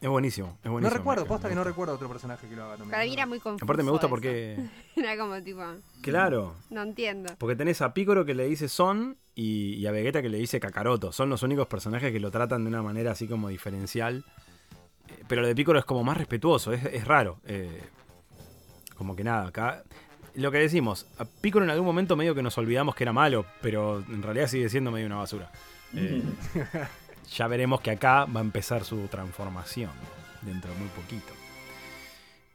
Es 0.02 0.10
buenísimo. 0.10 0.58
Es 0.64 0.72
buenísimo 0.72 0.90
No 0.90 0.98
recuerdo, 0.98 1.26
posta 1.28 1.48
me 1.48 1.52
que 1.52 1.56
no 1.56 1.64
recuerdo 1.64 1.94
otro 1.94 2.08
personaje 2.10 2.48
que 2.48 2.56
lo 2.56 2.64
haga. 2.64 2.78
No 2.78 2.86
me 2.86 2.92
Para 2.94 3.04
mí 3.04 3.14
era 3.14 3.26
muy 3.28 3.40
confuso. 3.40 3.64
Aparte 3.66 3.84
me 3.84 3.92
gusta 3.92 4.08
eso. 4.08 4.10
porque. 4.10 4.58
Era 4.96 5.18
como 5.18 5.40
tipo, 5.44 5.62
Claro. 6.02 6.56
no 6.72 6.82
entiendo. 6.82 7.36
Porque 7.38 7.56
tenés 7.56 7.82
a 7.82 7.94
Picoro 7.94 8.24
que 8.26 8.34
le 8.34 8.48
dice 8.48 8.70
Son 8.70 9.18
y, 9.40 9.76
y 9.76 9.88
a 9.88 9.92
Vegeta 9.92 10.22
que 10.22 10.28
le 10.28 10.38
dice 10.38 10.60
Kakaroto. 10.60 11.14
Son 11.14 11.30
los 11.30 11.44
únicos 11.44 11.66
personajes 11.68 12.12
que 12.12 12.20
lo 12.20 12.30
tratan 12.30 12.64
de 12.66 12.68
una 12.68 12.82
manera 12.82 13.12
así 13.12 13.26
como 13.26 13.48
diferencial. 13.48 14.26
Eh, 15.08 15.24
Pero 15.30 15.42
lo 15.42 15.48
de 15.48 15.56
Picoro 15.56 15.80
es 15.80 15.86
como 15.86 16.04
más 16.04 16.18
respetuoso, 16.18 16.74
es, 16.74 16.84
es 16.84 17.06
raro. 17.08 17.40
Eh, 17.46 17.82
como 18.96 19.16
que 19.16 19.24
nada, 19.24 19.48
acá. 19.48 19.84
Lo 20.36 20.52
que 20.52 20.58
decimos, 20.58 21.08
a 21.18 21.24
Picoro 21.26 21.64
en 21.64 21.72
algún 21.72 21.86
momento 21.86 22.18
medio 22.18 22.36
que 22.36 22.44
nos 22.44 22.58
olvidamos 22.58 22.96
que 22.96 23.06
era 23.06 23.14
malo, 23.14 23.46
pero 23.62 24.04
en 24.10 24.22
realidad 24.22 24.48
sigue 24.48 24.68
siendo 24.68 24.92
medio 24.92 25.06
una 25.06 25.18
basura. 25.18 25.50
Eh, 25.96 26.22
ya 27.32 27.48
veremos 27.48 27.80
que 27.80 27.92
acá 27.92 28.26
va 28.26 28.42
a 28.42 28.44
empezar 28.44 28.84
su 28.84 29.08
transformación 29.08 29.92
dentro 30.42 30.74
de 30.74 30.80
muy 30.80 30.90
poquito. 30.90 31.32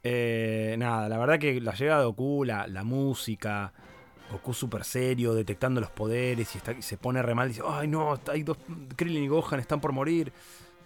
Eh, 0.03 0.77
nada, 0.79 1.09
la 1.09 1.17
verdad 1.17 1.39
que 1.39 1.63
la 1.63 1.73
llegada 1.73 2.01
de 2.01 2.07
Goku, 2.07 2.45
la, 2.45 2.67
la 2.67 2.85
música, 2.85 3.73
Goku 4.35 4.53
súper 4.55 4.85
serio, 4.85 5.35
detectando 5.35 5.81
los 5.81 5.91
poderes 5.91 6.55
y, 6.55 6.59
está, 6.59 6.73
y 6.73 6.83
se 6.83 6.97
pone 6.97 7.23
re 7.23 7.35
mal. 7.35 7.49
Dice, 7.49 7.63
ay 7.67 7.89
no, 7.89 8.19
hay 8.31 8.43
dos, 8.43 8.59
Krillin 8.97 9.25
y 9.25 9.29
Gohan 9.29 9.61
están 9.61 9.81
por 9.81 9.93
morir. 9.93 10.33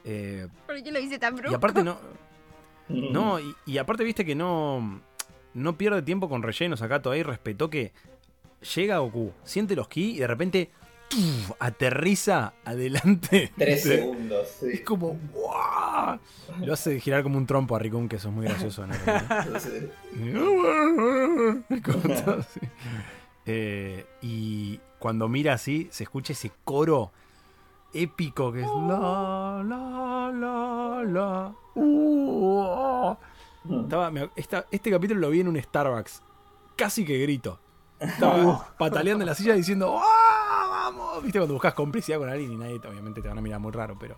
Eh, 0.04 0.46
¿Por 0.66 0.82
qué 0.82 0.92
lo 0.92 0.98
hice 1.00 1.18
tan 1.18 1.34
brusco? 1.34 1.52
y 1.52 1.54
aparte 1.54 1.82
no, 1.82 1.98
no, 2.88 3.40
y, 3.40 3.54
y 3.66 3.78
aparte 3.78 4.04
viste 4.04 4.24
que 4.24 4.34
no, 4.34 5.00
no 5.54 5.76
pierde 5.76 6.02
tiempo 6.02 6.28
con 6.28 6.42
rellenos 6.42 6.80
acá 6.82 7.02
todavía 7.02 7.20
y 7.20 7.24
respetó 7.24 7.68
que 7.68 7.92
llega 8.74 8.98
Goku, 8.98 9.32
siente 9.44 9.74
los 9.76 9.88
ki 9.88 10.16
y 10.16 10.18
de 10.18 10.26
repente 10.26 10.70
¡tuf! 11.08 11.52
aterriza 11.58 12.54
adelante. 12.64 13.52
Tres 13.58 13.84
de- 13.84 13.96
segundos, 13.98 14.48
sí. 14.61 14.66
Es 14.72 14.80
como 14.82 15.18
¡guau! 15.32 16.18
Lo 16.61 16.72
hace 16.72 16.98
girar 17.00 17.22
como 17.22 17.37
un 17.38 17.46
trompo 17.46 17.76
a 17.76 17.78
Rikun, 17.78 18.08
que 18.08 18.16
eso 18.16 18.28
es 18.28 18.34
muy 18.34 18.46
gracioso. 18.46 18.87
¿no? 18.87 18.94
Todo 22.24 22.38
así. 22.38 22.61
Eh, 23.50 24.06
y 24.20 24.78
cuando 24.98 25.28
mira 25.28 25.54
así, 25.54 25.88
se 25.90 26.04
escucha 26.04 26.32
ese 26.34 26.52
coro 26.64 27.11
épico 27.94 28.52
que 28.52 28.61
es 28.61 28.66
la 28.66 29.62
la 29.64 30.30
la 30.34 31.02
la. 31.04 31.54
uh. 31.74 33.16
Estaba- 33.82 34.11
me- 34.11 34.30
esta- 34.37 34.66
este 34.70 34.90
capítulo 34.90 35.20
lo 35.20 35.30
vi 35.30 35.40
en 35.40 35.48
un 35.48 35.61
Starbucks. 35.61 36.22
Casi 36.76 37.04
que 37.04 37.18
grito. 37.18 37.58
Estaba 37.98 38.68
pataleando 38.78 39.22
en 39.24 39.26
la 39.26 39.34
silla 39.34 39.54
diciendo 39.54 39.98
¡Ah, 40.00 40.90
¡Vamos! 40.90 41.22
Viste 41.22 41.38
cuando 41.38 41.54
buscas 41.54 41.74
complicidad 41.74 42.18
con 42.18 42.28
alguien 42.28 42.52
y 42.52 42.56
nadie, 42.56 42.76
obviamente 42.88 43.20
te 43.20 43.28
van 43.28 43.38
a 43.38 43.40
mirar 43.40 43.61
muy 43.61 43.72
raro, 43.72 43.96
pero 43.98 44.16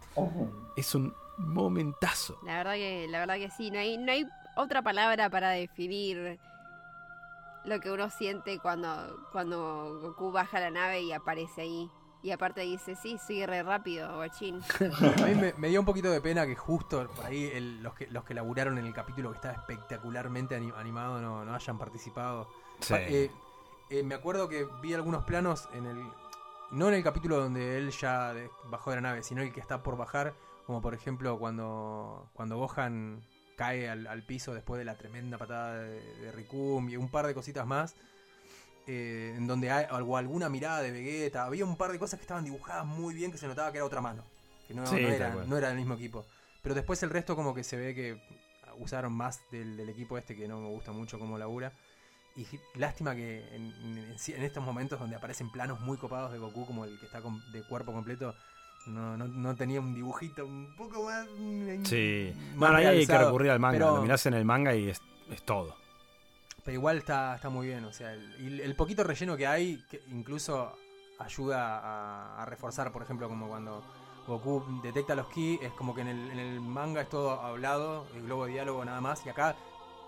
es 0.77 0.95
un 0.95 1.14
momentazo. 1.38 2.38
La 2.45 2.59
verdad 2.59 2.75
que, 2.75 3.07
la 3.09 3.21
verdad 3.21 3.37
que 3.37 3.51
sí, 3.51 3.71
no 3.71 3.79
hay, 3.79 3.97
no 3.97 4.12
hay 4.12 4.27
otra 4.57 4.83
palabra 4.83 5.31
para 5.31 5.51
definir 5.51 6.38
lo 7.64 7.81
que 7.81 7.90
uno 7.90 8.09
siente 8.11 8.59
cuando, 8.59 8.88
cuando 9.33 9.99
Goku 10.01 10.33
baja 10.33 10.61
la 10.61 10.70
nave 10.70 11.01
y 11.03 11.12
aparece 11.12 11.62
ahí. 11.62 11.90
Y 12.23 12.33
aparte 12.33 12.61
dice, 12.61 12.96
sí, 12.96 13.16
sigue 13.18 13.46
re 13.46 13.62
rápido, 13.62 14.14
guachín. 14.16 14.61
A 15.23 15.27
mí 15.27 15.35
me, 15.35 15.55
me 15.57 15.68
dio 15.68 15.81
un 15.81 15.87
poquito 15.87 16.11
de 16.11 16.20
pena 16.20 16.46
que 16.46 16.55
justo 16.55 17.09
por 17.16 17.25
ahí 17.25 17.51
el- 17.55 17.83
los, 17.83 17.94
que, 17.94 18.07
los 18.09 18.25
que 18.25 18.35
laburaron 18.35 18.77
en 18.77 18.85
el 18.85 18.92
capítulo 18.92 19.31
que 19.31 19.37
estaba 19.37 19.55
espectacularmente 19.55 20.55
ani- 20.55 20.73
animado 20.77 21.18
no, 21.20 21.44
no 21.46 21.55
hayan 21.55 21.79
participado. 21.79 22.46
Sí. 22.81 22.92
Eh, 22.94 23.31
eh, 23.88 24.03
me 24.03 24.14
acuerdo 24.14 24.49
que 24.51 24.68
vi 24.83 24.92
algunos 24.92 25.25
planos 25.25 25.68
en 25.73 25.87
el. 25.87 26.03
No 26.70 26.88
en 26.88 26.94
el 26.94 27.03
capítulo 27.03 27.38
donde 27.40 27.79
él 27.79 27.90
ya 27.90 28.35
bajó 28.66 28.90
de 28.90 28.96
la 28.96 29.03
nave, 29.03 29.23
sino 29.23 29.40
el 29.42 29.53
que 29.53 29.61
está 29.61 29.83
por 29.83 29.96
bajar. 29.96 30.35
Como 30.66 30.81
por 30.83 30.92
ejemplo 30.94 31.38
cuando, 31.38 32.29
cuando 32.35 32.59
Gohan 32.59 33.25
cae 33.61 33.90
al, 33.90 34.07
al 34.07 34.23
piso 34.23 34.55
después 34.55 34.79
de 34.79 34.87
la 34.87 34.94
tremenda 34.96 35.37
patada 35.37 35.81
de, 35.83 36.01
de 36.23 36.33
Rikum 36.33 36.88
y 36.88 36.96
un 36.96 37.11
par 37.11 37.27
de 37.27 37.35
cositas 37.35 37.66
más. 37.66 37.94
eh, 38.87 39.35
en 39.37 39.46
donde 39.46 39.70
hay 39.70 39.85
algo, 39.90 40.16
alguna 40.16 40.49
mirada 40.49 40.81
de 40.81 40.90
Vegeta. 40.90 41.44
Había 41.44 41.64
un 41.66 41.77
par 41.77 41.92
de 41.92 41.99
cosas 41.99 42.18
que 42.18 42.23
estaban 42.25 42.42
dibujadas 42.44 42.87
muy 42.87 43.12
bien 43.14 43.31
que 43.31 43.37
se 43.38 43.46
notaba 43.46 43.70
que 43.70 43.77
era 43.79 43.85
otra 43.85 44.01
mano. 44.01 44.25
Que 44.66 44.73
no, 44.75 44.87
Sí, 44.87 44.96
no 44.96 45.09
tal 45.09 45.12
era, 45.14 45.29
no 45.46 45.57
era 45.59 45.68
del 45.68 45.77
mismo 45.77 45.92
equipo. 45.94 46.25
Pero 46.62 46.75
después 46.75 47.03
el 47.03 47.11
resto 47.11 47.37
como 47.37 47.55
que 47.55 47.62
se 47.62 47.77
ve 47.77 47.94
que 47.94 48.18
usaron 48.79 49.12
más 49.12 49.40
del, 49.51 49.77
del 49.77 49.90
equipo 49.90 50.16
este 50.16 50.35
que 50.35 50.49
no 50.49 50.59
me 50.61 50.68
gusta 50.68 50.92
mucho 50.92 51.18
como 51.18 51.37
labura. 51.37 51.70
Y 52.37 52.46
lástima 52.77 53.14
que 53.14 53.44
en, 53.55 53.73
en- 53.83 54.16
en 54.37 54.42
estos 54.42 54.64
momentos 54.64 54.99
donde 54.99 55.16
aparecen 55.16 55.51
planos 55.51 55.81
muy 55.81 55.99
copados 55.99 56.33
de 56.33 56.38
Goku, 56.38 56.64
como 56.64 56.87
el 56.87 56.99
que 56.99 57.05
está 57.07 57.20
con- 57.20 57.42
de 57.53 57.62
cuerpo 57.64 57.92
completo, 57.92 58.35
no, 58.87 59.16
no, 59.16 59.27
no 59.29 59.55
tenía 59.57 59.81
un 59.81 59.95
dibujito 59.95 60.45
un 60.47 60.75
poco 60.77 61.05
más. 61.05 61.27
Sí. 61.88 62.33
más 62.51 62.59
Bueno, 62.59 62.77
ahí 62.77 62.87
hay 62.87 63.07
que 63.07 63.19
recurrir 63.19 63.51
al 63.51 63.61
manga. 63.61 63.79
Pero- 63.79 63.97
Lo 63.97 64.03
mirás 64.03 64.25
en 64.27 64.35
el 64.35 64.45
manga 64.45 64.75
y 64.75 64.88
es, 64.88 65.01
es 65.31 65.43
todo. 65.43 65.77
Pero 66.64 66.75
igual 66.75 66.99
está, 66.99 67.35
está 67.37 67.49
muy 67.49 67.66
bien, 67.69 67.85
o 67.85 67.93
sea, 67.93 68.12
el, 68.12 68.61
el 68.61 68.75
poquito 68.77 69.03
relleno 69.03 69.37
que 69.37 69.47
hay 69.47 69.83
que 69.90 70.03
incluso 70.09 70.77
ayuda 71.19 71.79
a, 71.79 72.43
a 72.43 72.45
reforzar, 72.47 72.93
por 72.93 73.03
ejemplo, 73.03 73.29
como 73.29 73.49
cuando 73.49 73.83
Goku 74.27 74.81
detecta 74.83 75.14
los 75.14 75.27
ki, 75.29 75.59
es 75.62 75.73
como 75.73 75.95
que 75.95 76.03
en 76.03 76.09
el, 76.09 76.31
en 76.31 76.38
el 76.38 76.61
manga 76.61 77.01
es 77.01 77.09
todo 77.09 77.40
hablado, 77.40 78.07
el 78.14 78.23
globo 78.25 78.45
de 78.47 78.53
diálogo 78.53 78.85
nada 78.85 79.01
más, 79.01 79.25
y 79.25 79.31
acá 79.31 79.57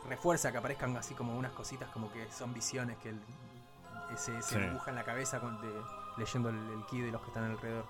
refuerza 0.08 0.52
que 0.52 0.58
aparezcan 0.58 0.94
así 0.96 1.14
como 1.14 1.36
unas 1.36 1.52
cositas 1.52 1.88
como 1.90 2.12
que 2.12 2.30
son 2.30 2.52
visiones 2.52 2.98
que 2.98 3.10
él 3.10 3.20
se, 4.16 4.40
se 4.42 4.56
Sí. 4.56 4.60
dibuja 4.60 4.90
en 4.90 4.96
la 4.96 5.04
cabeza 5.04 5.40
con, 5.40 5.60
de- 5.62 5.68
leyendo 6.18 6.50
el, 6.50 6.56
el 6.56 6.84
ki 6.86 7.00
de 7.00 7.10
los 7.12 7.20
que 7.22 7.28
están 7.28 7.44
alrededor. 7.44 7.86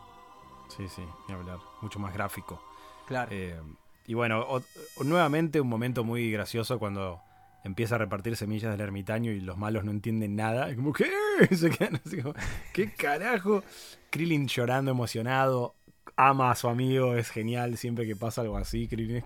Sí, 0.77 0.89
sí, 0.89 1.03
ni 1.29 1.35
hablar. 1.35 1.59
Mucho 1.81 1.99
más 1.99 2.13
gráfico. 2.15 2.63
Claro. 3.07 3.31
Eh, 3.33 3.61
y 4.07 4.15
bueno, 4.15 4.41
o- 4.41 4.63
o- 4.97 5.05
nuevamente 5.05 5.61
un 5.61 5.69
momento 5.69 6.05
muy 6.05 6.31
gracioso 6.31 6.79
cuando 6.79 7.21
empieza 7.65 7.95
a 7.95 7.99
repartir 7.99 8.37
semillas 8.37 8.71
del 8.73 8.81
ermitaño 8.81 9.31
y 9.33 9.41
los 9.41 9.57
malos 9.57 9.85
no 9.85 9.91
entienden 9.91 10.35
nada. 10.37 10.69
Es 10.71 10.77
como, 10.77 10.93
¿qué? 10.93 11.11
Se 11.57 11.71
quedan 11.71 12.01
así 12.05 12.21
como, 12.23 12.35
¿qué 12.73 12.93
carajo? 12.93 13.63
Krillin 14.11 14.49
llorando, 14.49 14.91
emocionado. 14.91 15.75
Ama 16.17 16.51
a 16.51 16.55
su 16.57 16.69
amigo, 16.69 17.15
es 17.17 17.31
genial. 17.31 17.77
Siempre 17.77 18.07
que 18.07 18.17
pasa 18.17 18.41
algo 18.43 18.57
así, 18.57 18.89
Krillin 18.89 19.17
es. 19.17 19.25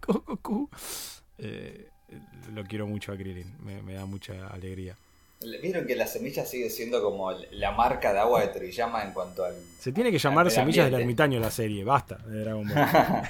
Eh, 1.39 1.89
lo 2.53 2.65
quiero 2.65 2.87
mucho 2.87 3.13
a 3.13 3.17
Krillin, 3.17 3.57
me, 3.61 3.83
me 3.83 3.95
da 3.95 4.07
mucha 4.07 4.47
alegría. 4.49 4.97
Vieron 5.40 5.87
que 5.87 5.94
la 5.94 6.07
semilla 6.07 6.46
sigue 6.46 6.70
siendo 6.70 7.03
como 7.03 7.31
la 7.51 7.70
marca 7.70 8.12
de 8.14 8.20
agua 8.20 8.40
de 8.40 8.49
Toriyama 8.49 9.05
en 9.05 9.12
cuanto 9.12 9.44
al. 9.44 9.55
Se 9.79 9.92
tiene 9.92 10.11
que 10.11 10.18
llamar 10.18 10.51
Semillas 10.51 10.90
del. 10.90 11.03
Ermitaño 11.03 11.38
la 11.38 11.51
serie, 11.51 11.85
basta, 11.85 12.16
de 12.16 12.40
Dragon 12.40 12.66
Ball. 12.66 13.22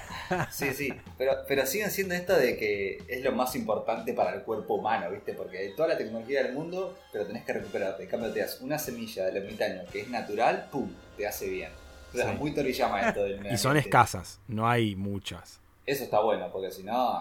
Sí, 0.50 0.72
sí, 0.72 0.92
pero, 1.18 1.32
pero 1.48 1.66
siguen 1.66 1.90
siendo 1.90 2.14
esto 2.14 2.36
de 2.36 2.56
que 2.56 3.02
es 3.08 3.24
lo 3.24 3.32
más 3.32 3.56
importante 3.56 4.12
para 4.12 4.34
el 4.34 4.42
cuerpo 4.42 4.74
humano, 4.74 5.10
¿viste? 5.10 5.34
Porque 5.34 5.58
hay 5.58 5.74
toda 5.74 5.88
la 5.88 5.98
tecnología 5.98 6.44
del 6.44 6.52
mundo, 6.52 6.96
pero 7.12 7.26
tenés 7.26 7.44
que 7.44 7.52
recuperarte. 7.52 8.04
En 8.04 8.08
cambio, 8.08 8.32
te 8.32 8.38
das 8.40 8.60
una 8.60 8.78
semilla 8.78 9.24
del 9.24 9.38
ermitaño 9.38 9.82
que 9.92 10.02
es 10.02 10.08
natural, 10.08 10.68
¡pum! 10.70 10.88
Te 11.16 11.26
hace 11.26 11.48
bien. 11.48 11.70
O 12.12 12.16
sea, 12.16 12.30
Sí. 12.30 12.36
muy 12.38 12.54
Toriyama 12.54 13.08
esto 13.08 13.24
del 13.24 13.44
y 13.52 13.56
son 13.58 13.76
escasas, 13.76 14.40
no 14.46 14.68
hay 14.68 14.94
muchas. 14.94 15.60
Eso 15.84 16.04
está 16.04 16.20
bueno, 16.20 16.50
porque 16.52 16.70
si 16.70 16.84
no, 16.84 17.20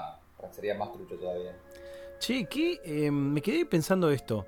sería 0.52 0.76
más 0.76 0.94
trucho 0.94 1.16
todavía. 1.16 1.52
Che, 2.20 2.46
¿qué? 2.46 2.80
Eh, 2.86 3.10
me 3.12 3.42
quedé 3.42 3.66
pensando 3.66 4.10
esto. 4.12 4.46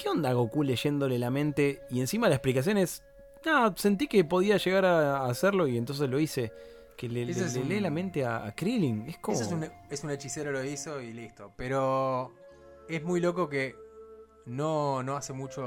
¿Qué 0.00 0.08
onda 0.08 0.32
Goku 0.32 0.62
leyéndole 0.62 1.18
la 1.18 1.30
mente? 1.30 1.80
Y 1.90 2.00
encima 2.00 2.28
la 2.28 2.36
explicación 2.36 2.78
es. 2.78 3.02
No, 3.44 3.76
sentí 3.76 4.06
que 4.08 4.24
podía 4.24 4.56
llegar 4.56 4.84
a 4.84 5.26
hacerlo 5.26 5.66
y 5.66 5.76
entonces 5.78 6.08
lo 6.08 6.18
hice. 6.20 6.52
Que 6.96 7.08
le, 7.08 7.22
Ese 7.30 7.40
le- 7.40 7.46
es 7.46 7.54
le 7.54 7.60
un- 7.62 7.68
lee 7.68 7.80
la 7.80 7.90
mente 7.90 8.24
a, 8.24 8.44
a 8.46 8.52
Krillin. 8.54 9.08
Es 9.08 9.18
como. 9.18 9.36
Eso 9.36 9.46
es 9.46 9.52
un, 9.52 9.66
es 9.90 10.04
un 10.04 10.10
hechicero 10.10 10.50
lo 10.52 10.64
hizo 10.64 11.00
y 11.00 11.12
listo. 11.12 11.52
Pero 11.56 12.32
es 12.88 13.02
muy 13.04 13.20
loco 13.20 13.48
que 13.48 13.76
no, 14.46 15.02
no 15.02 15.16
hace 15.16 15.32
mucho, 15.32 15.62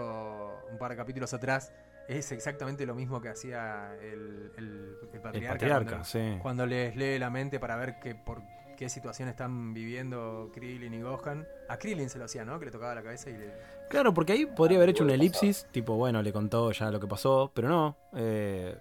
un 0.72 0.78
par 0.78 0.92
de 0.92 0.98
capítulos 0.98 1.34
atrás, 1.34 1.72
es 2.10 2.32
exactamente 2.32 2.86
lo 2.86 2.96
mismo 2.96 3.22
que 3.22 3.30
hacía 3.30 3.96
el, 4.02 4.52
el, 4.58 4.98
el 5.02 5.10
el 5.14 5.20
patriarca. 5.22 5.54
patriarca, 5.54 5.90
cuando, 5.92 6.06
sí. 6.06 6.38
cuando 6.42 6.66
les 6.66 6.96
lee 6.96 7.20
la 7.20 7.30
mente 7.30 7.60
para 7.60 7.76
ver 7.78 8.00
que, 8.00 8.16
por 8.16 8.42
qué 8.82 8.90
situación 8.90 9.30
están 9.30 9.76
viviendo 9.76 10.50
Krillin 10.56 10.92
y 10.96 11.02
Gohan. 11.04 11.48
A 11.70 11.78
Krillin 11.78 12.10
se 12.10 12.18
lo 12.18 12.26
hacía, 12.26 12.44
¿no? 12.44 12.58
Que 12.58 12.66
le 12.66 12.72
tocaba 12.72 12.96
la 12.96 13.04
cabeza 13.04 13.30
y 13.30 13.34
le... 13.34 13.54
Claro, 13.92 14.12
porque 14.12 14.34
ahí 14.34 14.48
podría 14.48 14.80
haber 14.80 14.90
hecho 14.90 15.04
una 15.04 15.14
elipsis. 15.14 15.68
Tipo, 15.72 15.98
bueno, 15.98 16.24
le 16.24 16.34
contó 16.34 16.72
ya 16.72 16.90
lo 16.90 17.00
que 17.00 17.06
pasó. 17.06 17.52
Pero 17.54 17.70
no. 17.70 17.96
eh, 18.16 18.76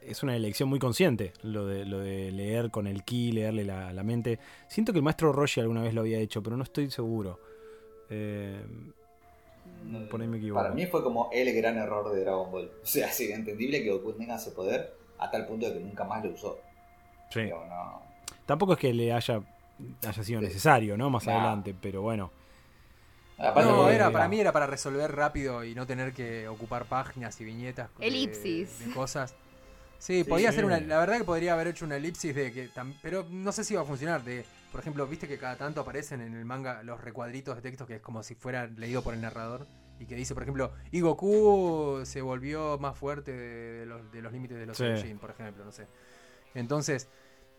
es 0.00 0.24
una 0.24 0.34
elección 0.34 0.68
muy 0.68 0.80
consciente 0.80 1.32
lo 1.42 1.64
de, 1.64 1.84
lo 1.84 2.00
de 2.00 2.32
leer 2.32 2.72
con 2.72 2.88
el 2.88 3.04
ki, 3.04 3.30
leerle 3.30 3.64
la, 3.64 3.92
la 3.92 4.02
mente. 4.02 4.40
Siento 4.66 4.90
que 4.92 4.98
el 4.98 5.04
maestro 5.04 5.32
Roshi 5.32 5.60
alguna 5.60 5.82
vez 5.82 5.94
lo 5.94 6.00
había 6.00 6.18
hecho, 6.18 6.42
pero 6.42 6.56
no 6.56 6.64
estoy 6.64 6.90
seguro. 6.90 7.38
Eh, 8.10 8.64
Por 10.10 10.20
ahí 10.20 10.26
me 10.26 10.38
equivoco. 10.38 10.60
Para 10.60 10.74
mí 10.74 10.86
fue 10.86 11.04
como 11.04 11.30
el 11.32 11.54
gran 11.54 11.78
error 11.78 12.12
de 12.12 12.22
Dragon 12.24 12.50
Ball. 12.50 12.68
O 12.82 12.86
sea, 12.86 13.06
es 13.06 13.20
entendible 13.20 13.80
que 13.80 13.92
Goku 13.92 14.14
tenga 14.14 14.34
ese 14.34 14.50
poder 14.50 14.92
a 15.18 15.30
tal 15.30 15.46
punto 15.46 15.66
de 15.68 15.74
que 15.74 15.78
nunca 15.78 16.02
más 16.02 16.24
lo 16.24 16.32
usó. 16.32 16.58
sí. 17.30 17.42
Digo, 17.42 17.64
no. 17.68 18.10
Tampoco 18.46 18.72
es 18.74 18.78
que 18.78 18.92
le 18.92 19.12
haya, 19.12 19.40
haya 20.06 20.24
sido 20.24 20.40
necesario, 20.40 20.96
¿no? 20.96 21.10
Más 21.10 21.26
Nah. 21.26 21.32
adelante, 21.34 21.74
pero 21.80 22.02
bueno. 22.02 22.30
No, 23.38 23.88
era, 23.88 24.10
para 24.10 24.28
mí 24.28 24.38
era 24.38 24.52
para 24.52 24.66
resolver 24.66 25.10
rápido 25.10 25.64
y 25.64 25.74
no 25.74 25.86
tener 25.86 26.12
que 26.12 26.46
ocupar 26.48 26.84
páginas 26.84 27.40
y 27.40 27.44
viñetas 27.44 27.90
Elipsis. 27.98 28.78
de 28.86 28.92
cosas. 28.94 29.34
Sí, 29.98 30.22
Sí, 30.22 30.24
podía 30.24 30.50
sí. 30.50 30.56
ser 30.56 30.64
una. 30.64 30.78
La 30.80 30.98
verdad 30.98 31.18
que 31.18 31.24
podría 31.24 31.54
haber 31.54 31.68
hecho 31.68 31.84
una 31.84 31.96
elipsis 31.96 32.34
de 32.34 32.52
que. 32.52 32.70
tam- 32.70 32.94
Pero 33.02 33.24
no 33.30 33.50
sé 33.52 33.64
si 33.64 33.74
iba 33.74 33.82
a 33.82 33.86
funcionar. 33.86 34.22
De, 34.22 34.44
por 34.70 34.80
ejemplo, 34.80 35.06
viste 35.06 35.26
que 35.28 35.38
cada 35.38 35.56
tanto 35.56 35.80
aparecen 35.80 36.20
en 36.20 36.34
el 36.34 36.44
manga 36.44 36.82
los 36.82 37.00
recuadritos 37.00 37.56
de 37.56 37.62
texto 37.62 37.86
que 37.86 37.96
es 37.96 38.00
como 38.00 38.22
si 38.22 38.34
fuera 38.34 38.66
leído 38.66 39.02
por 39.02 39.14
el 39.14 39.20
narrador. 39.20 39.66
Y 40.00 40.06
que 40.06 40.14
dice, 40.16 40.34
por 40.34 40.42
ejemplo, 40.42 40.72
y 40.90 41.00
Goku 41.00 42.00
se 42.04 42.20
volvió 42.20 42.78
más 42.78 42.96
fuerte 42.98 43.32
de, 43.32 43.72
de 43.80 43.86
los, 43.86 44.10
de 44.12 44.22
los 44.22 44.32
límites 44.32 44.58
de 44.58 44.66
los 44.66 44.76
Sí. 44.76 45.14
Por 45.20 45.30
ejemplo, 45.30 45.64
no 45.64 45.70
sé. 45.72 45.86
Entonces, 46.54 47.08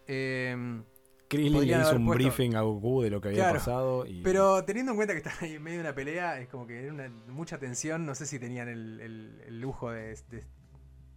eh, 0.07 0.81
Krillin 1.27 1.61
le 1.67 1.79
hizo 1.79 1.95
un 1.95 2.05
puesto- 2.05 2.13
briefing 2.23 2.55
a 2.55 2.61
Goku 2.61 3.01
de 3.01 3.09
lo 3.09 3.19
que 3.21 3.29
había 3.29 3.39
Claro, 3.43 3.57
pasado. 3.59 4.05
Y... 4.05 4.21
Pero 4.21 4.63
teniendo 4.65 4.91
en 4.91 4.95
cuenta 4.97 5.13
que 5.13 5.17
están 5.19 5.33
ahí 5.41 5.55
en 5.55 5.63
medio 5.63 5.77
de 5.79 5.85
una 5.85 5.95
pelea, 5.95 6.39
es 6.39 6.47
como 6.47 6.67
que 6.67 6.83
era 6.83 6.93
una, 6.93 7.09
mucha 7.27 7.57
tensión. 7.57 8.05
No 8.05 8.13
sé 8.15 8.25
si 8.27 8.37
tenían 8.39 8.67
el, 8.69 8.99
el- 9.01 9.41
el 9.47 9.59
lujo 9.59 9.91
de, 9.91 10.15
de 10.29 10.43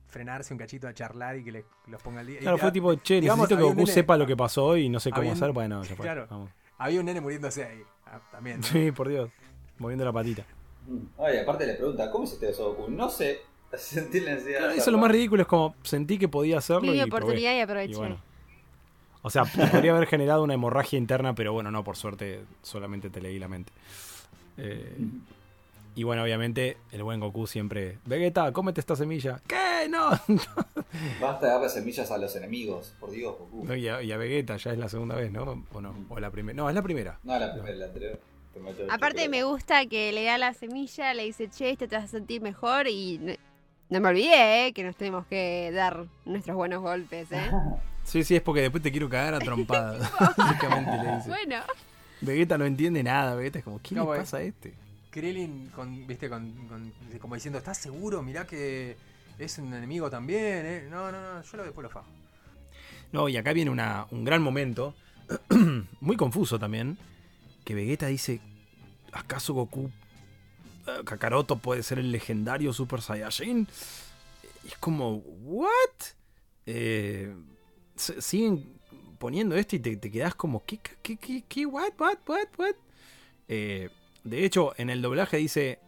frenarse 0.08 0.54
un 0.54 0.58
cachito 0.58 0.88
a 0.88 0.94
charlar 0.94 1.36
y 1.36 1.44
que 1.44 1.52
le, 1.52 1.64
los 1.88 2.00
ponga 2.02 2.20
al 2.20 2.26
día. 2.28 2.36
Y 2.38 2.42
Claro, 2.42 2.58
fue 2.58 2.72
tipo, 2.72 2.94
che, 2.96 3.20
digamos, 3.20 3.44
necesito 3.48 3.56
que 3.58 3.62
Goku 3.74 3.86
nene- 3.86 3.92
sepa 3.92 4.16
lo 4.16 4.26
que 4.26 4.36
pasó 4.36 4.76
y 4.76 4.88
no 4.88 5.00
sé 5.00 5.10
cómo 5.10 5.28
un- 5.28 5.34
hacer. 5.34 5.52
Bueno, 5.52 5.82
ya 5.82 5.94
fue. 5.96 6.04
Claro. 6.04 6.26
vamos. 6.30 6.50
Había 6.78 7.00
un 7.00 7.06
nene 7.06 7.20
muriéndose 7.20 7.64
ahí. 7.64 7.82
ah, 8.06 8.20
también. 8.30 8.60
¿no? 8.60 8.66
Sí, 8.66 8.92
por 8.92 9.08
Dios. 9.08 9.30
Moviendo 9.78 10.04
la 10.04 10.12
patita. 10.12 10.44
Oye, 11.16 11.40
aparte 11.40 11.66
le 11.66 11.74
pregunta, 11.74 12.10
¿cómo 12.10 12.24
hiciste 12.24 12.48
eso, 12.50 12.74
Goku? 12.74 12.90
No 12.90 13.10
sé. 13.10 13.40
Sentí 13.76 14.20
la 14.20 14.30
necesidad 14.32 14.60
de 14.60 14.64
Claro, 14.66 14.72
eso 14.80 14.90
lo 14.92 14.98
más 14.98 15.10
ridículo, 15.10 15.42
es 15.42 15.48
como 15.48 15.74
sentí 15.82 16.18
que 16.18 16.28
podía 16.28 16.58
hacerlo 16.58 16.92
Vi 16.92 16.98
y 16.98 17.02
oportunidad 17.02 17.52
y 17.52 17.56
Y 17.56 17.60
aproveché. 17.60 17.96
bueno. 17.96 18.22
O 19.26 19.30
sea, 19.30 19.44
podría 19.44 19.90
haber 19.90 20.06
generado 20.06 20.44
una 20.44 20.54
hemorragia 20.54 20.96
interna, 20.96 21.34
pero 21.34 21.52
bueno, 21.52 21.72
no, 21.72 21.82
por 21.82 21.96
suerte 21.96 22.44
solamente 22.62 23.10
te 23.10 23.20
leí 23.20 23.40
la 23.40 23.48
mente. 23.48 23.72
Eh, 24.56 24.98
y 25.96 26.04
bueno, 26.04 26.22
obviamente, 26.22 26.76
el 26.92 27.02
buen 27.02 27.18
Goku 27.18 27.48
siempre. 27.48 27.98
Vegeta, 28.04 28.52
cómete 28.52 28.78
esta 28.78 28.94
semilla. 28.94 29.42
¿Qué? 29.48 29.88
No. 29.90 30.10
Basta 31.20 31.46
de 31.46 31.52
darle 31.52 31.68
semillas 31.68 32.08
a 32.12 32.18
los 32.18 32.36
enemigos, 32.36 32.94
por 33.00 33.10
Dios, 33.10 33.36
Goku. 33.36 33.64
No, 33.64 33.74
y, 33.74 33.88
a, 33.88 34.00
y 34.00 34.12
a 34.12 34.16
Vegeta 34.16 34.58
ya 34.58 34.70
es 34.70 34.78
la 34.78 34.88
segunda 34.88 35.16
vez, 35.16 35.32
¿no? 35.32 35.64
¿O 35.72 35.80
no? 35.80 36.06
¿O 36.08 36.20
la 36.20 36.30
primera? 36.30 36.56
No, 36.56 36.68
es 36.68 36.74
la 36.76 36.82
primera. 36.82 37.18
No, 37.24 37.36
la 37.36 37.52
primera, 37.52 37.74
la 37.74 37.86
anterior. 37.86 38.20
Aparte 38.90 39.28
me 39.28 39.42
gusta 39.42 39.86
que 39.86 40.12
le 40.12 40.22
da 40.22 40.38
la 40.38 40.54
semilla, 40.54 41.14
le 41.14 41.24
dice, 41.24 41.50
che, 41.50 41.70
este 41.70 41.88
te 41.88 41.96
vas 41.96 42.04
a 42.04 42.08
sentir 42.08 42.42
mejor 42.42 42.86
y 42.86 43.36
no, 43.90 44.00
me 44.00 44.08
olvidé, 44.08 44.66
¿eh? 44.66 44.72
que 44.72 44.82
nos 44.84 44.96
tenemos 44.96 45.26
que 45.26 45.70
dar 45.72 46.04
nuestros 46.24 46.56
buenos 46.56 46.82
golpes, 46.82 47.30
¿eh? 47.32 47.50
Sí, 48.04 48.22
sí, 48.22 48.36
es 48.36 48.42
porque 48.42 48.60
después 48.60 48.84
te 48.84 48.92
quiero 48.92 49.08
cagar 49.08 49.34
a 49.34 49.40
trompadas. 49.40 50.08
Básicamente 50.36 50.92
le 50.92 51.16
dice. 51.16 51.28
bueno, 51.28 51.56
Vegeta 52.20 52.56
no 52.56 52.64
entiende 52.64 53.02
nada. 53.02 53.34
Vegeta 53.34 53.58
es 53.58 53.64
como, 53.64 53.80
¿qué 53.82 53.96
No, 53.96 54.12
le 54.12 54.20
pasa 54.20 54.36
a 54.36 54.42
este? 54.42 54.74
Krillin, 55.10 55.70
con, 55.74 56.06
viste, 56.06 56.28
con, 56.28 56.52
con- 56.68 56.92
como 57.20 57.34
diciendo, 57.34 57.58
¿estás 57.58 57.78
seguro? 57.78 58.22
Mirá 58.22 58.46
que 58.46 58.96
es 59.40 59.58
un 59.58 59.74
enemigo 59.74 60.08
también, 60.08 60.64
¿eh? 60.66 60.86
No, 60.88 61.10
no, 61.10 61.20
no, 61.20 61.42
yo 61.42 61.56
lo 61.56 61.64
después 61.64 61.82
lo 61.82 61.90
fajo. 61.90 62.06
No, 63.10 63.28
y 63.28 63.36
acá 63.36 63.52
viene 63.52 63.72
una- 63.72 64.06
un 64.12 64.24
gran 64.24 64.40
momento, 64.40 64.94
muy 66.00 66.16
confuso 66.16 66.60
también, 66.60 66.98
que 67.64 67.74
Vegeta 67.74 68.06
dice, 68.06 68.40
¿acaso 69.12 69.52
Goku 69.54 69.90
Kakaroto 71.04 71.56
puede 71.58 71.82
ser 71.82 71.98
el 71.98 72.12
legendario 72.12 72.72
Super 72.72 73.00
Saiyajin? 73.00 73.66
Es 74.66 74.76
como, 74.78 75.16
¿what? 75.16 75.68
Eh, 76.66 77.34
siguen 77.96 78.78
poniendo 79.18 79.56
esto 79.56 79.76
y 79.76 79.78
te, 79.80 79.96
te 79.96 80.10
quedas 80.10 80.34
como, 80.34 80.64
¿qué, 80.64 80.78
qué, 81.02 81.16
qué, 81.16 81.44
qué, 81.48 81.66
what, 81.66 81.92
what, 81.98 82.18
what, 82.26 82.48
what? 82.58 82.74
Eh, 83.48 83.90
de 84.24 84.44
hecho, 84.44 84.74
en 84.76 84.90
el 84.90 85.02
doblaje 85.02 85.36
dice, 85.36 85.78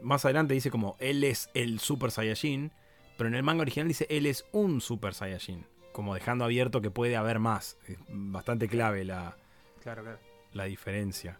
más 0.00 0.24
adelante 0.24 0.54
dice 0.54 0.70
como, 0.70 0.96
él 0.98 1.24
es 1.24 1.48
el 1.54 1.80
Super 1.80 2.10
Saiyajin, 2.10 2.70
pero 3.16 3.28
en 3.28 3.34
el 3.34 3.42
manga 3.42 3.62
original 3.62 3.88
dice, 3.88 4.06
él 4.10 4.26
es 4.26 4.44
un 4.52 4.80
Super 4.80 5.14
Saiyajin, 5.14 5.66
como 5.92 6.14
dejando 6.14 6.44
abierto 6.44 6.80
que 6.82 6.90
puede 6.90 7.16
haber 7.16 7.38
más. 7.38 7.76
Es 7.88 7.96
bastante 8.08 8.68
clave 8.68 9.04
la, 9.04 9.36
Claro, 9.82 10.02
claro. 10.02 10.18
la 10.52 10.64
diferencia. 10.64 11.38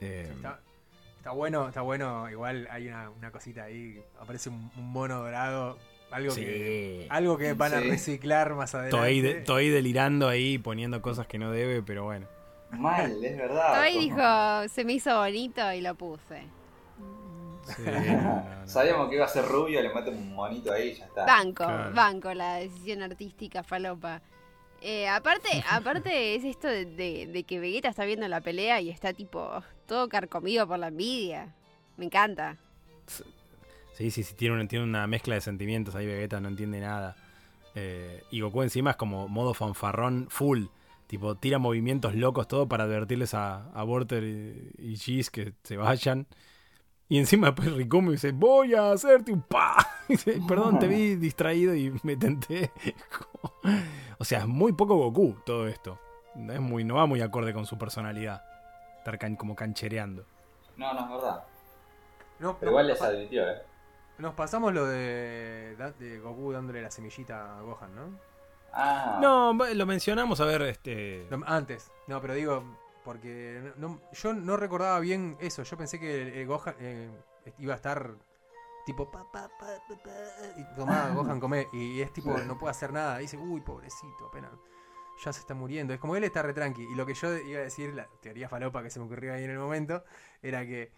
Eh, 0.00 0.30
Está, 0.36 0.60
está 1.28 1.36
bueno, 1.36 1.68
está 1.68 1.82
bueno. 1.82 2.30
Igual 2.30 2.66
hay 2.70 2.88
una, 2.88 3.10
una 3.10 3.30
cosita 3.30 3.64
ahí. 3.64 4.02
Aparece 4.18 4.48
un, 4.48 4.70
un 4.76 4.90
mono 4.92 5.18
dorado. 5.18 5.76
Algo 6.10 6.34
que. 6.34 7.06
Algo 7.10 7.36
que 7.36 7.52
van 7.52 7.74
a 7.74 7.80
reciclar 7.80 8.54
más 8.54 8.74
adelante. 8.74 8.96
Estoy, 8.96 9.20
de- 9.20 9.38
estoy 9.40 9.68
delirando 9.68 10.26
ahí, 10.26 10.56
poniendo 10.56 11.02
cosas 11.02 11.26
que 11.26 11.38
no 11.38 11.50
debe, 11.50 11.82
pero 11.82 12.04
bueno. 12.04 12.26
Mal, 12.70 13.22
es 13.22 13.36
verdad. 13.36 13.84
¿cómo? 13.86 14.00
dijo, 14.00 14.68
se 14.74 14.84
me 14.84 14.94
hizo 14.94 15.14
bonito 15.18 15.70
y 15.72 15.82
lo 15.82 15.94
puse. 15.96 16.44
Sí, 17.66 17.82
no, 17.84 17.92
no, 18.00 18.60
no. 18.60 18.66
Sabíamos 18.68 19.10
que 19.10 19.16
iba 19.16 19.26
a 19.26 19.28
ser 19.28 19.44
rubio, 19.44 19.82
le 19.82 19.92
mete 19.92 20.08
un 20.08 20.34
monito 20.34 20.72
ahí 20.72 20.88
y 20.88 20.94
ya 20.94 21.04
está. 21.04 21.26
Banco, 21.26 21.64
Claro. 21.66 21.94
banco 21.94 22.32
la 22.34 22.54
decisión 22.56 23.02
artística 23.02 23.62
falopa. 23.62 24.22
Eh, 24.80 25.06
aparte, 25.08 25.48
aparte 25.70 26.34
es 26.36 26.44
esto 26.44 26.68
de, 26.68 26.86
de- 26.86 27.26
de 27.26 27.44
que 27.44 27.60
Vegeta 27.60 27.88
está 27.90 28.06
viendo 28.06 28.26
la 28.28 28.40
pelea 28.40 28.80
y 28.80 28.88
está 28.88 29.12
tipo 29.12 29.62
todo 29.88 30.08
carcomido 30.08 30.68
por 30.68 30.78
la 30.78 30.88
envidia. 30.88 31.52
Me 31.96 32.04
encanta. 32.04 32.56
Sí, 33.94 34.12
sí, 34.12 34.22
sí, 34.22 34.34
tiene 34.34 34.54
una, 34.54 34.68
tiene 34.68 34.84
una 34.84 35.08
mezcla 35.08 35.34
de 35.34 35.40
sentimientos 35.40 35.96
ahí, 35.96 36.06
Vegeta 36.06 36.40
no 36.40 36.46
entiende 36.46 36.78
nada. 36.78 37.16
Eh, 37.74 38.22
y 38.30 38.40
Goku 38.40 38.62
encima 38.62 38.90
es 38.90 38.96
como 38.96 39.26
modo 39.26 39.54
fanfarrón 39.54 40.26
full. 40.30 40.66
Tipo, 41.08 41.34
tira 41.34 41.58
movimientos 41.58 42.14
locos 42.14 42.46
todo 42.46 42.68
para 42.68 42.84
advertirles 42.84 43.34
a, 43.34 43.70
a 43.72 43.82
Borter 43.82 44.22
y, 44.22 44.70
y 44.78 44.96
Giz 44.96 45.30
que 45.30 45.54
se 45.64 45.76
vayan. 45.76 46.28
Y 47.08 47.18
encima 47.18 47.48
después 47.48 47.72
Rikumu 47.72 48.10
dice, 48.12 48.32
voy 48.32 48.74
a 48.74 48.92
hacerte 48.92 49.32
un 49.32 49.40
pa. 49.40 49.74
Dice, 50.08 50.40
Perdón, 50.46 50.78
te 50.78 50.86
vi 50.86 51.16
distraído 51.16 51.74
y 51.74 51.92
me 52.02 52.16
tenté. 52.16 52.70
O 54.20 54.24
sea, 54.24 54.40
es 54.40 54.46
muy 54.48 54.72
poco 54.72 54.96
Goku 54.96 55.36
todo 55.46 55.68
esto. 55.68 56.00
Es 56.34 56.60
muy, 56.60 56.82
no 56.82 56.96
va 56.96 57.06
muy 57.06 57.20
acorde 57.20 57.52
con 57.52 57.66
su 57.66 57.78
personalidad. 57.78 58.42
Estar 58.98 59.18
can- 59.18 59.36
como 59.36 59.54
canchereando. 59.56 60.24
No, 60.76 60.92
no, 60.94 61.00
es 61.04 61.10
verdad. 61.10 61.44
No, 62.38 62.56
Pero 62.58 62.70
igual 62.72 62.86
les 62.86 63.00
advirtió, 63.02 63.48
eh. 63.50 63.62
Nos 64.18 64.34
pasamos 64.34 64.72
lo 64.72 64.86
de, 64.86 65.76
Goku 66.22 66.52
dándole 66.52 66.82
la 66.82 66.90
semillita 66.90 67.58
a 67.58 67.62
Gohan, 67.62 67.94
¿no? 67.94 68.18
Ah, 68.72 69.18
No, 69.22 69.52
lo 69.52 69.86
mencionamos, 69.86 70.40
a 70.40 70.44
ver, 70.44 70.62
este... 70.62 71.26
No, 71.30 71.40
antes. 71.46 71.90
No, 72.06 72.20
pero 72.20 72.34
digo, 72.34 72.62
porque 73.04 73.72
no- 73.76 73.88
no- 73.88 74.00
yo 74.12 74.34
no 74.34 74.56
recordaba 74.56 74.98
bien 75.00 75.36
eso. 75.40 75.62
Yo 75.62 75.76
pensé 75.76 75.98
que 75.98 76.40
el 76.42 76.46
Gohan 76.46 76.74
eh, 76.80 77.10
iba 77.58 77.72
a 77.74 77.76
estar 77.76 78.10
tipo 78.84 79.10
pa, 79.10 79.24
pa, 79.30 79.48
pa, 79.58 79.66
pa, 79.88 79.96
pa, 80.02 80.10
y 80.56 80.74
tomaba 80.76 81.10
Gohan 81.10 81.40
come 81.40 81.68
y 81.72 82.00
es 82.00 82.12
tipo 82.12 82.36
no 82.38 82.58
puede 82.58 82.70
hacer 82.72 82.92
nada. 82.92 83.18
Dice, 83.18 83.36
uy, 83.36 83.60
pobrecito, 83.60 84.26
apenas 84.28 84.50
ya 85.24 85.32
se 85.32 85.40
está 85.40 85.54
muriendo. 85.54 85.92
Es 85.94 86.00
como 86.00 86.16
él 86.16 86.24
está 86.24 86.42
re 86.42 86.52
tranqui. 86.52 86.82
Y 86.82 86.94
lo 86.94 87.04
que 87.06 87.14
yo 87.14 87.36
iba 87.36 87.60
a 87.60 87.64
decir, 87.64 87.92
la 87.94 88.06
teoría 88.22 88.48
falopa 88.48 88.82
que 88.82 88.90
se 88.90 88.98
me 89.00 89.06
ocurrió 89.06 89.34
ahí 89.34 89.44
en 89.44 89.50
el 89.50 89.58
momento, 89.58 90.04
era 90.42 90.64
que 90.66 90.90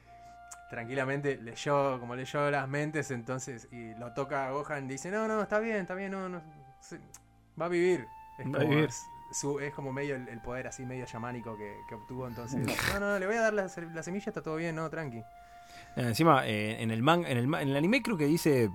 tranquilamente 0.71 1.37
leyó, 1.37 1.99
como 1.99 2.15
leyó 2.15 2.51
las 2.51 2.69
mentes, 2.69 3.11
entonces, 3.11 3.69
y 3.73 3.95
lo 3.95 4.13
toca 4.15 4.47
a 4.47 4.51
Gohan, 4.53 4.87
dice, 4.87 5.11
no, 5.11 5.27
no, 5.27 5.43
está 5.43 5.59
bien, 5.59 5.79
está 5.79 5.95
bien, 5.95 6.13
no, 6.13 6.29
no, 6.29 6.41
va 7.61 7.67
a 7.67 7.69
vivir. 7.69 8.07
Es 8.39 8.47
Va 8.47 8.51
a 8.59 8.61
como, 8.61 8.69
vivir. 8.71 8.91
su- 9.33 9.59
es 9.61 9.75
como 9.75 9.93
medio 9.93 10.15
el, 10.15 10.29
el 10.29 10.41
poder 10.41 10.69
así, 10.69 10.87
medio 10.87 11.07
chamánico 11.07 11.57
que, 11.57 11.77
que 11.89 11.95
obtuvo, 11.97 12.29
entonces, 12.29 12.61
no, 12.95 13.01
no, 13.01 13.19
le 13.19 13.27
voy 13.27 13.35
a 13.37 13.41
dar 13.43 13.53
la, 13.53 13.69
se- 13.69 13.83
la 13.83 14.03
semilla, 14.03 14.27
está 14.31 14.43
todo 14.43 14.57
bien, 14.57 14.77
no, 14.77 14.89
tranqui. 14.89 15.19
Eh, 15.19 15.25
Encima, 15.97 16.47
eh, 16.47 16.81
en 16.83 16.91
el 16.93 17.03
man, 17.03 17.25
en 17.27 17.37
el, 17.39 17.45
en 17.47 17.69
el 17.69 17.77
anime 17.77 18.01
creo 18.03 18.17
que 18.17 18.27
dice, 18.27 18.71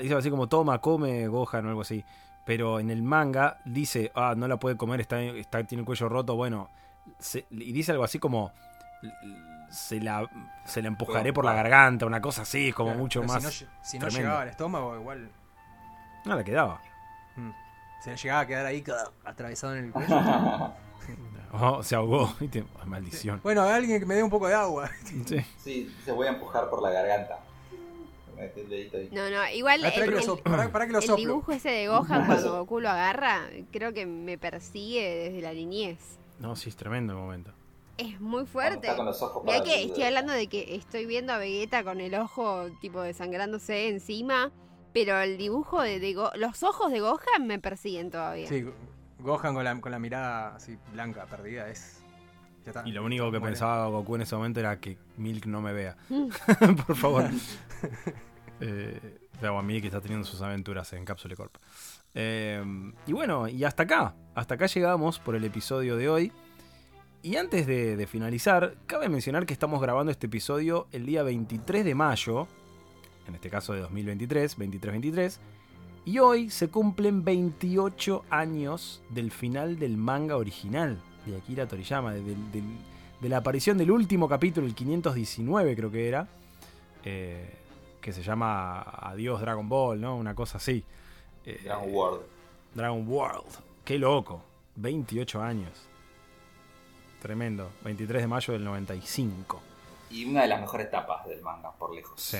dice 0.00 0.14
así 0.14 0.30
como 0.30 0.48
toma, 0.48 0.80
come 0.80 1.28
Gohan 1.28 1.64
o 1.66 1.68
algo 1.68 1.82
así. 1.82 2.04
Pero 2.48 2.80
en 2.80 2.88
el 2.88 3.02
manga 3.02 3.58
dice, 3.66 4.10
ah, 4.14 4.32
no 4.34 4.48
la 4.48 4.56
puede 4.56 4.78
comer, 4.78 5.02
está, 5.02 5.20
está, 5.20 5.62
tiene 5.64 5.80
el 5.82 5.84
cuello 5.86 6.08
roto, 6.08 6.34
bueno. 6.34 6.70
se- 7.18 7.44
y 7.50 7.72
dice 7.72 7.92
algo 7.92 8.04
así 8.04 8.18
como, 8.18 8.52
se 9.70 10.00
la, 10.00 10.26
se 10.64 10.80
la 10.80 10.88
empujaré 10.88 11.34
por 11.34 11.44
la 11.44 11.52
garganta, 11.52 12.06
una 12.06 12.22
cosa 12.22 12.42
así, 12.42 12.72
como 12.72 12.88
Claro, 12.88 13.02
mucho 13.02 13.22
más. 13.22 13.42
Si 13.42 13.64
no, 13.64 13.70
si 13.82 13.98
no 13.98 14.08
llegaba 14.08 14.40
al 14.40 14.48
estómago, 14.48 14.96
igual 14.96 15.30
No, 16.24 16.36
la 16.36 16.42
quedaba. 16.42 16.80
mm, 17.36 17.50
se 18.02 18.10
le 18.12 18.16
llegaba 18.16 18.40
a 18.40 18.46
quedar 18.46 18.64
ahí 18.64 18.82
atravesado 19.26 19.76
en 19.76 19.84
el 19.84 19.92
cuello. 19.92 20.72
Oh, 21.52 21.82
se 21.82 21.94
ahogó, 21.94 22.34
maldición. 22.84 23.40
bueno, 23.42 23.62
alguien 23.62 23.98
que 24.00 24.04
me 24.04 24.14
dé 24.14 24.22
un 24.22 24.28
poco 24.28 24.48
de 24.48 24.54
agua. 24.54 24.90
Sí. 25.04 25.38
Sí, 25.56 25.96
se 26.04 26.12
voy 26.12 26.26
a 26.26 26.30
empujar 26.30 26.68
por 26.68 26.82
la 26.82 26.90
garganta. 26.90 27.38
Me 28.38 28.44
metí 28.44 28.60
el 28.60 28.68
dedito 28.68 28.96
ahí. 28.96 29.08
No, 29.12 29.28
no, 29.30 29.48
igual 29.52 29.84
Ah, 29.84 29.88
el, 29.88 30.10
pará- 30.42 30.70
pará 30.70 30.86
que 30.86 30.92
lo 30.92 30.98
el 31.00 31.04
soplo. 31.04 31.16
dibujo 31.16 31.52
ese 31.52 31.70
de 31.70 31.88
Gohan 31.88 32.26
cuando 32.26 32.58
Goku 32.60 32.80
lo 32.80 32.88
agarra, 32.88 33.42
creo 33.72 33.92
que 33.92 34.06
me 34.06 34.38
persigue 34.38 35.24
desde 35.30 35.42
la 35.42 35.52
niñez. 35.52 35.98
No, 36.38 36.54
sí, 36.56 36.68
es 36.68 36.76
tremendo 36.76 37.12
el 37.14 37.18
momento. 37.18 37.52
Es 37.96 38.20
muy 38.20 38.46
fuerte. 38.46 38.86
Está 38.86 38.96
con 38.96 39.06
los 39.06 39.20
ojos 39.22 39.42
Mira 39.44 39.58
para 39.58 39.64
que 39.68 39.82
el- 39.82 39.88
estoy 39.88 40.04
hablando 40.04 40.32
de 40.32 40.46
que 40.46 40.76
estoy 40.76 41.04
viendo 41.06 41.32
a 41.32 41.38
Vegeta 41.38 41.82
con 41.82 42.00
el 42.00 42.14
ojo 42.14 42.68
tipo 42.80 43.02
desangrándose 43.02 43.88
encima, 43.88 44.52
pero 44.92 45.18
el 45.20 45.36
dibujo 45.36 45.82
de, 45.82 45.98
de 45.98 46.14
Go- 46.14 46.30
los 46.36 46.62
ojos 46.62 46.92
de 46.92 47.00
Gohan 47.00 47.46
me 47.46 47.58
persiguen 47.58 48.10
todavía. 48.12 48.46
Sí, 48.48 48.62
Go- 48.62 48.72
Gohan 49.18 49.52
con 49.54 49.64
la, 49.64 49.80
con 49.80 49.90
la 49.90 49.98
mirada 49.98 50.54
así 50.54 50.78
blanca, 50.92 51.26
perdida, 51.26 51.68
es... 51.68 51.97
ya 52.72 52.80
está. 52.80 52.88
Y 52.88 52.92
lo 52.92 53.04
único 53.04 53.24
que 53.30 53.38
Muere. 53.38 53.52
pensaba 53.52 53.86
Goku 53.88 54.16
en 54.16 54.22
ese 54.22 54.36
momento 54.36 54.60
era 54.60 54.78
que 54.80 54.98
Milk 55.16 55.46
no 55.46 55.60
me 55.60 55.72
vea. 55.72 55.96
Por 56.86 56.96
favor. 56.96 57.24
eh, 58.60 59.18
o 59.42 59.46
a 59.58 59.62
mí 59.62 59.80
que 59.80 59.86
está 59.86 60.00
teniendo 60.00 60.26
sus 60.26 60.42
aventuras 60.42 60.92
en 60.92 61.04
Cápsule 61.04 61.36
Corp. 61.36 61.56
Eh, 62.14 62.62
y 63.06 63.12
bueno, 63.12 63.48
y 63.48 63.64
hasta 63.64 63.84
acá. 63.84 64.14
Hasta 64.34 64.54
acá 64.54 64.66
llegamos 64.66 65.18
por 65.18 65.34
el 65.34 65.44
episodio 65.44 65.96
de 65.96 66.08
hoy. 66.08 66.32
Y 67.22 67.36
antes 67.36 67.66
de, 67.66 67.96
de 67.96 68.06
finalizar, 68.06 68.76
cabe 68.86 69.08
mencionar 69.08 69.44
que 69.44 69.52
estamos 69.52 69.80
grabando 69.80 70.12
este 70.12 70.26
episodio 70.26 70.86
el 70.92 71.06
día 71.06 71.22
23 71.22 71.84
de 71.84 71.94
mayo. 71.94 72.46
En 73.26 73.34
este 73.34 73.50
caso 73.50 73.72
de 73.72 73.80
2023, 73.80 74.58
23-23. 74.58 75.38
Y 76.04 76.20
hoy 76.20 76.48
se 76.48 76.68
cumplen 76.68 77.24
28 77.24 78.24
años 78.30 79.02
del 79.10 79.30
final 79.30 79.78
del 79.78 79.96
manga 79.96 80.36
original 80.36 81.02
de 81.32 81.38
Akira 81.38 81.66
Toriyama, 81.66 82.12
de, 82.14 82.62
la 83.28 83.38
aparición 83.38 83.76
del 83.78 83.90
último 83.90 84.28
capítulo, 84.28 84.66
el 84.66 84.74
519 84.74 85.76
creo 85.76 85.90
que 85.90 86.08
era, 86.08 86.28
eh, 87.04 87.54
que 88.00 88.12
se 88.12 88.22
llama 88.22 88.80
Adiós 88.82 89.40
Dragon 89.40 89.68
Ball, 89.68 90.00
¿no? 90.00 90.16
Una 90.16 90.34
cosa 90.34 90.58
así. 90.58 90.84
Eh, 91.44 91.60
Dragon 91.64 91.92
World. 91.92 92.20
Dragon 92.74 93.08
World. 93.08 93.46
Qué 93.84 93.98
loco. 93.98 94.42
28 94.76 95.42
años. 95.42 95.72
Tremendo. 97.20 97.70
23 97.84 98.22
de 98.22 98.28
mayo 98.28 98.52
del 98.52 98.64
95. 98.64 99.60
Y 100.10 100.24
una 100.24 100.42
de 100.42 100.48
las 100.48 100.60
mejores 100.60 100.86
etapas 100.86 101.26
del 101.26 101.42
manga, 101.42 101.72
por 101.72 101.94
lejos. 101.94 102.20
Sí. 102.20 102.38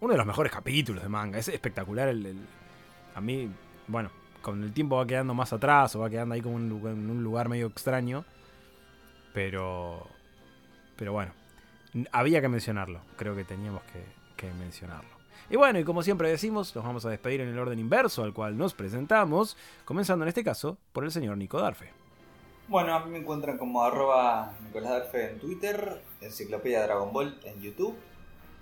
Uno 0.00 0.12
de 0.12 0.18
los 0.18 0.26
mejores 0.26 0.52
capítulos 0.52 1.02
de 1.02 1.08
manga. 1.08 1.38
Es 1.38 1.48
espectacular. 1.48 2.08
El, 2.08 2.24
el- 2.26 2.46
a 3.14 3.20
mí, 3.20 3.50
bueno, 3.88 4.10
con 4.42 4.62
el 4.62 4.72
tiempo 4.72 4.96
va 4.96 5.06
quedando 5.06 5.34
más 5.34 5.52
atrás 5.52 5.94
o 5.96 6.00
va 6.00 6.10
quedando 6.10 6.34
ahí 6.34 6.40
como 6.40 6.58
en 6.58 6.70
un 7.10 7.22
lugar 7.24 7.48
medio 7.48 7.66
extraño. 7.66 8.24
Pero. 9.32 10.06
Pero 10.96 11.12
bueno. 11.12 11.32
Había 12.10 12.40
que 12.40 12.48
mencionarlo. 12.48 13.00
Creo 13.16 13.36
que 13.36 13.44
teníamos 13.44 13.82
que, 13.84 14.02
que 14.36 14.52
mencionarlo. 14.54 15.10
Y 15.50 15.56
bueno, 15.56 15.78
y 15.78 15.84
como 15.84 16.02
siempre 16.02 16.30
decimos, 16.30 16.74
nos 16.74 16.84
vamos 16.84 17.04
a 17.04 17.10
despedir 17.10 17.42
en 17.42 17.48
el 17.48 17.58
orden 17.58 17.78
inverso 17.78 18.22
al 18.24 18.32
cual 18.32 18.56
nos 18.56 18.74
presentamos. 18.74 19.56
Comenzando 19.84 20.24
en 20.24 20.30
este 20.30 20.42
caso 20.42 20.78
por 20.92 21.04
el 21.04 21.10
señor 21.10 21.36
Nico 21.36 21.60
Darfe. 21.60 21.90
Bueno, 22.68 22.94
a 22.94 23.04
mí 23.04 23.10
me 23.10 23.18
encuentran 23.18 23.58
como 23.58 23.82
arroba 23.82 24.54
Nicolás 24.64 24.92
Darfe 24.92 25.30
en 25.30 25.38
Twitter, 25.38 26.00
Enciclopedia 26.20 26.82
Dragon 26.82 27.12
Ball 27.12 27.38
en 27.44 27.60
YouTube 27.60 27.96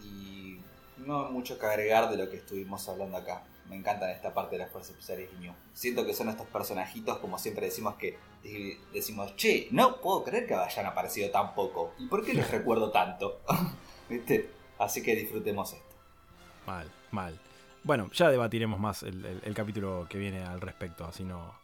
y 0.02 0.58
no 0.96 1.26
hay 1.26 1.32
mucho 1.32 1.58
que 1.58 1.66
agregar 1.66 2.10
de 2.10 2.16
lo 2.16 2.28
que 2.28 2.38
estuvimos 2.38 2.88
hablando 2.88 3.18
acá. 3.18 3.44
Me 3.70 3.76
encantan 3.76 4.10
esta 4.10 4.34
parte 4.34 4.56
de 4.56 4.64
las 4.64 4.70
fuerzas 4.70 4.90
especiales 4.90 5.30
y 5.36 5.40
New. 5.40 5.52
Siento 5.72 6.04
que 6.04 6.12
son 6.12 6.28
estos 6.28 6.46
personajitos, 6.48 7.18
como 7.18 7.38
siempre 7.38 7.66
decimos 7.66 7.94
que 7.94 8.18
decimos, 8.92 9.34
che, 9.36 9.68
no 9.70 10.00
puedo 10.00 10.24
creer 10.24 10.46
que 10.46 10.54
hayan 10.54 10.86
aparecido 10.86 11.30
tan 11.30 11.54
poco. 11.54 11.94
¿Y 11.98 12.06
por 12.08 12.24
qué 12.24 12.34
les 12.34 12.50
recuerdo 12.50 12.90
tanto? 12.90 13.40
¿Viste? 14.08 14.50
Así 14.78 15.02
que 15.02 15.14
disfrutemos 15.14 15.72
esto. 15.72 15.94
Mal, 16.66 16.90
mal. 17.12 17.38
Bueno, 17.84 18.10
ya 18.12 18.28
debatiremos 18.28 18.78
más 18.80 19.02
el, 19.04 19.24
el- 19.24 19.40
el 19.44 19.54
capítulo 19.54 20.06
que 20.10 20.18
viene 20.18 20.42
al 20.44 20.60
respecto, 20.60 21.04
así 21.06 21.22
no, 21.24 21.54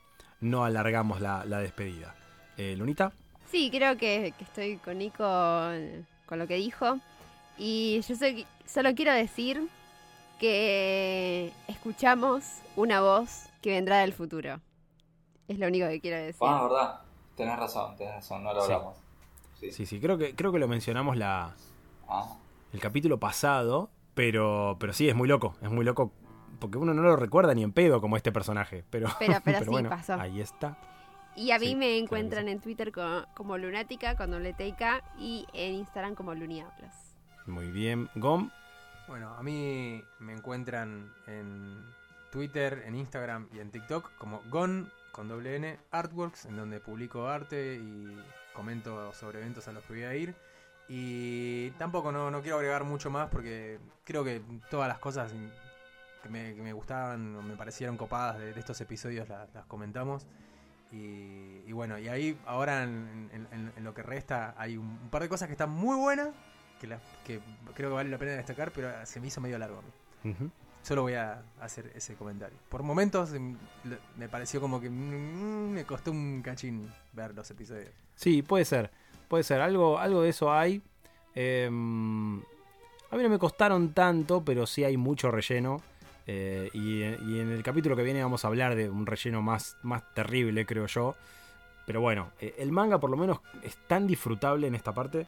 no 0.40 0.64
alargamos 0.64 1.20
la, 1.20 1.44
la 1.44 1.58
despedida. 1.58 2.14
Eh, 2.56 2.74
Lunita, 2.76 3.12
Sí, 3.50 3.70
creo 3.70 3.96
que, 3.96 4.32
que 4.36 4.44
estoy 4.44 4.76
con 4.78 4.98
Nico 4.98 5.22
con 6.26 6.38
lo 6.38 6.46
que 6.46 6.54
dijo. 6.56 6.98
Y 7.58 8.00
yo 8.06 8.16
soy- 8.16 8.46
solo 8.66 8.94
quiero 8.94 9.12
decir 9.12 9.68
que 10.38 11.52
escuchamos 11.68 12.44
una 12.76 13.00
voz 13.00 13.48
que 13.62 13.70
vendrá 13.70 13.98
del 14.00 14.12
futuro. 14.12 14.60
Es 15.48 15.58
lo 15.58 15.66
único 15.66 15.86
que 15.88 16.00
quiero 16.00 16.18
decir. 16.18 16.46
Ah, 16.46 16.62
verdad. 16.62 17.00
Tenés 17.36 17.58
razón, 17.58 17.96
tenés 17.96 18.14
razón, 18.14 18.42
no 18.44 18.52
lo 18.54 18.62
Sí. 18.64 18.72
hablamos. 18.72 18.96
Sí. 19.60 19.72
sí, 19.72 19.86
sí, 19.86 20.00
creo 20.00 20.18
que, 20.18 20.34
creo 20.34 20.52
que 20.52 20.58
lo 20.58 20.68
mencionamos 20.68 21.16
la, 21.16 21.54
Ah, 22.08 22.36
el 22.72 22.80
capítulo 22.80 23.18
pasado, 23.18 23.90
pero, 24.14 24.76
pero 24.78 24.92
sí, 24.92 25.08
es 25.08 25.14
muy 25.14 25.28
loco, 25.28 25.56
es 25.62 25.70
muy 25.70 25.84
loco, 25.84 26.12
porque 26.58 26.76
uno 26.78 26.92
no 26.94 27.02
lo 27.02 27.16
recuerda 27.16 27.54
ni 27.54 27.62
en 27.62 27.72
pedo 27.72 28.00
como 28.02 28.16
este 28.16 28.32
personaje, 28.32 28.84
pero, 28.90 29.08
Pero- 29.18 29.40
pero 29.44 29.58
sí 29.64 29.70
bueno, 29.70 29.88
pasó. 29.88 30.14
ahí 30.14 30.40
está. 30.40 30.76
Y 31.36 31.50
a 31.52 31.58
mí 31.58 31.68
Sí, 31.68 31.74
me 31.74 31.86
claro 31.86 32.02
encuentran 32.04 32.44
sí. 32.44 32.50
en 32.50 32.60
Twitter 32.60 32.92
co- 32.92 33.24
como, 33.34 33.56
Lunática, 33.58 34.14
con 34.16 34.30
doble 34.30 34.52
TK, 34.52 35.02
y 35.18 35.46
en 35.54 35.74
Instagram 35.74 36.14
como 36.14 36.34
Luniablas. 36.34 37.16
Muy 37.46 37.70
bien, 37.70 38.08
Gom, 38.14 38.50
Bueno, 39.08 39.34
a 39.34 39.42
mí 39.42 40.02
me 40.18 40.32
encuentran 40.32 41.12
en 41.26 41.84
Twitter, 42.30 42.82
en 42.86 42.96
Instagram 42.96 43.48
y 43.52 43.60
en 43.60 43.70
TikTok 43.70 44.10
como 44.18 44.42
Gon 44.50 44.90
con 45.12 45.28
doble 45.28 45.56
N 45.56 45.78
Artworks, 45.92 46.46
en 46.46 46.56
donde 46.56 46.80
publico 46.80 47.28
arte 47.28 47.76
y 47.76 48.18
comento 48.52 49.12
sobre 49.14 49.38
eventos 49.38 49.68
a 49.68 49.72
los 49.72 49.82
que 49.84 49.92
voy 49.94 50.02
a 50.02 50.14
ir. 50.14 50.34
Y 50.88 51.70
tampoco 51.72 52.12
no, 52.12 52.30
no 52.30 52.42
quiero 52.42 52.56
agregar 52.56 52.84
mucho 52.84 53.10
más 53.10 53.28
porque 53.30 53.78
creo 54.04 54.24
que 54.24 54.42
todas 54.70 54.88
las 54.88 54.98
cosas 54.98 55.32
que 56.22 56.28
me, 56.28 56.54
que 56.54 56.62
me 56.62 56.72
gustaban 56.72 57.34
o 57.36 57.42
me 57.42 57.56
parecieron 57.56 57.96
copadas 57.96 58.38
de, 58.38 58.50
estos 58.58 58.80
episodios 58.80 59.28
las, 59.28 59.52
las 59.54 59.64
comentamos. 59.66 60.26
Y, 60.92 61.62
y 61.66 61.72
bueno, 61.72 61.98
y 61.98 62.08
ahí 62.08 62.38
ahora 62.46 62.82
en, 62.84 63.28
en- 63.32 63.72
en- 63.76 63.84
lo 63.84 63.94
que 63.94 64.02
resta 64.02 64.54
hay 64.56 64.76
un 64.76 65.08
par 65.10 65.22
de 65.22 65.28
cosas 65.28 65.46
que 65.48 65.52
están 65.52 65.70
muy 65.70 65.96
buenas, 65.96 66.28
que, 66.80 66.86
las- 66.86 67.00
que 67.24 67.40
creo 67.74 67.90
que 67.90 67.94
vale 67.94 68.10
la 68.10 68.18
pena 68.18 68.32
destacar, 68.32 68.70
pero 68.72 68.90
se 69.06 69.20
me 69.20 69.28
hizo 69.28 69.40
medio 69.40 69.58
largo 69.58 69.78
a 69.78 69.82
mí. 69.82 70.32
Ujú. 70.32 70.50
Solo 70.82 71.02
voy 71.02 71.14
a 71.14 71.42
hacer 71.60 71.90
ese 71.96 72.14
comentario. 72.14 72.56
Por 72.68 72.82
momentos 72.82 73.30
mm, 73.32 73.54
le- 73.84 73.98
me 74.16 74.28
pareció 74.28 74.60
como 74.60 74.80
que 74.80 74.88
mm, 74.88 75.70
me 75.72 75.84
costó 75.84 76.10
un 76.12 76.42
cachín 76.42 76.88
ver 77.12 77.34
los 77.34 77.50
episodios. 77.50 77.90
Sí, 78.14 78.42
puede 78.42 78.64
ser. 78.64 78.90
Puede 79.28 79.42
ser. 79.44 79.60
Algo, 79.60 79.98
algo 79.98 80.22
de 80.22 80.28
eso 80.30 80.52
hay. 80.52 80.80
Em, 81.34 82.38
a 83.10 83.16
mí 83.16 83.22
no 83.22 83.28
me 83.28 83.38
costaron 83.38 83.92
tanto, 83.92 84.42
pero 84.44 84.66
sí 84.66 84.84
hay 84.84 84.96
mucho 84.96 85.30
relleno. 85.30 85.82
Eh, 86.28 86.70
y, 86.72 87.02
y 87.02 87.40
en 87.40 87.52
el 87.52 87.62
capítulo 87.62 87.94
que 87.94 88.02
viene 88.02 88.22
vamos 88.22 88.44
a 88.44 88.48
hablar 88.48 88.74
de 88.74 88.88
un 88.90 89.06
relleno 89.06 89.42
más, 89.42 89.76
más 89.82 90.02
terrible, 90.14 90.66
creo 90.66 90.86
yo. 90.86 91.14
Pero 91.86 92.00
bueno, 92.00 92.30
eh, 92.40 92.54
el 92.58 92.72
manga 92.72 92.98
por 92.98 93.10
lo 93.10 93.16
menos 93.16 93.38
es 93.62 93.76
tan 93.86 94.06
disfrutable 94.08 94.66
en 94.66 94.74
esta 94.74 94.92
parte 94.92 95.26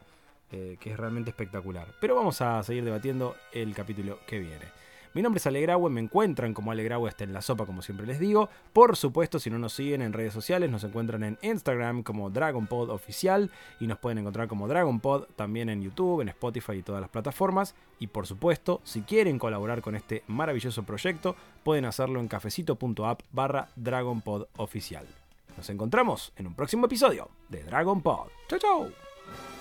eh, 0.50 0.76
que 0.80 0.92
es 0.92 0.96
realmente 0.96 1.30
espectacular. 1.30 1.86
Pero 2.00 2.14
vamos 2.14 2.40
a 2.40 2.62
seguir 2.62 2.84
debatiendo 2.84 3.36
el 3.52 3.74
capítulo 3.74 4.18
que 4.26 4.38
viene. 4.38 4.78
Mi 5.14 5.22
nombre 5.22 5.38
es 5.38 5.46
Alegraue, 5.46 5.90
me 5.90 6.00
encuentran 6.00 6.52
como 6.52 6.70
Alegraue 6.70 7.08
está 7.08 7.24
en 7.24 7.32
la 7.32 7.40
sopa, 7.40 7.66
como 7.66 7.82
siempre 7.82 8.06
les 8.06 8.20
digo. 8.20 8.48
Por 8.72 8.96
supuesto, 8.96 9.40
si 9.40 9.50
no 9.50 9.58
nos 9.58 9.72
siguen 9.72 10.02
en 10.02 10.12
redes 10.12 10.32
sociales, 10.32 10.70
nos 10.70 10.84
encuentran 10.84 11.22
en 11.22 11.38
Instagram 11.42 12.02
como 12.02 12.30
DragonPod 12.30 12.90
Oficial 12.90 13.50
y 13.80 13.86
nos 13.86 13.98
pueden 13.98 14.18
encontrar 14.18 14.48
como 14.48 14.68
DragonPod 14.68 15.24
también 15.34 15.70
en 15.70 15.82
YouTube, 15.82 16.20
en 16.20 16.28
Spotify 16.28 16.74
y 16.74 16.82
todas 16.82 17.00
las 17.00 17.10
plataformas. 17.10 17.74
Y 17.98 18.08
por 18.08 18.26
supuesto, 18.26 18.80
si 18.84 19.02
quieren 19.02 19.38
colaborar 19.38 19.80
con 19.82 19.96
este 19.96 20.22
maravilloso 20.28 20.82
proyecto, 20.84 21.34
pueden 21.64 21.86
hacerlo 21.86 22.20
en 22.20 22.28
cafecito.app 22.28 23.22
barra 23.32 23.68
Oficial. 24.56 25.06
Nos 25.56 25.68
encontramos 25.70 26.32
en 26.36 26.46
un 26.46 26.54
próximo 26.54 26.86
episodio 26.86 27.28
de 27.48 27.64
DragonPod. 27.64 28.28
¡Chau, 28.48 28.58
chau! 28.58 29.57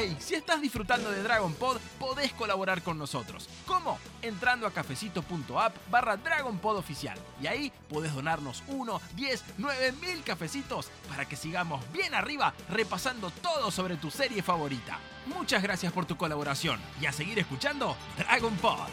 ¡Hey! 0.00 0.16
Si 0.20 0.36
estás 0.36 0.60
disfrutando 0.60 1.10
de 1.10 1.24
Dragon 1.24 1.52
Pod, 1.54 1.78
podés 1.98 2.32
colaborar 2.32 2.82
con 2.82 2.98
nosotros. 2.98 3.48
¿Cómo? 3.66 3.98
Entrando 4.22 4.64
a 4.64 4.70
cafecito.app 4.70 5.76
barra 5.90 6.16
Dragon 6.16 6.56
Pod 6.58 6.76
oficial. 6.76 7.18
Y 7.42 7.48
ahí 7.48 7.72
podés 7.88 8.14
donarnos 8.14 8.62
1, 8.68 9.00
10, 9.16 9.44
9 9.58 9.92
mil 10.00 10.22
cafecitos 10.22 10.88
para 11.08 11.24
que 11.26 11.34
sigamos 11.34 11.82
bien 11.92 12.14
arriba 12.14 12.54
repasando 12.70 13.30
todo 13.42 13.72
sobre 13.72 13.96
tu 13.96 14.08
serie 14.08 14.40
favorita. 14.40 15.00
Muchas 15.26 15.64
gracias 15.64 15.92
por 15.92 16.06
tu 16.06 16.16
colaboración 16.16 16.78
y 17.00 17.06
a 17.06 17.12
seguir 17.12 17.40
escuchando 17.40 17.96
Dragon 18.16 18.54
Pod. 18.58 18.88